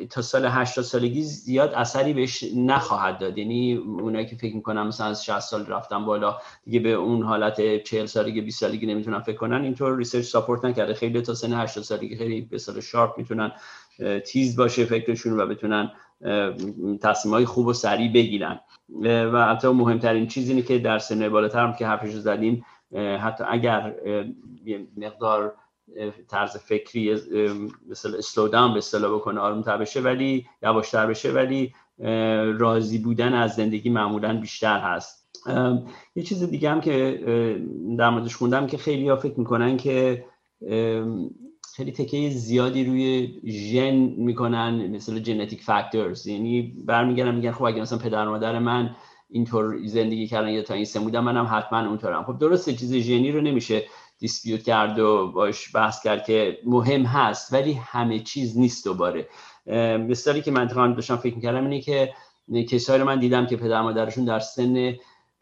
تا 0.09 0.21
سال 0.21 0.45
80 0.45 0.86
سالگی 0.86 1.21
زیاد 1.21 1.73
اثری 1.73 2.13
بهش 2.13 2.43
نخواهد 2.55 3.17
داد. 3.17 3.38
یعنی 3.38 3.76
اونایی 3.76 4.26
که 4.26 4.36
فکر 4.36 4.55
می‌کنن 4.55 4.84
مثلا 4.84 5.07
از 5.07 5.26
60 5.26 5.39
سال 5.39 5.65
رفتن 5.65 6.05
بالا 6.05 6.38
دیگه 6.63 6.80
به 6.80 6.91
اون 6.91 7.23
حالت 7.23 7.84
40 7.84 8.05
سالگی 8.05 8.41
20 8.41 8.59
سالگی 8.59 8.86
نمی‌تونن 8.86 9.19
فکر 9.19 9.38
کنن 9.38 9.61
اینطور 9.61 9.97
research 9.97 10.25
support 10.25 10.65
نکرده. 10.65 10.93
خیلی 10.93 11.21
تا 11.21 11.34
سن 11.34 11.53
80 11.53 11.84
سالگی 11.84 12.15
خیلی 12.15 12.41
به 12.41 12.57
اصطلاح 12.57 12.79
sharp 12.79 13.17
می‌تونن 13.17 13.51
تیز 14.26 14.55
باشه 14.55 14.86
فکرشون 14.86 15.39
و 15.39 15.47
بتونن 15.47 15.91
تصمیم 17.01 17.34
های 17.34 17.45
خوب 17.45 17.67
و 17.67 17.73
سریع 17.73 18.13
بگیرن. 18.13 18.59
و 19.03 19.45
حتی 19.45 19.67
مهمترین 19.67 20.28
چیز 20.28 20.49
اینه 20.49 20.61
که 20.61 20.80
در 20.80 20.99
سن 20.99 21.30
بالاتر 21.30 21.59
هم 21.59 21.73
که 21.73 21.88
حرفش 21.88 22.11
زدیم 22.13 22.65
حتی 23.19 23.43
اگر 23.47 23.95
مقدار 24.97 25.53
طرز 26.27 26.57
فکری 26.57 27.13
مثل 27.89 28.15
اسلو 28.17 28.47
داون 28.47 28.71
به 28.71 28.77
اصطلاح 28.77 29.15
بکنه 29.15 29.39
آرومتر 29.39 29.77
بشه 29.77 30.01
ولی 30.01 30.45
یواشتر 30.63 31.07
بشه 31.07 31.31
ولی 31.31 31.73
راضی 32.57 32.97
بودن 32.97 33.33
از 33.33 33.55
زندگی 33.55 33.89
معمولا 33.89 34.39
بیشتر 34.39 34.79
هست. 34.79 35.25
یه 36.15 36.23
چیز 36.23 36.43
دیگه 36.43 36.69
هم 36.69 36.81
که 36.81 37.21
در 37.97 38.09
موردش 38.09 38.36
خوندم 38.36 38.67
که 38.67 38.77
خیلی 38.77 39.09
ها 39.09 39.15
فکر 39.15 39.39
می‌کنن 39.39 39.77
که 39.77 40.25
خیلی 41.75 41.91
تکه 41.91 42.29
زیادی 42.29 42.86
روی 42.86 43.39
ژن 43.45 43.95
می‌کنن 44.17 44.88
مثل 44.88 45.19
جنتیک 45.19 45.61
فاکتورز 45.61 46.27
یعنی 46.27 46.73
برمیگردن 46.86 47.36
میگن 47.36 47.51
خب 47.51 47.63
اگه 47.63 47.81
مثلا 47.81 47.97
پدر 47.97 48.27
مادر 48.27 48.59
من 48.59 48.95
اینطور 49.29 49.86
زندگی 49.86 50.27
کردن 50.27 50.49
یا 50.49 50.61
تا 50.61 50.73
این 50.73 50.86
سن 50.86 50.99
بودم 50.99 51.23
منم 51.23 51.47
حتما 51.51 51.88
اونطورم. 51.88 52.23
خب 52.23 52.39
درسته 52.39 52.73
چیز 52.73 52.93
ژنی 52.93 53.31
رو 53.31 53.41
نمیشه 53.41 53.83
دیسپیوت 54.20 54.63
کرد 54.63 54.99
و 54.99 55.32
باش 55.32 55.76
بحث 55.76 56.03
کرد 56.03 56.26
که 56.26 56.57
مهم 56.66 57.03
هست 57.03 57.53
ولی 57.53 57.74
همه 57.74 58.20
چیز 58.20 58.57
نیست 58.57 58.86
دوباره. 58.86 59.28
مثالی 59.97 60.41
که 60.41 60.51
من 60.51 60.93
داشتم 60.93 61.16
فکر 61.16 61.36
می‌کردم 61.36 61.63
اینه 61.63 61.82
که 61.82 62.13
کسایی 62.70 62.99
رو 62.99 63.05
من 63.05 63.20
دیدم 63.20 63.45
که 63.45 63.57
پدر 63.57 63.82
مادرشون 63.82 64.26
در 64.26 64.39
سن 64.39 64.95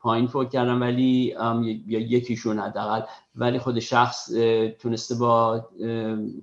پایین 0.04 0.28
فوت 0.28 0.49
کردن 0.49 0.80
ولی 0.80 1.36
یا 1.88 1.99
یکیشون 1.99 2.60
حداقل. 2.60 3.01
ولی 3.36 3.60
خود 3.60 3.80
شخص 3.80 4.32
تونسته 4.80 5.16
با 5.16 5.66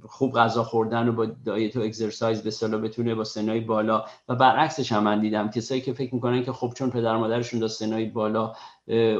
خوب 0.09 0.35
غذا 0.35 0.65
خوردن 0.65 1.09
و 1.09 1.13
با 1.13 1.27
diet 1.45 1.77
و 1.77 1.81
exercise 1.81 2.43
به 2.43 2.51
اصطلاح 2.51 2.81
بتونه 2.81 3.15
با 3.15 3.25
سنای 3.25 3.61
بالا. 3.61 4.05
و 4.29 4.35
برعکسش 4.35 4.93
هم 4.93 5.03
من 5.03 5.21
دیدم. 5.21 5.51
کسایی 5.51 5.81
که 5.81 5.93
فکر 5.93 6.15
می‌کنن 6.15 6.43
که 6.43 6.53
خب 6.53 6.73
چون 6.77 6.91
پدر 6.91 7.17
مادرشون 7.17 7.61
تا 7.61 7.69
سنای 7.69 8.05
بالا 8.05 8.53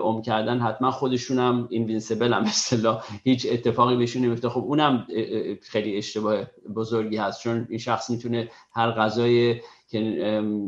عمر 0.05 0.23
کردن 0.23 0.59
حتما 0.59 0.91
خودشون 0.91 1.39
هم 1.39 1.69
اینوینسیبل 1.71 2.33
هم 2.33 2.45
هیچ 3.25 3.47
اتفاقی 3.51 3.97
بهشون 3.97 4.23
نمیفته 4.23 4.49
خب 4.49 4.61
اونم 4.61 5.07
خیلی 5.63 5.97
اشتباه 5.97 6.45
بزرگی 6.77 7.17
هست. 7.17 7.43
چون 7.43 7.67
این 7.69 7.79
شخص 7.79 8.11
می‌تونه 8.11 8.49
هر 8.73 8.91
غذای 8.91 9.61
که 9.91 10.01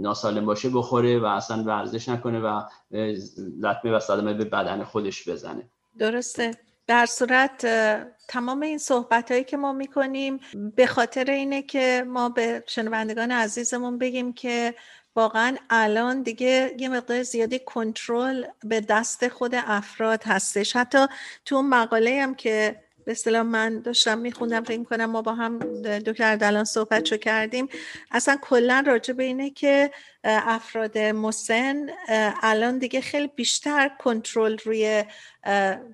ناسالم 0.01 0.47
باشه 0.47 0.69
بخوره 0.69 1.19
و 1.19 1.25
اصلا 1.25 1.63
ورزش 1.63 2.09
نکنه 2.09 2.41
و 2.41 2.63
لطمه 3.61 3.93
و 3.93 4.01
صدمه 4.01 4.35
به 4.35 4.45
بدن 4.45 4.85
خودش 4.85 5.29
بزنه. 5.29 5.63
درسته. 5.99 6.51
در 6.87 7.07
صورت 7.07 7.67
تمام 8.29 8.61
این 8.61 8.79
صحبت 8.79 9.31
هایی 9.31 9.45
که 9.45 9.57
ما 9.57 9.73
می‌کنیم 9.73 10.41
به 10.77 10.87
خاطر 10.87 11.31
اینه 11.31 11.63
که 11.63 12.05
ما 12.09 12.29
به 12.29 12.65
شنوندگان 12.67 13.31
عزیزمون 13.31 13.99
بگیم 13.99 14.33
که 14.33 14.75
واقعا 15.17 15.57
الان 15.71 16.23
دیگه 16.23 16.75
یه 16.79 16.89
مقدار 16.89 17.23
زیادی 17.23 17.59
کنترل 17.59 18.45
به 18.65 18.81
دست 18.81 19.29
خود 19.29 19.55
افراد 19.55 20.23
هستش. 20.25 20.77
حتی 20.77 21.07
تو 21.45 21.63
مقاله 21.63 22.23
هم 22.23 22.35
که 22.35 22.77
به 23.05 23.13
اصطلاح 23.13 23.43
من 23.43 23.81
داشتم 23.81 24.19
میخوندم 24.19 24.65
فکر 24.65 24.85
کنم 24.85 25.05
ما 25.05 25.23
با 25.23 25.35
هم 25.35 25.59
دکتر 25.83 26.37
دلان 26.37 26.65
صحبت 26.65 27.05
شو 27.05 27.17
کردیم. 27.17 27.69
اصلا 28.11 28.37
کلا 28.43 28.85
راجع 28.87 29.15
به 29.15 29.23
اینه 29.23 29.51
که 29.51 29.91
افراد 30.25 30.99
مسن 30.99 31.87
الان 32.43 32.79
دیگه 32.79 33.01
خیلی 33.01 33.27
بیشتر 33.27 33.91
کنترل 33.99 34.59
روی 34.65 35.05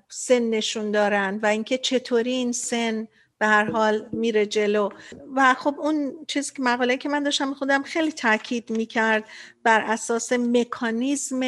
سنشون 0.09 0.91
دارن 0.91 1.39
و 1.43 1.45
اینکه 1.45 1.77
چطوری 1.77 2.31
این 2.31 2.51
سن 2.51 3.07
به 3.37 3.47
هر 3.47 3.71
حال 3.71 4.09
میره 4.11 4.45
جلو. 4.45 4.89
و 5.35 5.53
خب 5.53 5.75
اون 5.79 6.25
چیزی 6.27 6.53
که 6.53 6.61
مقاله 6.61 6.97
که 6.97 7.09
من 7.09 7.23
داشتم 7.23 7.49
میخوندم 7.49 7.83
خیلی 7.83 8.11
تاکید 8.11 8.69
می‌کرد 8.69 9.23
بر 9.63 9.81
اساس 9.81 10.33
مکانیزم 10.33 11.39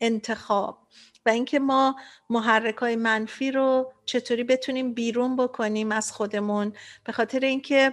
انتخاب. 0.00 0.78
و 1.26 1.28
اینکه 1.28 1.58
ما 1.58 1.96
محرک 2.30 2.76
های 2.76 2.96
منفی 2.96 3.50
رو 3.50 3.92
چطوری 4.04 4.44
بتونیم 4.44 4.94
بیرون 4.94 5.36
بکنیم 5.36 5.92
از 5.92 6.12
خودمون. 6.12 6.72
به 7.04 7.12
خاطر 7.12 7.40
اینکه 7.40 7.92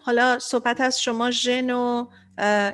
حالا 0.00 0.38
صحبت 0.38 0.80
از 0.80 1.02
شما 1.02 1.30
ژن 1.30 1.70
و 1.70 2.06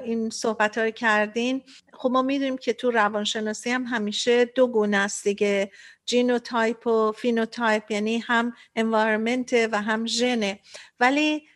این 0.04 0.30
صحبت 0.30 0.78
های 0.78 0.92
کردین 0.92 1.62
خب 1.92 2.10
ما 2.10 2.22
می‌دونیم 2.22 2.56
که 2.56 2.72
تو 2.72 2.90
روانشناسی 2.90 3.70
هم 3.70 3.84
همیشه 3.84 4.44
دو 4.44 4.66
گونه 4.66 4.96
است 4.96 5.24
دیگه 5.24 5.70
genotype 6.06 6.86
و 6.86 7.12
phenotype 7.12 7.90
یعنی 7.90 8.18
هم 8.18 8.52
environment 8.76 9.52
و 9.72 9.82
هم 9.82 10.06
ژنه. 10.06 10.60
ولی 11.00 11.48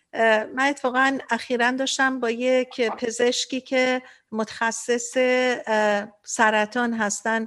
من 0.54 0.66
اتفاقا 0.68 1.18
اخیرا 1.30 1.70
داشتم 1.70 2.20
با 2.20 2.30
یک 2.30 2.88
پزشکی 2.90 3.60
که 3.60 4.02
متخصص 4.32 5.12
سرطان 6.24 6.94
هستن 6.94 7.46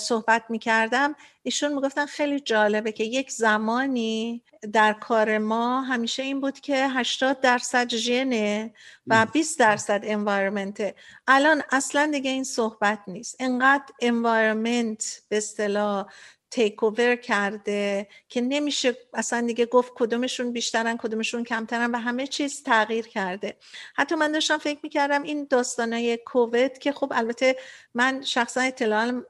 صحبت 0.00 0.44
می 0.48 0.58
کردم 0.58 1.14
ایشون 1.42 1.74
می‌گفتن 1.74 2.06
خیلی 2.06 2.40
جالبه 2.40 2.92
که 2.92 3.04
یک 3.04 3.30
زمانی 3.30 4.42
در 4.72 4.92
کار 4.92 5.38
ما 5.38 5.80
همیشه 5.80 6.22
این 6.22 6.40
بود 6.40 6.60
که 6.60 6.88
80 6.88 7.40
درصد 7.40 7.88
ژنه 7.88 8.74
و 9.06 9.26
20 9.32 9.58
درصد 9.58 10.00
environment. 10.04 10.94
الان 11.26 11.62
اصلا 11.70 12.10
دیگه 12.12 12.30
این 12.30 12.44
صحبت 12.44 12.98
نیست. 13.06 13.36
انقدر 13.40 13.92
environment 14.00 15.22
به 15.28 15.36
اصطلاح 15.36 16.06
take 16.50 16.84
over 16.84 17.16
کرده 17.16 18.08
که 18.28 18.40
نمیشه 18.40 18.96
اصلا 19.14 19.46
دیگه 19.46 19.66
گفت 19.66 19.92
کدومشون 19.94 20.52
بیشترن 20.52 20.96
کدومشون 20.96 21.44
کمترن 21.44 21.90
و 21.90 21.98
همه 21.98 22.26
چیز 22.26 22.62
تغییر 22.62 23.06
کرده. 23.06 23.56
حتی 23.94 24.14
من 24.14 24.32
داشتم 24.32 24.58
فکر 24.58 24.78
می‌کردم 24.82 25.22
این 25.22 25.46
داستانای 25.50 26.16
کووید 26.16 26.78
که 26.78 26.92
خب 26.92 27.12
البته 27.14 27.56
من 27.94 28.22
شخصا 28.22 28.60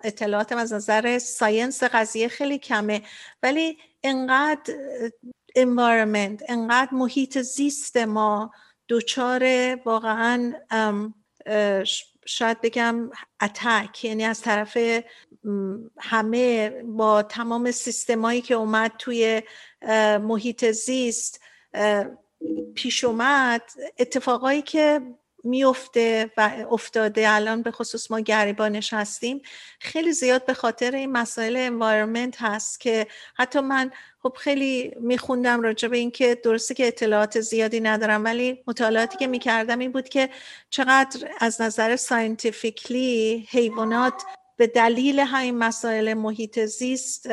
اطلاعاتم 0.04 0.56
از 0.56 0.72
نظر 0.72 1.18
science 1.18 1.82
قضیه 1.82 2.28
خیلی 2.28 2.58
کمه 2.58 3.02
ولی 3.42 3.78
انقدر 4.02 4.74
environment 5.58 6.42
انقدر 6.48 6.88
محیط 6.92 7.38
زیست 7.38 7.96
ما 7.96 8.50
دوچار 8.88 9.74
واقعا 9.84 10.52
شاید 12.28 12.60
بگم 12.60 13.10
اتک 13.42 14.04
یعنی 14.04 14.24
از 14.24 14.40
طرف 14.40 14.78
همه 15.98 16.70
با 16.84 17.22
تمام 17.22 17.70
سیستمایی 17.70 18.40
که 18.40 18.54
اومد 18.54 18.92
توی 18.98 19.42
محیط 20.20 20.70
زیست 20.70 21.40
پیش 22.74 23.04
اومد 23.04 23.62
اتفاقایی 23.98 24.62
که 24.62 25.00
میفته 25.44 26.30
و 26.36 26.50
افتاده. 26.70 27.30
الان 27.30 27.62
به 27.62 27.70
خصوص 27.70 28.10
ما 28.10 28.20
گریبانش 28.20 28.92
هستیم. 28.92 29.42
خیلی 29.80 30.12
زیاد 30.12 30.46
به 30.46 30.54
خاطر 30.54 30.94
این 30.94 31.12
مسائل 31.12 31.56
environment 31.56 32.42
هست 32.42 32.80
که 32.80 33.06
حتی 33.34 33.60
من 33.60 33.90
خب 34.22 34.36
خیلی 34.38 34.94
میخوندم 35.00 35.60
راجع 35.60 35.88
به 35.88 35.96
اینکه 35.96 36.34
درسته 36.34 36.74
که 36.74 36.88
اطلاعات 36.88 37.40
زیادی 37.40 37.80
ندارم 37.80 38.24
ولی 38.24 38.62
مطالعاتی 38.66 39.18
که 39.18 39.26
می‌کردم 39.26 39.78
این 39.78 39.92
بود 39.92 40.08
که 40.08 40.30
چقدر 40.70 41.28
از 41.40 41.60
نظر 41.60 41.96
scientifically 41.96 43.46
حیوانات 43.50 44.22
به 44.56 44.66
دلیل 44.66 45.20
همین 45.20 45.58
مسائل 45.58 46.14
محیط 46.14 46.60
زیست 46.64 47.26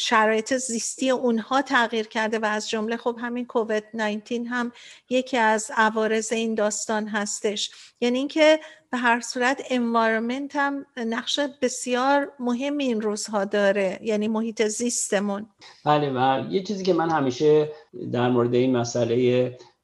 شرایط 0.00 0.54
زیستی 0.54 1.10
اونها 1.10 1.62
تغییر 1.62 2.06
کرده 2.06 2.38
و 2.38 2.44
از 2.44 2.70
جمله 2.70 2.96
خب 2.96 3.16
همین 3.20 3.46
کووید 3.46 3.84
19 3.94 4.44
هم 4.44 4.72
یکی 5.10 5.36
از 5.36 5.70
عوارض 5.76 6.32
این 6.32 6.54
داستان 6.54 7.08
هستش. 7.08 7.70
یعنی 8.00 8.18
اینکه 8.18 8.60
به 8.90 8.98
هر 8.98 9.20
صورت 9.20 9.62
انوایرمنت 9.70 10.56
هم 10.56 10.86
نقش 10.96 11.40
بسیار 11.62 12.32
مهم 12.40 12.78
این 12.78 13.00
روزها 13.00 13.44
داره 13.44 13.98
یعنی 14.02 14.28
محیط 14.28 14.62
زیستمون. 14.62 15.46
بله 15.84 16.10
و 16.10 16.46
یه 16.50 16.62
چیزی 16.62 16.84
که 16.84 16.94
من 16.94 17.10
همیشه 17.10 17.72
در 18.12 18.28
مورد 18.28 18.54
این 18.54 18.76
مسئله 18.76 19.16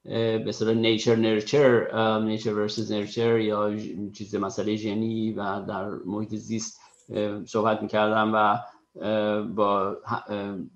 به 0.05 0.45
اصطلاح 0.49 0.75
نیچر 0.75 1.17
نرچر 1.17 2.19
نیچر 2.21 2.55
ورسز 2.55 2.93
نرچر 2.93 3.39
یا 3.39 3.77
چیز 4.13 4.35
مسئله 4.35 4.77
ژنی 4.77 5.33
و 5.33 5.61
در 5.69 5.89
محیط 6.07 6.35
زیست 6.35 6.81
صحبت 7.47 7.83
می‌کردم 7.83 8.33
و 8.35 8.59
با 9.55 9.97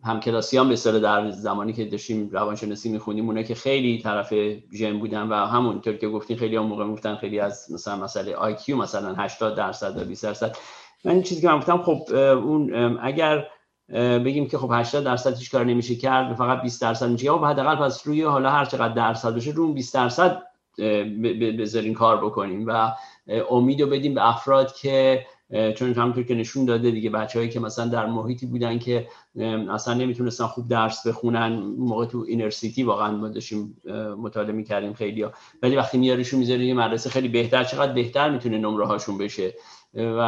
همکلاسی 0.04 0.58
هم 0.58 0.68
به 0.68 0.76
در 1.00 1.30
زمانی 1.30 1.72
که 1.72 1.84
داشتیم 1.84 2.28
روانشناسی 2.32 2.88
می‌خونیم 2.88 3.26
اونه 3.26 3.44
که 3.44 3.54
خیلی 3.54 3.98
طرف 3.98 4.34
ژن 4.72 4.98
بودن 4.98 5.22
و 5.22 5.34
همونطور 5.34 5.96
که 5.96 6.08
گفتین 6.08 6.36
خیلی 6.36 6.56
هم 6.56 6.66
موقع 6.66 6.84
می‌گفتن 6.84 7.16
خیلی 7.16 7.40
از 7.40 7.72
مثلا 7.72 7.96
مسئله 7.96 8.54
کیو 8.54 8.76
مثلا 8.76 9.14
80 9.14 9.56
درصد 9.56 9.96
یا 9.96 10.04
20 10.04 10.22
درصد. 10.24 10.56
من 11.04 11.22
چیزی 11.22 11.40
که 11.40 11.48
من 11.48 11.58
گفتم 11.58 11.82
خب 11.82 12.14
اون 12.14 12.98
اگر 13.02 13.46
بگیم 14.24 14.48
که 14.48 14.58
خب 14.58 14.70
80 14.72 15.04
درصد 15.04 15.36
هیچ 15.38 15.50
کار 15.50 15.64
نمیشه 15.64 15.94
کرد 15.94 16.34
فقط 16.34 16.62
20 16.62 16.82
درصد 16.82 17.08
میشه 17.10 17.24
یا 17.24 17.38
حداقل 17.38 17.76
پس 17.76 18.06
روی 18.06 18.22
حالا 18.22 18.50
هر 18.50 18.64
چقدر 18.64 18.94
درصد 18.94 19.34
بشه 19.34 19.50
رو 19.50 19.72
20 19.72 19.94
درصد 19.94 20.42
بذارین 21.58 21.94
کار 21.94 22.24
بکنیم 22.24 22.64
و 22.66 22.92
امیدو 23.50 23.86
بدیم 23.86 24.14
به 24.14 24.28
افراد 24.28 24.74
که 24.74 25.26
چون 25.76 25.94
همونطور 25.94 26.24
که 26.24 26.34
نشون 26.34 26.64
داده 26.64 26.90
دیگه 26.90 27.10
بچههایی 27.10 27.50
که 27.50 27.60
مثلا 27.60 27.86
در 27.86 28.06
محیطی 28.06 28.46
بودن 28.46 28.78
که 28.78 29.08
اصلا 29.70 29.94
نمی‌تونستن 29.94 30.46
خوب 30.46 30.68
درس 30.68 31.06
بخونن 31.06 31.52
موقع 31.78 32.06
تو 32.06 32.24
اینرسیتی 32.28 32.82
واقعا 32.82 33.16
ما 33.16 33.28
داشتیم 33.28 33.76
مطالعه 34.18 34.52
می‌کردیم 34.52 34.92
خیلی 34.92 35.22
ها. 35.22 35.32
ولی 35.62 35.76
وقتی 35.76 35.98
میاریشون 35.98 36.40
می‌ذاره 36.40 36.64
یه 36.64 36.74
مدرسه 36.74 37.10
خیلی 37.10 37.28
بهتر 37.28 37.64
چقدر 37.64 37.92
بهتر 37.92 38.30
می‌تونه 38.30 38.58
نمره 38.58 38.86
هاشون 38.86 39.18
بشه 39.18 39.54
و 39.94 40.20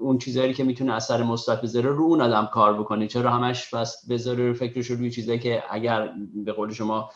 اون 0.00 0.18
چیزهایی 0.18 0.54
که 0.54 0.64
می‌تونه 0.64 0.92
اثر 0.92 1.22
مثبت 1.22 1.62
بذاره 1.62 1.90
رو 1.90 2.04
اون 2.04 2.20
آدم 2.20 2.48
کار 2.52 2.80
بکنه 2.80 3.06
چرا 3.06 3.30
همش 3.30 3.74
بس 3.74 4.08
بذاره 4.10 4.52
فکرش 4.52 4.86
روی 4.86 5.10
چیزایی 5.10 5.38
که 5.38 5.62
اگر 5.70 6.12
به 6.34 6.52
قول 6.52 6.72
شما 6.72 7.10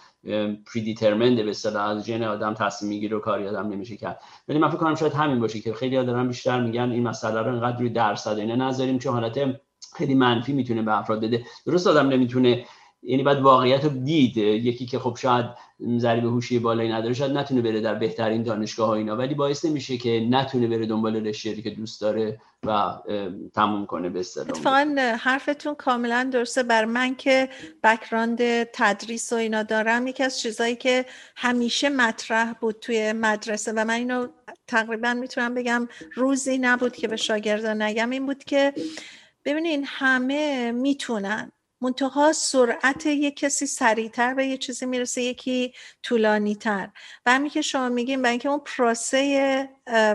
پریدیترمنده 0.72 1.42
به 1.42 1.50
اصطلاح 1.50 1.88
از 1.88 2.06
ژن 2.06 2.22
آدم 2.22 2.54
تصمیم 2.54 2.88
می‌گیره 2.88 3.16
و 3.16 3.20
کاری 3.20 3.48
آدم 3.48 3.68
نمیشه 3.68 3.96
کرد. 3.96 4.20
ولی 4.48 4.58
من 4.58 4.68
فکر 4.68 4.78
کنم 4.78 4.94
شاید 4.94 5.12
همین 5.12 5.40
باشه 5.40 5.60
که 5.60 5.74
خیلی 5.74 6.04
دارن 6.04 6.28
بیشتر 6.28 6.60
میگن 6.60 6.90
این 6.90 7.02
مسئله 7.02 7.42
رو 7.42 7.52
انقدر 7.52 7.78
روی 7.78 7.88
درصد 7.88 8.38
اینا 8.38 8.54
نذاریم 8.54 8.98
چون 8.98 9.12
حالت 9.12 9.60
خیلی 9.96 10.14
منفی 10.14 10.52
می‌تونه 10.52 10.82
به 10.82 10.98
افراد 10.98 11.20
بده. 11.20 11.44
درست 11.66 11.86
آدم 11.86 12.08
نمی‌تونه 12.08 12.64
یعنی 13.06 13.22
بعد 13.22 13.40
واقعیت 13.40 13.84
رو 13.84 13.90
دید. 13.90 14.36
یکی 14.36 14.86
که 14.86 14.98
خب 14.98 15.16
شاید 15.20 15.46
ضریب 15.98 16.24
هوشی 16.24 16.58
بالایی 16.58 16.92
نداره 16.92 17.14
شاید 17.14 17.32
نتونه 17.32 17.62
بره 17.62 17.80
در 17.80 17.94
بهترین 17.94 18.42
دانشگاه 18.42 18.88
ها 18.88 18.94
اینا. 18.94 19.16
ولی 19.16 19.34
باعث 19.34 19.64
نمیشه 19.64 19.96
که 19.96 20.26
نتونه 20.30 20.68
بره 20.68 20.86
دنبال 20.86 21.26
رشته 21.26 21.62
که 21.62 21.70
دوست 21.70 22.00
داره 22.00 22.40
و 22.66 22.92
تموم 23.54 23.86
کنه 23.86 24.08
به 24.08 24.20
اصطلاح. 24.20 25.14
حرفتون 25.16 25.74
کاملا 25.74 26.30
درسته. 26.32 26.62
بر 26.62 26.84
من 26.84 27.14
که 27.14 27.48
بکراند 27.82 28.62
تدریس 28.62 29.32
و 29.32 29.36
اینا 29.36 29.62
دارم. 29.62 30.06
یکی 30.06 30.22
از 30.22 30.40
چیزایی 30.40 30.76
که 30.76 31.04
همیشه 31.36 31.88
مطرح 31.88 32.52
بود 32.52 32.76
توی 32.80 33.12
مدرسه 33.12 33.72
و 33.72 33.84
من 33.84 33.90
اینو 33.90 34.26
تقریبا 34.66 35.14
می‌تونم 35.14 35.54
بگم 35.54 35.88
روزی 36.14 36.58
نبود 36.58 36.96
که 36.96 37.08
به 37.08 37.16
شاگردان 37.16 37.82
نگم 37.82 38.10
این 38.10 38.26
بود 38.26 38.44
که 38.44 38.72
ببینین 39.44 39.84
همه 39.86 40.72
می‌تونن. 40.72 41.52
منتها 41.80 42.32
سرعت 42.32 43.06
یک 43.06 43.36
کسی 43.36 43.66
سریعتر 43.66 44.34
به 44.34 44.46
یه 44.46 44.56
چیزی 44.58 44.86
می‌رسه 44.86 45.22
یکی 45.22 45.74
طولانی 46.02 46.54
تر 46.54 46.90
و 47.26 47.30
همین 47.34 47.50
که 47.50 47.62
شما 47.62 47.88
میگیم 47.88 48.22
برای 48.22 48.30
اینکه 48.30 48.48
اون 48.48 48.60
پروسه 48.66 49.68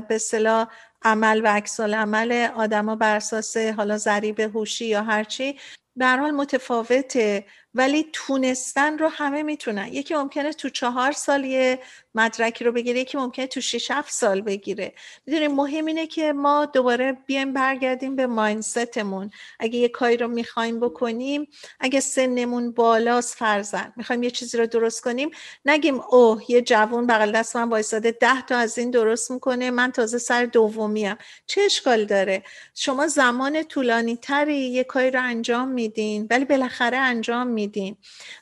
به 0.09 0.17
صلاح 0.17 0.67
عمل 1.03 1.41
و 1.43 1.47
عکس 1.47 1.79
عمل 1.79 2.47
آدما 2.55 2.95
بر 2.95 3.15
اساس 3.15 3.57
حالا 3.57 3.97
ضریب 3.97 4.39
هوشی 4.39 4.85
یا 4.85 5.03
هرچی 5.03 5.59
به 5.95 6.07
حال 6.07 6.31
متفاوته. 6.31 7.45
ولی 7.73 8.09
تونستن 8.13 8.97
رو 8.97 9.07
همه 9.07 9.43
می‌تونن. 9.43 9.87
یکی 9.93 10.13
ممکنه 10.13 10.53
تو 10.53 10.69
چهار 10.69 11.11
سال 11.11 11.45
یه 11.45 11.79
مدرکی 12.15 12.63
رو 12.63 12.71
بگیره 12.71 12.99
یکی 12.99 13.17
ممکنه 13.17 13.47
تو 13.47 13.61
6 13.61 13.91
7 13.91 14.11
سال 14.11 14.41
بگیره. 14.41 14.93
می‌دونیم 15.25 15.51
مهم 15.51 15.85
اینه 15.85 16.07
که 16.07 16.33
ما 16.33 16.65
دوباره 16.65 17.17
بیایم 17.25 17.53
برگردیم 17.53 18.15
به 18.15 18.27
ماینستمون 18.27 19.29
اگه 19.59 19.79
یه 19.79 19.89
کاری 19.89 20.17
رو 20.17 20.27
می‌خوایم 20.27 20.79
بکنیم 20.79 21.47
اگه 21.79 21.99
سنمون 21.99 22.71
بالاست 22.71 23.35
فرزن 23.35 23.93
می‌خوایم 23.97 24.23
یه 24.23 24.31
چیزی 24.31 24.57
رو 24.57 24.67
درست 24.67 25.01
کنیم 25.03 25.29
نگیم 25.65 25.99
اوه 25.99 26.51
یه 26.51 26.61
جوون 26.61 27.07
بغل 27.07 27.31
دست 27.31 27.55
من 27.55 27.69
وایساده 27.69 28.11
ده 28.11 28.41
تا 28.41 28.57
از 28.57 28.77
این 28.77 28.91
درست 28.91 29.31
می‌کنه 29.31 29.71
من 29.71 29.91
تازه 29.91 30.17
سر 30.17 30.45
دومیم. 30.45 31.15
چه 31.45 31.61
اشکال 31.61 32.05
داره؟ 32.05 32.43
شما 32.75 33.07
زمان 33.07 33.63
طولانی 33.63 34.17
تری 34.17 34.57
یه 34.57 34.83
کاری 34.83 35.11
رو 35.11 35.23
انجام 35.23 35.67
میدین 35.67 36.27
ولی 36.29 36.45
بالاخره 36.45 36.97
انجام 36.97 37.47
میدین 37.47 37.60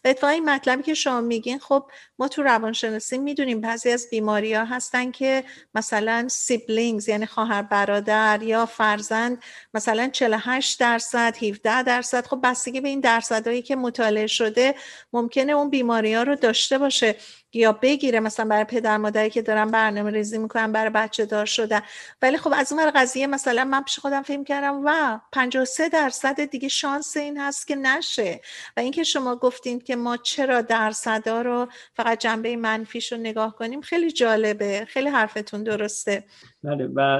و 0.05 0.07
اتفاقا 0.07 0.33
این 0.33 0.49
مطلبی 0.49 0.83
که 0.83 0.93
شما 0.93 1.21
میگین 1.21 1.59
خب 1.59 1.91
ما 2.19 2.27
تو 2.27 2.43
روانشناسی 2.43 3.17
می‌دونیم 3.17 3.61
بعضی 3.61 3.91
از 3.91 4.07
بیماری 4.11 4.53
ها 4.53 4.65
هستن 4.65 5.11
که 5.11 5.43
مثلا 5.75 6.27
siblings 6.29 7.09
یعنی 7.09 7.25
خواهر 7.25 7.61
برادر 7.61 8.39
یا 8.43 8.65
فرزند 8.65 9.43
مثلا 9.73 10.09
48 10.13 10.79
درصد 10.79 11.35
17 11.43 11.83
درصد. 11.83 12.25
خب 12.25 12.39
بستگی 12.43 12.81
به 12.81 12.89
این 12.89 12.99
درصدهایی 12.99 13.61
که 13.61 13.75
مطالعه 13.75 14.27
شده 14.27 14.75
ممکنه 15.13 15.51
اون 15.51 15.69
بیماری 15.69 16.13
ها 16.13 16.23
رو 16.23 16.35
داشته 16.35 16.77
باشه. 16.77 17.15
یا 17.53 17.71
بگیره 17.71 18.19
مثلا 18.19 18.45
برای 18.45 18.63
پدر 18.63 18.97
مادری 18.97 19.29
که 19.29 19.41
دارن 19.41 19.71
برنامه 19.71 20.11
ریزی 20.11 20.37
می‌کنن 20.37 20.71
برای 20.71 20.89
بچه 20.89 21.25
دار 21.25 21.45
شدن. 21.45 21.81
ولی 22.21 22.37
خب 22.37 22.53
از 22.55 22.73
اون 22.73 22.91
قضیه 22.95 23.27
مثلا 23.27 23.63
من 23.63 23.83
پیش 23.83 23.99
خودم 23.99 24.21
فکر 24.21 24.43
کردم 24.43 24.81
و 24.85 25.19
53 25.31 25.89
درصد 25.89 26.45
دیگه 26.45 26.67
شانس 26.67 27.17
این 27.17 27.37
هست 27.37 27.67
که 27.67 27.75
نشه. 27.75 28.41
و 28.77 28.79
اینکه 28.79 29.03
شما 29.03 29.35
گفتین 29.35 29.79
که 29.79 29.95
ما 29.95 30.17
چرا 30.17 30.61
درصدا 30.61 31.41
رو 31.41 31.67
فقط 31.93 32.19
جنبه 32.19 32.55
منفیش 32.55 33.11
رو 33.11 33.17
نگاه 33.17 33.55
کنیم 33.55 33.81
خیلی 33.81 34.11
جالبه. 34.11 34.85
خیلی 34.85 35.09
حرفتون 35.09 35.63
درسته. 35.63 36.23
بله 36.63 36.89
و 36.95 37.19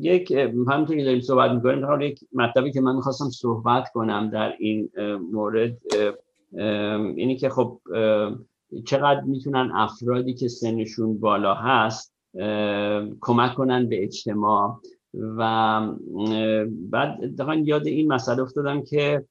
یک 0.00 0.30
همونطوری 0.68 1.04
داریم 1.04 1.20
صحبت 1.20 1.50
می‌کنیم 1.50 2.00
یک 2.00 2.20
مطلبی 2.32 2.72
که 2.72 2.80
من 2.80 2.94
می‌خواستم 2.94 3.30
صحبت 3.30 3.88
کنم 3.94 4.30
در 4.30 4.54
این 4.58 4.90
مورد 5.32 5.76
اینی 7.16 7.36
که 7.36 7.48
خب 7.48 7.80
چقدر 8.86 9.20
می‌تونن 9.20 9.70
افرادی 9.74 10.34
که 10.34 10.48
سنشون 10.48 11.20
بالا 11.20 11.54
هست 11.54 12.14
کمک 13.20 13.54
کنن 13.54 13.88
به 13.88 14.04
اجتماع. 14.04 14.80
و 15.14 15.80
بعد 16.90 17.68
یاد 17.68 17.86
این 17.86 18.12
مسئله 18.12 18.42
افتادم 18.42 18.82
که 18.82 19.24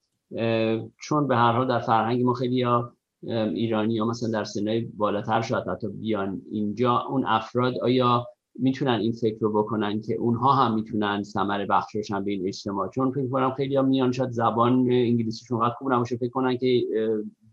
چون 1.01 1.27
به 1.27 1.35
هر 1.35 1.51
حال 1.51 1.67
در 1.67 1.79
فرهنگ 1.79 2.23
ما 2.23 2.33
خیلی 2.33 2.55
یا 2.55 2.93
ایرانی 3.23 3.93
یا 3.93 4.05
مثلا 4.05 4.29
در 4.29 4.43
سنهای 4.43 4.81
بالاتر 4.81 5.41
شاید 5.41 5.67
حتی 5.67 5.87
بیان 5.87 6.41
اینجا 6.51 6.99
اون 6.99 7.25
افراد 7.25 7.73
آیا 7.81 8.25
می‌تونن 8.55 8.99
این 8.99 9.11
فکر 9.11 9.37
رو 9.39 9.63
بکنن 9.63 10.01
که 10.01 10.15
اونها 10.15 10.53
هم 10.53 10.75
می‌تونن 10.75 11.23
ثمر 11.23 11.65
بخش 11.65 11.95
باشن 11.95 12.23
به 12.23 12.31
این 12.31 12.47
اجتماع؟ 12.47 12.89
چون 12.89 13.11
فکر 13.11 13.27
کنم 13.27 13.51
خیلی 13.51 13.75
ها 13.75 13.81
میان 13.81 14.11
شاید 14.11 14.31
زبان 14.31 14.73
انگلیسیشون 14.91 15.59
قد 15.59 15.73
خوب 15.73 15.93
نباشه 15.93 16.17
فکر 16.17 16.29
کنن 16.29 16.57
که 16.57 16.83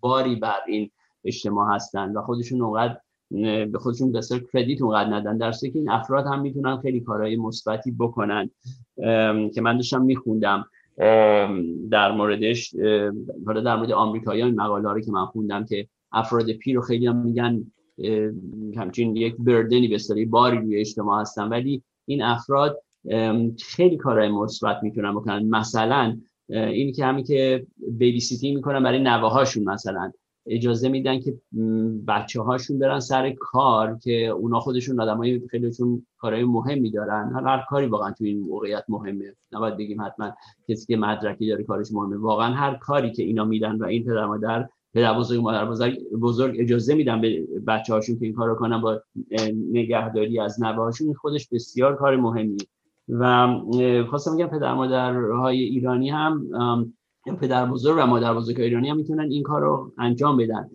باری 0.01 0.37
بر 0.37 0.59
این 0.69 0.91
اجتماع 1.25 1.75
هستن 1.75 2.13
و 2.13 2.23
خودشون 2.23 2.63
اونقدر 2.63 2.97
به 3.67 3.79
خودشون 3.79 4.13
بسیار 4.13 4.41
کردیت 4.53 4.83
اونقدر 4.83 5.15
ندن. 5.15 5.39
در 5.39 5.53
که 5.53 5.71
این 5.75 5.91
افراد 5.91 6.27
هم 6.27 6.41
می‌تونن 6.41 6.77
خیلی 6.77 7.01
کارهای 7.01 7.37
مثبتی 7.37 7.91
بکنن. 7.91 8.51
که 9.55 9.61
من 9.63 9.77
داشتم 9.77 10.03
میخوندم. 10.03 10.65
در 11.91 12.13
موردش 12.17 12.75
حالا 13.47 13.61
در 13.61 13.77
مورد 13.77 13.93
آمریکایی 13.93 14.43
این 14.43 14.61
مقاله 14.61 14.93
رو 14.93 15.01
که 15.01 15.13
من 15.13 15.27
خوندم 15.27 15.65
که 15.65 15.89
افراد 16.13 16.53
پیر 16.53 16.77
رو 16.77 16.83
خیلی 16.83 17.07
هم 17.07 17.17
میگن 17.17 17.73
همچین 18.77 19.17
یک 19.17 19.37
بردنی 19.39 19.89
به 19.89 20.27
باری 20.27 20.59
روی 20.59 20.81
اجتماع 20.81 21.21
هستن. 21.21 21.49
ولی 21.49 21.83
این 22.07 22.23
افراد 22.23 22.83
خیلی 23.63 23.97
کارهای 23.97 24.29
مثبت 24.29 24.83
می‌تونن 24.83 25.15
بکنن. 25.15 25.49
مثلا 25.49 26.17
اینی 26.49 26.93
که 26.93 27.05
همین 27.05 27.25
که 27.25 27.67
بیبی 27.91 28.21
سیتی 28.21 28.55
می‌کنن 28.55 28.83
برای 28.83 28.99
نوه 28.99 29.31
هاشون 29.31 29.65
مثلا. 29.65 30.13
اجازه 30.47 30.89
میدن 30.89 31.21
که 31.21 31.35
بچه 32.09 32.43
هاشون 32.43 32.79
برن 32.79 33.01
سر 33.01 33.31
کار 33.31 33.99
که 33.99 34.27
اونا 34.27 34.61
خودشون 34.61 35.01
آدم 35.01 35.17
های 35.17 35.49
خیلیشون 35.51 36.07
کارهای 36.19 36.45
مهمی 36.45 36.91
دارن. 36.91 37.33
هر 37.47 37.65
کاری 37.69 37.87
واقعا 37.87 38.11
تو 38.11 38.25
این 38.25 38.41
موقعیت 38.41 38.85
مهمه. 38.89 39.35
نباید 39.53 39.77
بگیم 39.77 40.03
حتما 40.03 40.33
کسی 40.69 40.87
که 40.87 40.97
مدرکی 40.97 41.49
داره 41.49 41.65
کارش 41.65 41.93
مهمه. 41.93 42.17
واقعا 42.17 42.55
هر 42.55 42.75
کاری 42.75 43.13
که 43.13 43.23
اینا 43.23 43.45
میدن 43.45 43.77
و 43.77 43.85
این 43.85 44.05
پدر 44.05 44.27
مادر 44.27 44.69
پدر 44.95 45.19
بزرگ 45.19 45.41
مادر 45.41 45.65
بزرگ, 45.65 45.99
بزرگ 46.21 46.57
اجازه 46.59 46.95
میدن 46.95 47.21
به 47.21 47.47
بچه 47.67 47.95
هاشون 47.95 48.19
که 48.19 48.25
این 48.25 48.35
کارو 48.35 48.55
کنن 48.55 48.81
با 48.81 49.03
نگهداری 49.73 50.41
از 50.41 50.63
نوه 50.63 50.93
خودش 51.17 51.49
بسیار 51.49 51.97
کار 51.97 52.17
مهمی 52.17 52.57
و 53.09 53.49
خواستم 54.11 54.37
بگم 54.37 54.47
پدر 54.47 54.75
مادرهای 54.75 55.63
ایرانی 55.63 56.11
هم 56.11 56.47
پدر 57.41 57.67
بزرگ 57.67 57.97
و 57.99 58.07
مادر 58.07 58.35
بزرگ 58.35 58.61
ایرانی 58.61 58.91
هم 58.91 58.97
می‌تونن 58.97 59.31
این 59.31 59.43
کار 59.43 59.61
رو 59.61 59.93
انجام 59.99 60.37
بدن. 60.37 60.71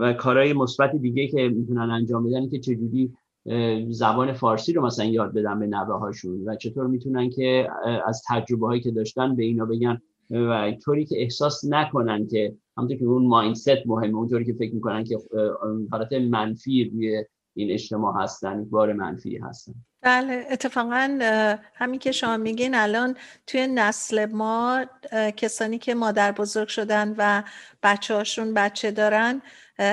و 0.00 0.12
کارهای 0.12 0.52
مثبت 0.52 0.96
دیگه 0.96 1.28
که 1.28 1.48
می‌تونن 1.48 1.90
انجام 1.90 2.24
بدن 2.24 2.48
که 2.48 2.58
چجوری 2.58 3.12
زبان 3.88 4.32
فارسی 4.32 4.72
رو 4.72 4.86
مثلا 4.86 5.04
یاد 5.04 5.34
بدن 5.34 5.58
به 5.58 5.66
نوه 5.66 5.98
هاشون 5.98 6.48
و 6.48 6.56
چطور 6.56 6.86
می‌تونن 6.86 7.30
که 7.30 7.68
از 8.06 8.22
تجربه 8.28 8.66
هایی 8.66 8.80
که 8.80 8.90
داشتن 8.90 9.36
به 9.36 9.44
اینا 9.44 9.64
بگن. 9.64 9.98
و 10.30 10.72
طوری 10.84 11.04
که 11.04 11.22
احساس 11.22 11.64
نکنن 11.64 12.26
که 12.26 12.54
همونطور 12.76 12.98
که 12.98 13.04
اون 13.04 13.26
مایندست 13.26 13.86
مهمه 13.86 14.16
اونطوری 14.16 14.44
که 14.44 14.52
فکر 14.52 14.74
می‌کنن 14.74 15.04
که 15.04 15.18
حالت 15.90 16.12
منفی 16.12 16.84
روی 16.84 17.24
این 17.54 17.70
اجتماع 17.70 18.22
هستن 18.22 18.64
بار 18.64 18.92
منفی 18.92 19.38
هستن. 19.38 19.74
بله 20.02 20.46
اتفاقا 20.50 21.18
همین 21.74 21.98
که 22.00 22.12
شما 22.12 22.36
میگین 22.36 22.74
الان 22.74 23.16
توی 23.46 23.66
نسل 23.66 24.26
ما 24.26 24.84
کسانی 25.36 25.78
که 25.78 25.94
مادر 25.94 26.32
بزرگ 26.32 26.68
شدن 26.68 27.14
و 27.18 27.42
بچه 27.82 28.14
هاشون 28.14 28.54
بچه 28.54 28.90
دارن 28.90 29.42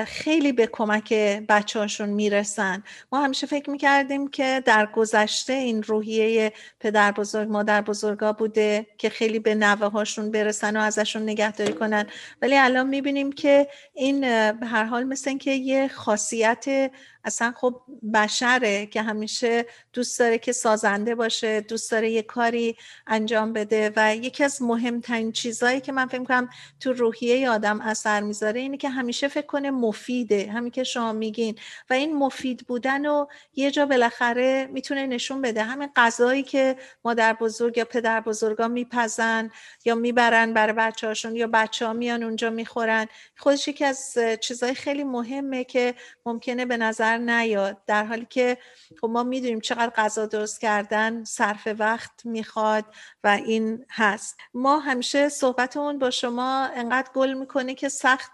خیلی 0.06 0.52
به 0.52 0.66
کمک 0.66 1.14
بچه 1.48 1.78
هاشون 1.78 2.08
می‌رسن. 2.08 2.82
ما 3.12 3.24
همیشه 3.24 3.46
فکر 3.46 3.70
می‌کردیم 3.70 4.28
که 4.28 4.62
در 4.66 4.86
گذشته 4.86 5.52
این 5.52 5.82
روحیه 5.82 6.52
پدر 6.80 7.12
بزرگ 7.12 7.48
مادر 7.48 7.80
بزرگا 7.82 8.32
بوده 8.32 8.86
که 8.98 9.08
خیلی 9.08 9.38
به 9.38 9.54
نوه 9.54 9.86
هاشون 9.86 10.30
برسن 10.30 10.76
و 10.76 10.80
ازشون 10.80 11.22
نگهداری 11.22 11.72
کنن. 11.72 12.06
ولی 12.42 12.56
الان 12.56 12.88
می‌بینیم 12.88 13.32
که 13.32 13.68
این 13.94 14.20
به 14.52 14.66
هر 14.66 14.84
حال 14.84 15.04
مثل 15.04 15.38
که 15.38 15.50
یه 15.50 15.88
خاصیت 15.88 16.90
اصلا 17.24 17.54
خب 17.56 17.80
بشره 18.14 18.86
که 18.86 19.02
همیشه 19.02 19.66
دوست 19.92 20.18
داره 20.18 20.38
که 20.38 20.52
سازنده 20.52 21.14
باشه 21.14 21.60
دوست 21.60 21.90
داره 21.90 22.10
یه 22.10 22.22
کاری 22.22 22.76
انجام 23.06 23.52
بده 23.52 23.92
و 23.96 24.16
یکی 24.16 24.44
از 24.44 24.62
مهمترین 24.62 25.32
چیزهایی 25.32 25.80
که 25.80 25.92
من 25.92 26.06
فکر 26.06 26.24
کنم 26.24 26.48
تو 26.80 26.92
روحیه 26.92 27.50
آدم 27.50 27.80
اثر 27.80 28.20
می‌ذاره 28.20 28.60
اینه 28.60 28.76
که 28.76 28.88
همیشه 28.88 29.28
فکر 29.28 29.46
کنه 29.46 29.70
مفیده 29.70 30.50
همین 30.52 30.70
که 30.70 30.84
شما 30.84 31.12
میگین. 31.12 31.58
و 31.90 31.92
این 31.92 32.16
مفید 32.16 32.66
بودن 32.66 33.06
و 33.06 33.26
یه 33.54 33.70
جا 33.70 33.86
بالاخره 33.86 34.68
می‌تونه 34.72 35.06
نشون 35.06 35.42
بده. 35.42 35.62
همین 35.62 35.88
غذایی 35.96 36.42
که 36.42 36.76
مادر 37.04 37.32
بزرگ 37.32 37.78
یا 37.78 37.84
پدر 37.84 38.20
بزرگا 38.20 38.68
میپزن 38.68 39.50
یا 39.84 39.94
می‌برن 39.94 40.54
برای 40.54 40.72
بچه 40.72 41.06
هاشون 41.06 41.36
یا 41.36 41.46
بچه 41.46 41.86
ها 41.86 41.92
میان 41.92 42.22
اونجا 42.22 42.50
می‌خورن. 42.50 43.06
خودش 43.36 43.68
یکی 43.68 43.84
از 43.84 44.18
چیزهای 44.40 44.74
خیلی 44.74 45.04
مهمه 45.04 45.64
که 45.64 45.94
ممکنه 46.26 46.64
به 46.64 46.76
نظر 46.76 47.09
نیاد 47.18 47.76
در 47.86 48.04
حالی 48.04 48.26
که 48.30 48.58
خب 49.00 49.08
ما 49.08 49.22
می‌دونیم 49.22 49.60
چقدر 49.60 49.90
غذا 49.90 50.26
درست 50.26 50.60
کردن 50.60 51.24
صرف 51.24 51.68
وقت 51.78 52.26
می‌خواد 52.26 52.84
و 53.24 53.28
این 53.28 53.84
هست. 53.90 54.36
ما 54.54 54.78
همیشه 54.78 55.28
صحبتمون 55.28 55.98
با 55.98 56.10
شما 56.10 56.70
انقدر 56.74 57.10
گل 57.14 57.32
می‌کنه 57.32 57.74
که 57.74 57.88
سخت 57.88 58.32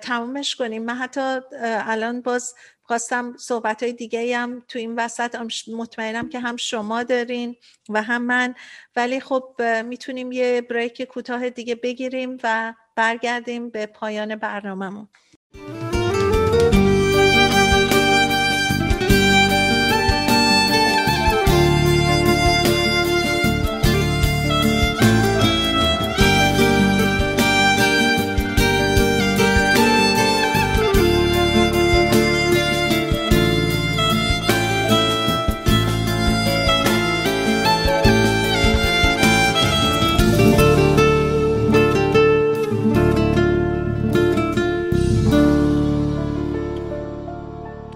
تمومش 0.00 0.56
کنیم. 0.56 0.84
من 0.84 0.94
حتی 0.94 1.40
الان 1.62 2.20
باز 2.20 2.54
خواستم 2.82 3.36
صحبت 3.36 3.82
های 3.82 3.92
دیگه 3.92 4.38
هم 4.38 4.62
تو 4.68 4.78
این 4.78 4.94
وسط 4.94 5.36
مطمئنم 5.72 6.28
که 6.28 6.40
هم 6.40 6.56
شما 6.56 7.02
دارین 7.02 7.56
و 7.88 8.02
هم 8.02 8.22
من. 8.22 8.54
ولی 8.96 9.20
خب 9.20 9.62
می‌تونیم 9.84 10.32
یه 10.32 10.60
بریک 10.60 11.02
کوتاه 11.02 11.50
دیگه 11.50 11.74
بگیریم 11.74 12.38
و 12.42 12.74
برگردیم 12.96 13.70
به 13.70 13.86
پایان 13.86 14.36
برنامهمون. 14.36 15.08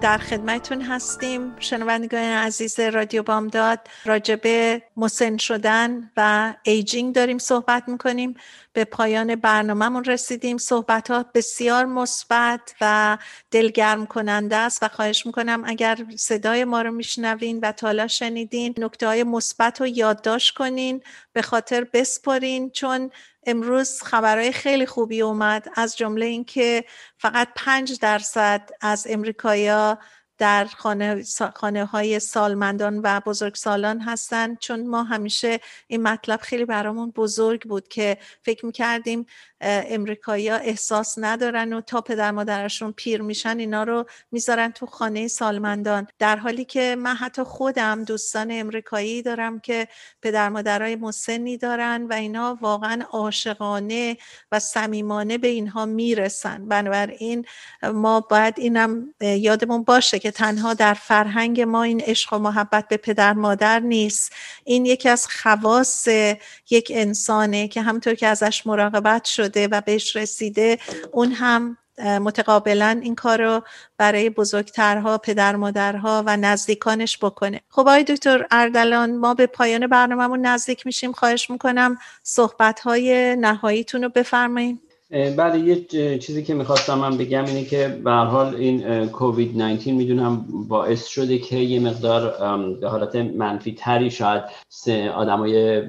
در 0.01 0.17
خدمتون 0.17 0.81
هستیم. 0.81 1.55
شنوندگان 1.59 2.21
عزیز 2.23 2.79
رادیو 2.79 3.23
بامداد 3.23 3.79
راجب 4.05 4.41
مسن 4.97 5.37
شدن 5.37 6.11
و 6.17 6.53
ایجینگ 6.63 7.15
داریم 7.15 7.37
صحبت 7.37 7.83
می‌کنیم. 7.87 8.35
به 8.73 8.85
پایان 8.85 9.35
برنامهمون 9.35 10.03
رسیدیم. 10.03 10.57
صحبت 10.57 11.11
ها 11.11 11.25
بسیار 11.33 11.85
مثبت 11.85 12.75
و 12.81 13.17
دلگرم 13.51 14.05
کننده 14.05 14.55
است 14.55 14.83
و 14.83 14.87
خواهش 14.87 15.25
می‌کنم 15.25 15.63
اگر 15.65 15.97
صدای 16.17 16.65
ما 16.65 16.81
رو 16.81 16.91
میشنوین 16.91 17.59
و 17.59 17.71
تالا 17.71 18.07
شنیدین 18.07 18.75
نکته 18.77 19.07
های 19.07 19.23
مثبت 19.23 19.81
رو 19.81 19.87
یادداشت 19.87 20.55
کنین. 20.55 21.03
به 21.33 21.41
خاطر 21.41 21.87
بسپارین 21.93 22.69
چون 22.69 23.11
امروز 23.49 24.01
خبرهای 24.01 24.51
خیلی 24.51 24.85
خوبی 24.85 25.21
اومد 25.21 25.67
از 25.75 25.97
جمله 25.97 26.25
اینکه 26.25 26.85
فقط 27.17 27.47
پنج 27.55 27.99
درصد 27.99 28.69
از 28.81 29.07
امریکایا 29.09 29.99
در 30.37 30.65
خانه, 30.65 31.23
خانه 31.55 31.85
های 31.85 32.19
سالمندان 32.19 33.01
و 33.03 33.21
بزرگسالان 33.25 34.01
هستند 34.01 34.59
چون 34.59 34.87
ما 34.87 35.03
همیشه 35.03 35.59
این 35.87 36.03
مطلب 36.03 36.39
خیلی 36.39 36.65
برامون 36.65 37.11
بزرگ 37.11 37.63
بود 37.63 37.87
که 37.87 38.17
فکر 38.41 38.65
می‌کردیم 38.65 39.25
امریکایی 39.61 40.49
احساس 40.49 41.15
ندارن 41.17 41.73
و 41.73 41.81
تا 41.81 42.01
پدر 42.01 42.31
مادرشون 42.31 42.91
پیر 42.91 43.21
میشن 43.21 43.59
اینا 43.59 43.83
رو 43.83 44.05
می‌ذارن 44.31 44.71
تو 44.71 44.85
خانه 44.85 45.27
سالمندان. 45.27 46.07
در 46.19 46.35
حالی 46.35 46.65
که 46.65 46.95
من 46.99 47.15
حتی 47.15 47.43
خودم 47.43 48.03
دوستان 48.03 48.51
امریکایی 48.51 49.21
دارم 49.21 49.59
که 49.59 49.87
پدر 50.21 50.49
مادرای 50.49 50.95
مسنی 50.95 51.57
دارن 51.57 52.07
و 52.09 52.13
اینا 52.13 52.57
واقعا 52.61 53.03
عاشقانه 53.11 54.17
و 54.51 54.59
صمیمانه 54.59 55.37
به 55.37 55.47
اینها 55.47 55.85
می‌رسن. 55.85 56.67
بنابراین 56.67 57.45
ما 57.83 58.19
باید 58.19 58.53
اینم 58.57 59.13
یادمون 59.21 59.83
باشه 59.83 60.19
که 60.19 60.31
تنها 60.31 60.73
در 60.73 60.93
فرهنگ 60.93 61.61
ما 61.61 61.83
این 61.83 62.01
عشق 62.01 62.33
و 62.33 62.37
محبت 62.37 62.87
به 62.87 62.97
پدر 62.97 63.33
مادر 63.33 63.79
نیست. 63.79 64.33
این 64.63 64.85
یکی 64.85 65.09
از 65.09 65.27
خواص 65.27 66.07
یک 66.69 66.91
انسانه 66.95 67.67
که 67.67 67.81
همطور 67.81 68.13
که 68.13 68.27
ازش 68.27 68.67
مراقبت 68.67 69.25
شد 69.49 69.67
و 69.71 69.81
بهش 69.81 70.15
رسیده 70.15 70.77
اون 71.11 71.31
هم 71.31 71.77
متقابلا 71.99 72.99
این 73.03 73.15
کار 73.15 73.41
رو 73.41 73.61
برای 73.97 74.29
بزرگترها 74.29 75.17
پدر 75.17 75.55
مادرها 75.55 76.23
و 76.25 76.37
نزدیکانش 76.37 77.17
بکنه. 77.17 77.61
خب 77.69 77.79
آقای 77.79 78.03
دکتر 78.03 78.47
اردلان 78.51 79.17
ما 79.17 79.33
به 79.33 79.47
پایان 79.47 79.87
برنامهمون 79.87 80.41
نزدیک 80.41 80.85
میشیم. 80.85 81.11
خواهش 81.11 81.49
می‌کنم 81.49 81.97
صحبت 82.23 82.79
های 82.79 83.35
نهاییتون 83.35 84.03
رو 84.03 84.09
بفرمایید 84.09 84.88
بله 85.11 85.59
یه 85.59 85.85
چیزی 86.17 86.43
که 86.43 86.53
می‌خواستم 86.53 86.97
من 86.97 87.17
بگم 87.17 87.45
اینه 87.45 87.65
که 87.65 88.01
به 88.03 88.11
حال 88.11 88.55
این 88.55 89.07
کووید 89.07 89.61
19 89.61 89.91
می‌دونم 89.91 90.45
باعث 90.67 91.07
شده 91.07 91.37
که 91.37 91.55
یه 91.55 91.79
مقدار 91.79 92.21
به 92.81 92.89
حالت 92.89 93.15
منفی 93.15 93.71
تری 93.71 94.11
شاید 94.11 94.43
آدمای 95.15 95.81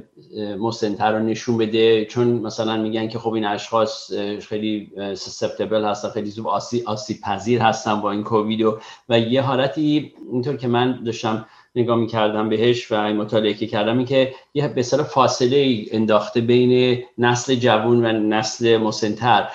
مسنتر 0.58 1.12
رو 1.12 1.18
نشون 1.18 1.58
بده. 1.58 2.04
چون 2.04 2.26
مثلا 2.26 2.76
میگن 2.76 3.08
که 3.08 3.18
خب 3.18 3.32
این 3.32 3.44
اشخاص 3.44 4.12
خیلی 4.40 4.92
سسپتبل 5.14 5.84
هستن 5.84 6.08
خیلی 6.08 6.30
زود 6.30 6.46
آسیب 6.86 7.20
پذیر 7.20 7.62
هستن 7.62 8.00
با 8.00 8.10
این 8.10 8.24
کووید 8.24 8.62
و, 8.62 8.78
و 9.08 9.18
یه 9.18 9.42
حالتی 9.42 10.12
اینطور 10.32 10.56
که 10.56 10.68
من 10.68 11.04
داشتم 11.04 11.46
نگاه 11.74 11.96
می‌کردم 11.96 12.48
بهش 12.48 12.92
و 12.92 13.14
مطالعه 13.14 13.54
که 13.54 13.66
کردم 13.66 13.96
این 13.96 14.06
که 14.06 14.34
یه 14.54 14.82
فاصله 14.82 15.84
انداخته 15.92 16.40
بین 16.40 17.02
نسل 17.18 17.54
جوون 17.54 18.06
و 18.06 18.12
نسل 18.12 18.76
مسنتر. 18.76 19.48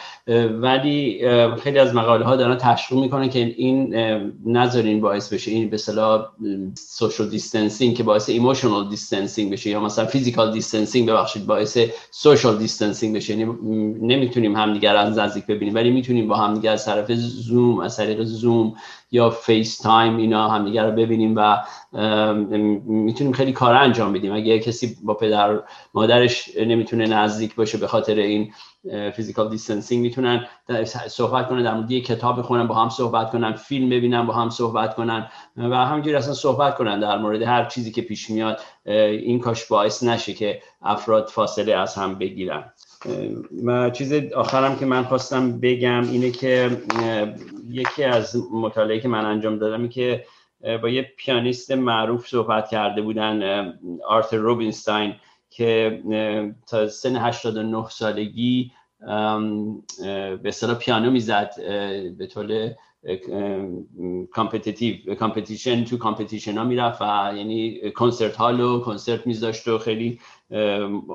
ولی 0.61 1.21
خیلی 1.63 1.79
از 1.79 1.95
مقاله 1.95 2.25
ها 2.25 2.35
دارن 2.35 2.57
تشویق 2.57 3.01
می‌کنن 3.01 3.29
که 3.29 3.39
این 3.39 3.95
نذارین 4.45 5.01
باعث 5.01 5.33
بشه 5.33 5.51
این 5.51 5.69
به 5.69 5.75
اصطلاح 5.75 6.25
social 6.77 7.29
distancing 7.29 7.95
که 7.95 8.03
باعث 8.03 8.29
emotional 8.29 8.89
distancing 8.89 9.51
بشه 9.51 9.69
یا 9.69 9.79
مثلا 9.79 10.05
physical 10.05 10.53
distancing 10.53 11.09
ببخشید 11.09 11.45
باعث 11.45 11.77
social 12.11 12.57
distancing 12.57 13.15
بشه. 13.15 13.37
یعنی 13.37 13.53
نمی‌تونیم 14.01 14.55
همدیگر 14.55 14.95
از 14.95 15.17
نزدیک 15.17 15.45
ببینیم 15.45 15.75
ولی 15.75 15.91
می‌تونیم 15.91 16.27
با 16.27 16.35
همدیگر 16.35 16.71
از 16.71 16.85
طرف 16.85 17.11
زوم 17.11 17.79
از 17.79 17.97
طریق 17.97 18.23
زوم 18.23 18.75
یا 19.15 19.29
FaceTime 19.29 20.17
اینا 20.17 20.49
همدیگر 20.49 20.85
رو 20.85 20.91
ببینیم 20.91 21.33
و 21.37 21.57
می‌تونیم 22.85 23.33
خیلی 23.33 23.51
کار 23.51 23.75
انجام 23.75 24.13
بدیم. 24.13 24.33
اگه 24.33 24.59
کسی 24.59 24.97
با 25.03 25.13
پدر 25.13 25.59
مادرش 25.93 26.49
نمی‌تونه 26.57 27.07
نزدیک 27.07 27.55
باشه 27.55 27.77
به 27.77 27.87
خاطر 27.87 28.15
این 28.15 28.53
physical 29.15 29.49
distancing 29.49 30.01
می‌تونن 30.01 30.45
صحبت 31.07 31.49
کنن 31.49 31.63
در 31.63 31.73
مورد 31.73 31.91
یک 31.91 32.05
کتاب 32.05 32.39
بخونن 32.39 32.67
با 32.67 32.75
هم 32.75 32.89
صحبت 32.89 33.31
کنن 33.31 33.53
فیلم 33.53 33.89
ببینن 33.89 34.25
با 34.25 34.33
هم 34.33 34.49
صحبت 34.49 34.95
کنن 34.95 35.27
و 35.57 35.75
همینجوری 35.75 36.15
اصلا 36.15 36.33
صحبت 36.33 36.77
کنن 36.77 36.99
در 36.99 37.17
مورد 37.17 37.41
هر 37.41 37.65
چیزی 37.65 37.91
که 37.91 38.01
پیش 38.01 38.29
میاد. 38.29 38.59
این 38.85 39.39
کاش 39.39 39.65
باعث 39.65 40.03
نشه 40.03 40.33
که 40.33 40.61
افراد 40.81 41.27
فاصله 41.27 41.75
از 41.75 41.95
هم 41.95 42.15
بگیرن. 42.15 42.73
و 43.65 43.89
چیز 43.89 44.13
آخرم 44.33 44.79
که 44.79 44.85
من 44.85 45.03
خواستم 45.03 45.59
بگم 45.59 46.01
اینه 46.11 46.31
که 46.31 46.83
یکی 47.69 48.03
از 48.03 48.35
مطالعه‌ای 48.51 48.99
که 48.99 49.07
من 49.07 49.25
انجام 49.25 49.57
دادم 49.57 49.87
که 49.87 50.25
با 50.81 50.89
یه 50.89 51.11
پیانیست 51.17 51.71
معروف 51.71 52.27
صحبت 52.27 52.69
کرده 52.69 53.01
بودن 53.01 53.69
آرتر 54.07 54.37
روبینستاین 54.37 55.15
که 55.49 56.01
تا 56.67 56.87
سن 56.87 57.15
89 57.15 57.89
سالگی 57.89 58.71
به 58.99 60.39
اصطلاح 60.45 60.77
پیانو 60.77 61.11
می‌زد 61.11 61.51
به 62.17 62.27
طور 62.27 62.71
competitive 64.31 65.15
competition 65.15 65.83
تو 65.83 65.97
competition 65.97 66.57
ها 66.57 66.63
می‌رفت 66.63 67.01
و 67.01 67.33
یعنی 67.37 67.91
concert 67.91 68.35
hall 68.35 68.59
و 68.59 68.79
کنسرت 68.79 69.27
میذاشت 69.27 69.67
و 69.67 69.77
خیلی 69.77 70.19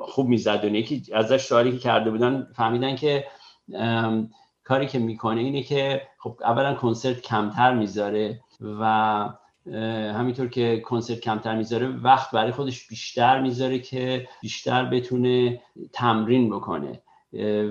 خوب 0.03 0.27
می‌زد. 0.27 0.65
و 0.65 0.67
یکی 0.67 1.03
ازش 1.13 1.45
سوالی 1.45 1.71
که 1.71 1.77
کرده 1.77 2.11
بودن 2.11 2.47
فهمیدن 2.55 2.95
که 2.95 3.25
کاری 4.63 4.87
که 4.87 4.99
می‌کنه 4.99 5.41
اینه 5.41 5.63
که 5.63 6.01
خب 6.19 6.37
اولا 6.41 6.73
کنسرت 6.73 7.21
کمتر 7.21 7.73
می‌ذاره 7.73 8.39
و 8.79 9.29
همینطور 10.15 10.47
که 10.47 10.79
کنسرت 10.79 11.19
کمتر 11.19 11.55
می‌ذاره 11.55 11.87
وقت 11.87 12.31
برای 12.31 12.51
خودش 12.51 12.87
بیشتر 12.87 13.41
می‌ذاره 13.41 13.79
که 13.79 14.27
بیشتر 14.41 14.85
بتونه 14.85 15.61
تمرین 15.93 16.49
بکنه. 16.49 17.01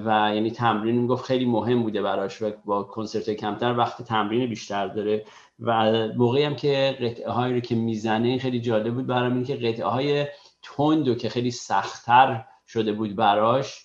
و 0.04 0.30
یعنی 0.34 0.50
تمرین 0.50 0.98
می‌گفت 0.98 1.24
خیلی 1.24 1.44
مهم 1.44 1.82
بوده 1.82 2.02
براش 2.02 2.42
و 2.42 2.50
با 2.64 2.82
کنسرت 2.82 3.30
کمتر 3.30 3.78
وقت 3.78 4.02
تمرین 4.02 4.48
بیشتر 4.50 4.86
داره. 4.86 5.24
و 5.60 5.92
موقعی 6.16 6.42
هم 6.42 6.56
که 6.56 6.96
قطعه 7.00 7.30
هایی 7.30 7.54
رو 7.54 7.60
که 7.60 7.74
می‌زنه 7.74 8.38
خیلی 8.38 8.60
جالب 8.60 8.94
بود 8.94 9.06
برام 9.06 9.34
این 9.34 9.44
که 9.44 9.56
قطعه 9.56 9.86
های 9.86 10.26
تند 10.62 11.18
که 11.18 11.28
خیلی 11.28 11.50
سختتر 11.50 12.44
شده 12.66 12.92
بود 12.92 13.16
براش 13.16 13.82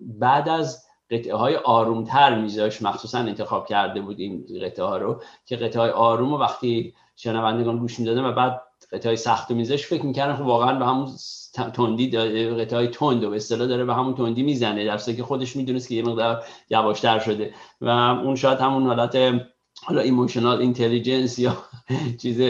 بعد 0.00 0.48
از 0.48 0.86
قطعه 1.10 1.34
های 1.34 1.56
آرومتر 1.56 2.40
میذاش 2.40 2.82
مخصوصا 2.82 3.18
انتخاب 3.18 3.66
کرده 3.66 4.00
بود 4.00 4.20
این 4.20 4.46
قطعه 4.62 4.84
ها 4.84 4.96
رو 4.96 5.22
که 5.46 5.56
قطعه 5.56 5.82
های 5.82 5.90
آروم 5.90 6.32
و 6.32 6.38
وقتی 6.38 6.94
شنوندگان 7.16 7.78
گوش 7.78 7.98
می‌دادن 7.98 8.24
و 8.24 8.32
بعد 8.32 8.62
قطعه 8.92 9.16
سخت 9.16 9.50
و 9.50 9.54
می‌زدش 9.54 9.86
فکر 9.86 10.06
می‌کردن 10.06 10.36
خب 10.36 10.46
واقعا 10.46 10.78
به 10.78 10.86
همون 10.86 11.08
تندی 11.74 12.10
قطعه 12.48 12.86
تند 12.86 13.24
و 13.24 13.30
به 13.30 13.36
اصطلاح 13.36 13.68
داره 13.68 13.84
به 13.84 13.94
همون 13.94 14.14
تندی 14.14 14.42
می‌زنه 14.42 14.84
در 14.84 14.96
که 14.96 15.22
خودش 15.22 15.56
می‌دونست 15.56 15.88
که 15.88 15.94
یه 15.94 16.02
مقدار 16.02 16.44
یواشتر 16.70 17.18
شده 17.18 17.54
و 17.80 17.88
اون 17.88 18.36
شاید 18.36 18.58
همون 18.58 18.86
حالت 18.86 19.16
حالا 19.84 20.00
emotional 20.00 20.60
intelligence 20.60 21.38
یا 21.38 21.56
چیز 22.22 22.40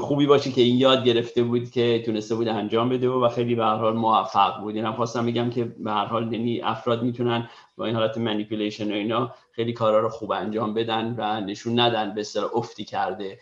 خوبی 0.00 0.26
باشه 0.26 0.50
که 0.50 0.60
این 0.60 0.76
یاد 0.76 1.04
گرفته 1.04 1.42
بود 1.42 1.70
که 1.70 2.02
تونسته 2.06 2.34
بود 2.34 2.48
انجام 2.48 2.88
بده 2.88 3.08
و 3.08 3.28
خیلی 3.28 3.54
به 3.54 3.64
هر 3.64 3.76
حال 3.76 3.96
موفق 3.96 4.60
بود. 4.60 4.76
اینم 4.76 4.92
خواستم 4.92 5.26
بگم 5.26 5.50
که 5.50 5.64
به 5.64 5.90
هر 5.90 6.04
حال 6.04 6.32
یعنی 6.32 6.60
افراد 6.60 7.02
می‌تونن 7.02 7.48
با 7.76 7.86
این 7.86 7.94
حالت 7.94 8.18
manipulation 8.18 8.92
و 8.92 8.94
اینا 8.94 9.34
خیلی 9.52 9.72
کارا 9.72 10.00
رو 10.00 10.08
خوب 10.08 10.32
انجام 10.32 10.74
بدن 10.74 11.14
و 11.18 11.40
نشون 11.40 11.80
ندن 11.80 12.14
به 12.14 12.20
اصطلاح 12.20 12.56
افتی 12.56 12.84
کرده 12.84 13.38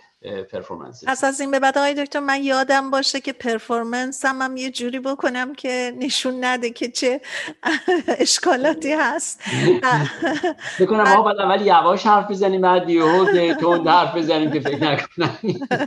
performance 0.53 1.05
پس 1.07 1.24
از 1.24 1.41
این 1.41 1.51
به 1.51 1.59
بعد 1.59 1.79
آقای 1.79 1.95
دکتر 1.95 2.20
من 2.20 2.45
یادم 2.45 2.91
باشه 2.91 3.20
که 3.20 3.33
performance 3.33 4.25
هم, 4.24 4.43
هم 4.43 4.57
یه 4.57 4.70
جوری 4.70 5.01
بکنم 5.01 5.55
که 5.55 5.93
نشون 5.99 6.45
نده 6.45 6.70
که 6.70 6.89
چه 6.89 7.20
اشکالاتی 8.09 8.93
هست. 8.93 9.41
بکنم 10.81 11.03
ما 11.03 11.22
بعد 11.22 11.37
اول 11.41 11.66
یواش 11.66 12.07
حرف 12.07 12.31
بزنیم 12.31 12.61
بعد 12.61 12.91
یهو 12.91 13.55
تند 13.55 13.89
حرف 13.89 14.16
بزنیم 14.16 14.51
که 14.51 14.61
فکر 14.61 14.85
نکنم. 14.85 15.39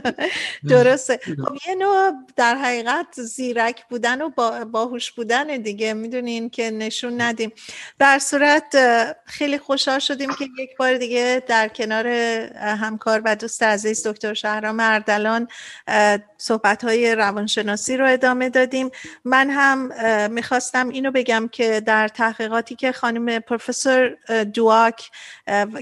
درسته. 0.68 1.20
خب 1.24 1.56
یه 1.68 1.74
نوع 1.74 2.12
در 2.36 2.54
حقیقت 2.54 3.20
زیرک 3.20 3.84
بودن 3.88 4.22
و 4.22 4.30
باهوش 4.64 5.12
بودن 5.12 5.46
دیگه 5.46 5.94
می‌دونین 5.94 6.50
که 6.50 6.70
نشون 6.70 7.20
ندیم. 7.20 7.52
در 7.98 8.18
صورت 8.18 8.76
خیلی 9.24 9.58
خوشحال 9.58 9.98
شدیم 9.98 10.30
که 10.34 10.44
یک 10.58 10.76
بار 10.76 10.98
دیگه 10.98 11.42
در 11.46 11.68
کنار 11.68 12.06
همکار 12.56 13.22
و 13.24 13.36
دوست 13.36 13.62
عزیز 13.62 14.06
دکتر 14.06 14.29
دکتر 14.30 14.40
شهرام 14.40 14.80
اردلان 14.80 15.48
صحبت 16.38 16.84
های 16.84 17.14
روانشناسی 17.14 17.96
رو 17.96 18.06
ادامه 18.12 18.48
دادیم. 18.48 18.90
من 19.24 19.50
هم 19.50 19.92
می‌خواستم 20.32 20.88
اینو 20.88 21.10
بگم 21.10 21.48
که 21.52 21.80
در 21.80 22.08
تحقیقاتی 22.08 22.74
که 22.74 22.92
خانم 22.92 23.38
پروفسور 23.38 24.16
دواک 24.44 25.10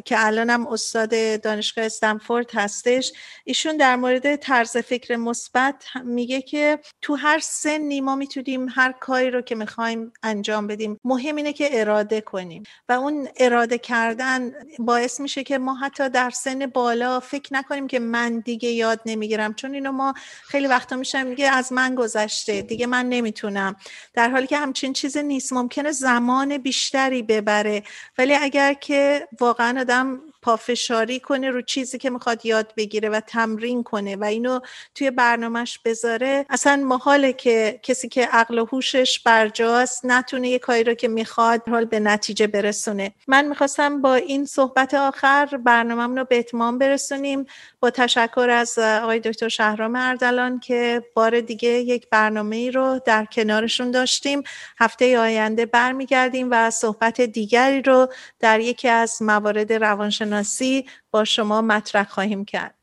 که 0.04 0.26
الانم 0.26 0.66
استاد 0.66 1.40
دانشگاه 1.40 1.84
استنفورد 1.84 2.50
هستش 2.54 3.12
ایشون 3.44 3.76
در 3.76 3.96
مورد 3.96 4.36
طرز 4.36 4.76
فکر 4.76 5.16
مثبت 5.16 5.84
میگه 6.04 6.42
که 6.42 6.78
تو 7.02 7.14
هر 7.14 7.38
سنی 7.38 8.00
ما 8.00 8.16
می‌تونیم 8.16 8.66
هر 8.74 8.92
کاری 8.92 9.30
رو 9.30 9.40
که 9.40 9.54
می‌خوایم 9.54 10.12
انجام 10.22 10.66
بدیم 10.66 11.00
مهم 11.04 11.36
اینه 11.36 11.52
که 11.52 11.80
اراده 11.80 12.20
کنیم. 12.20 12.62
و 12.88 12.92
اون 12.92 13.28
اراده 13.36 13.78
کردن 13.78 14.52
باعث 14.78 15.20
میشه 15.20 15.44
که 15.44 15.58
ما 15.58 15.74
حتی 15.74 16.08
در 16.08 16.30
سن 16.30 16.66
بالا 16.66 17.20
فکر 17.20 17.54
نکنیم 17.54 17.86
که 17.86 17.98
من 17.98 18.27
دیگه 18.28 18.68
یاد 18.68 19.00
نمی‌گیرم. 19.06 19.54
چون 19.54 19.74
اینو 19.74 19.92
ما 19.92 20.14
خیلی 20.42 20.66
وقتا 20.66 20.96
میشه 20.96 21.22
میگه 21.22 21.50
از 21.50 21.72
من 21.72 21.94
گذشته 21.94 22.62
دیگه 22.62 22.86
من 22.86 23.08
نمی‌تونم. 23.08 23.76
در 24.14 24.30
حالی 24.30 24.46
که 24.46 24.56
همچین 24.56 24.92
چیزی 24.92 25.22
نیست. 25.22 25.52
ممکنه 25.52 25.92
زمان 25.92 26.58
بیشتری 26.58 27.22
ببره. 27.22 27.82
ولی 28.18 28.34
اگر 28.34 28.72
که 28.72 29.28
واقعا 29.40 29.80
آدم 29.80 30.20
پافشاری 30.42 31.20
کنه 31.20 31.50
رو 31.50 31.62
چیزی 31.62 31.98
که 31.98 32.10
می‌خواد 32.10 32.46
یاد 32.46 32.72
بگیره 32.76 33.08
و 33.08 33.20
تمرین 33.20 33.82
کنه 33.82 34.16
و 34.16 34.24
اینو 34.24 34.60
توی 34.94 35.10
برنامهش 35.10 35.78
بذاره 35.84 36.46
اصلا 36.50 36.76
محاله 36.76 37.32
که 37.32 37.80
کسی 37.82 38.08
که 38.08 38.26
عقل 38.26 38.58
و 38.58 38.64
هوشش 38.64 39.20
برجاست 39.20 40.04
نتونه 40.04 40.48
یه 40.48 40.58
کاری 40.58 40.84
رو 40.84 40.94
که 40.94 41.08
می‌خواد 41.08 41.68
حال 41.68 41.84
به 41.84 42.00
نتیجه 42.00 42.46
برسونه. 42.46 43.14
من 43.26 43.48
می‌خواستم 43.48 44.02
با 44.02 44.14
این 44.14 44.44
صحبت 44.44 44.94
آخر 44.94 45.46
برنامه 45.64 46.20
رو 46.20 46.24
به 46.24 46.38
اتمام 46.38 46.78
برسونیم. 46.78 47.46
با 47.80 47.90
تشکر 47.90 48.48
از 48.50 48.78
آقای 48.78 49.20
دکتر 49.20 49.48
شهرام 49.48 49.96
اردلان 49.96 50.60
که 50.60 51.02
بار 51.14 51.40
دیگه 51.40 51.68
یک 51.68 52.10
برنامه 52.10 52.56
ای 52.56 52.70
رو 52.70 53.00
در 53.04 53.24
کنارشون 53.24 53.90
داشتیم. 53.90 54.42
هفته 54.78 55.18
آینده 55.18 55.66
برمیگردیم 55.66 56.48
و 56.50 56.70
صحبت 56.70 57.20
دیگری 57.20 57.82
رو 57.82 58.08
در 58.38 58.60
یکی 58.60 58.88
از 58.88 59.22
موارد 59.22 59.72
روانشناسی 59.72 60.86
با 61.10 61.24
شما 61.24 61.62
مطرح 61.62 62.08
خواهیم 62.08 62.44
کرد. 62.44 62.74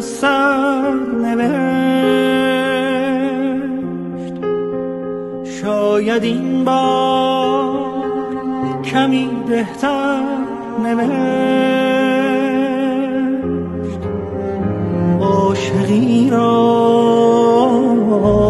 سر 0.00 0.94
نوشت 1.22 2.00
شاید 5.62 6.24
این 6.24 6.64
بار 6.64 8.00
کمی 8.84 9.30
بهتر 9.48 10.22
نوشت. 10.84 11.10
عاشقی 15.20 16.30
را 16.30 16.50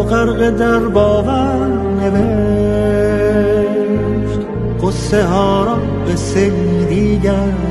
غرق 0.09 0.49
در 0.49 0.79
باور 0.79 1.67
نوشت. 2.01 3.31
قصه 4.83 5.23
ها 5.23 5.63
را 5.63 5.77
به 6.05 6.15
دیگر 6.89 7.70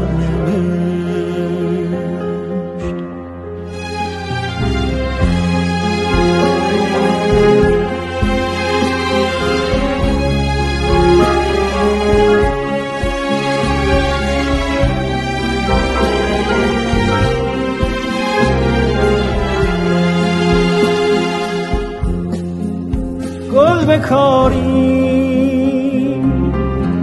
بکاری 24.11 24.91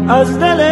از 0.09 0.38
دل 0.38 0.67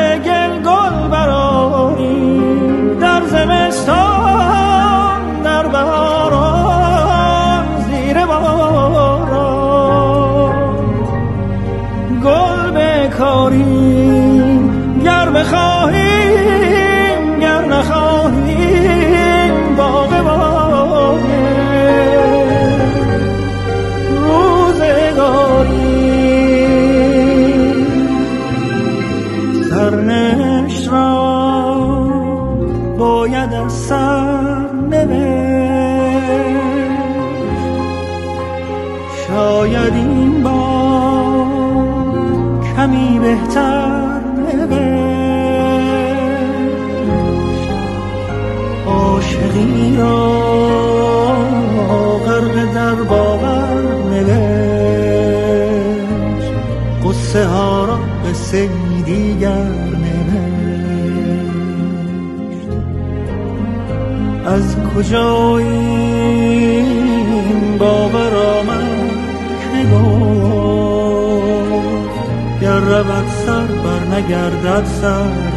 نگردد 74.76 75.55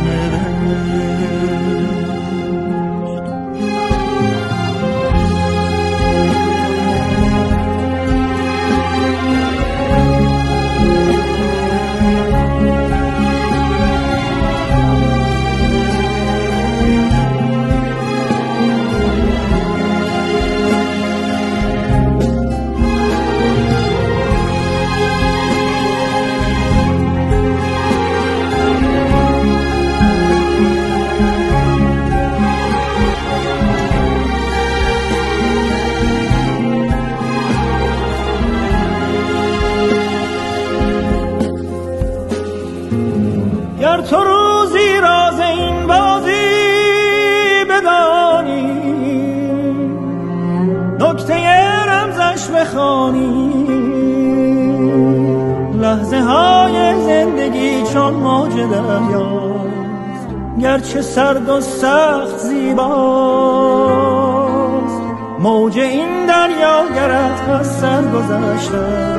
گرد 66.95 67.49
از 67.49 67.79
سر 67.79 68.01
گذشته 68.01 69.17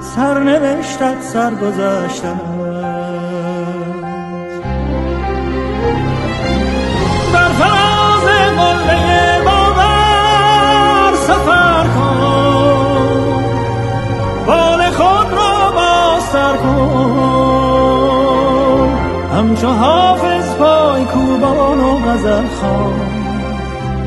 سرنوشتت 0.00 1.22
سر 1.22 1.54
گذشته 1.54 2.28
بر 7.32 7.48
فراز 7.48 8.26
قله 8.56 9.40
باور 9.44 11.14
سفر 11.14 11.84
کن. 11.84 13.44
بال 14.46 14.90
خود 14.90 15.32
را 15.32 15.70
باستر 15.70 16.56
کن. 16.56 17.40
همچو 19.36 19.68
حافظ 19.68 20.54
پای 20.54 21.04
کوبان 21.04 21.80
و 21.80 21.98
غزل 21.98 22.46
خان 22.60 23.09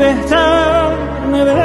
بهتر 0.00 0.90
نوشت 1.32 1.60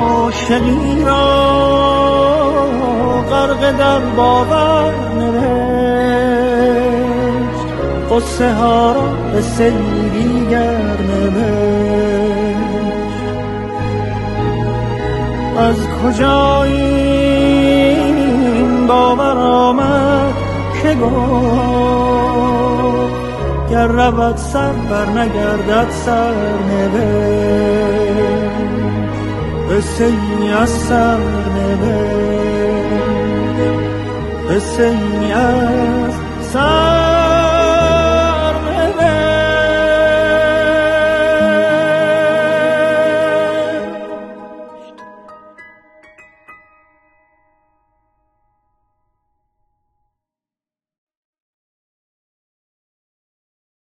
عاشقی 0.00 1.04
را 1.04 1.56
غرق 3.30 3.76
در 3.78 3.98
باور 3.98 4.92
نوشت 5.18 5.56
قصه 8.10 8.52
ها 8.52 8.92
را 8.92 9.08
به 9.32 9.42
دیگر 10.10 10.96
از 15.58 15.76
کجا 16.04 16.62
این 16.62 17.86
باور 18.86 19.38
آمد 19.38 20.34
که 20.82 20.94
گفت 20.94 21.65
گر 23.76 23.86
رود 23.86 24.36
سر 24.36 24.72
بر 24.72 25.06
نگردد 25.06 25.90
سر 25.90 26.32
قصه 29.70 30.04
ای 30.04 30.52
از 30.52 30.68
سر 30.70 31.18
قصه 34.50 34.82
ای 34.82 35.32
از 35.32 36.95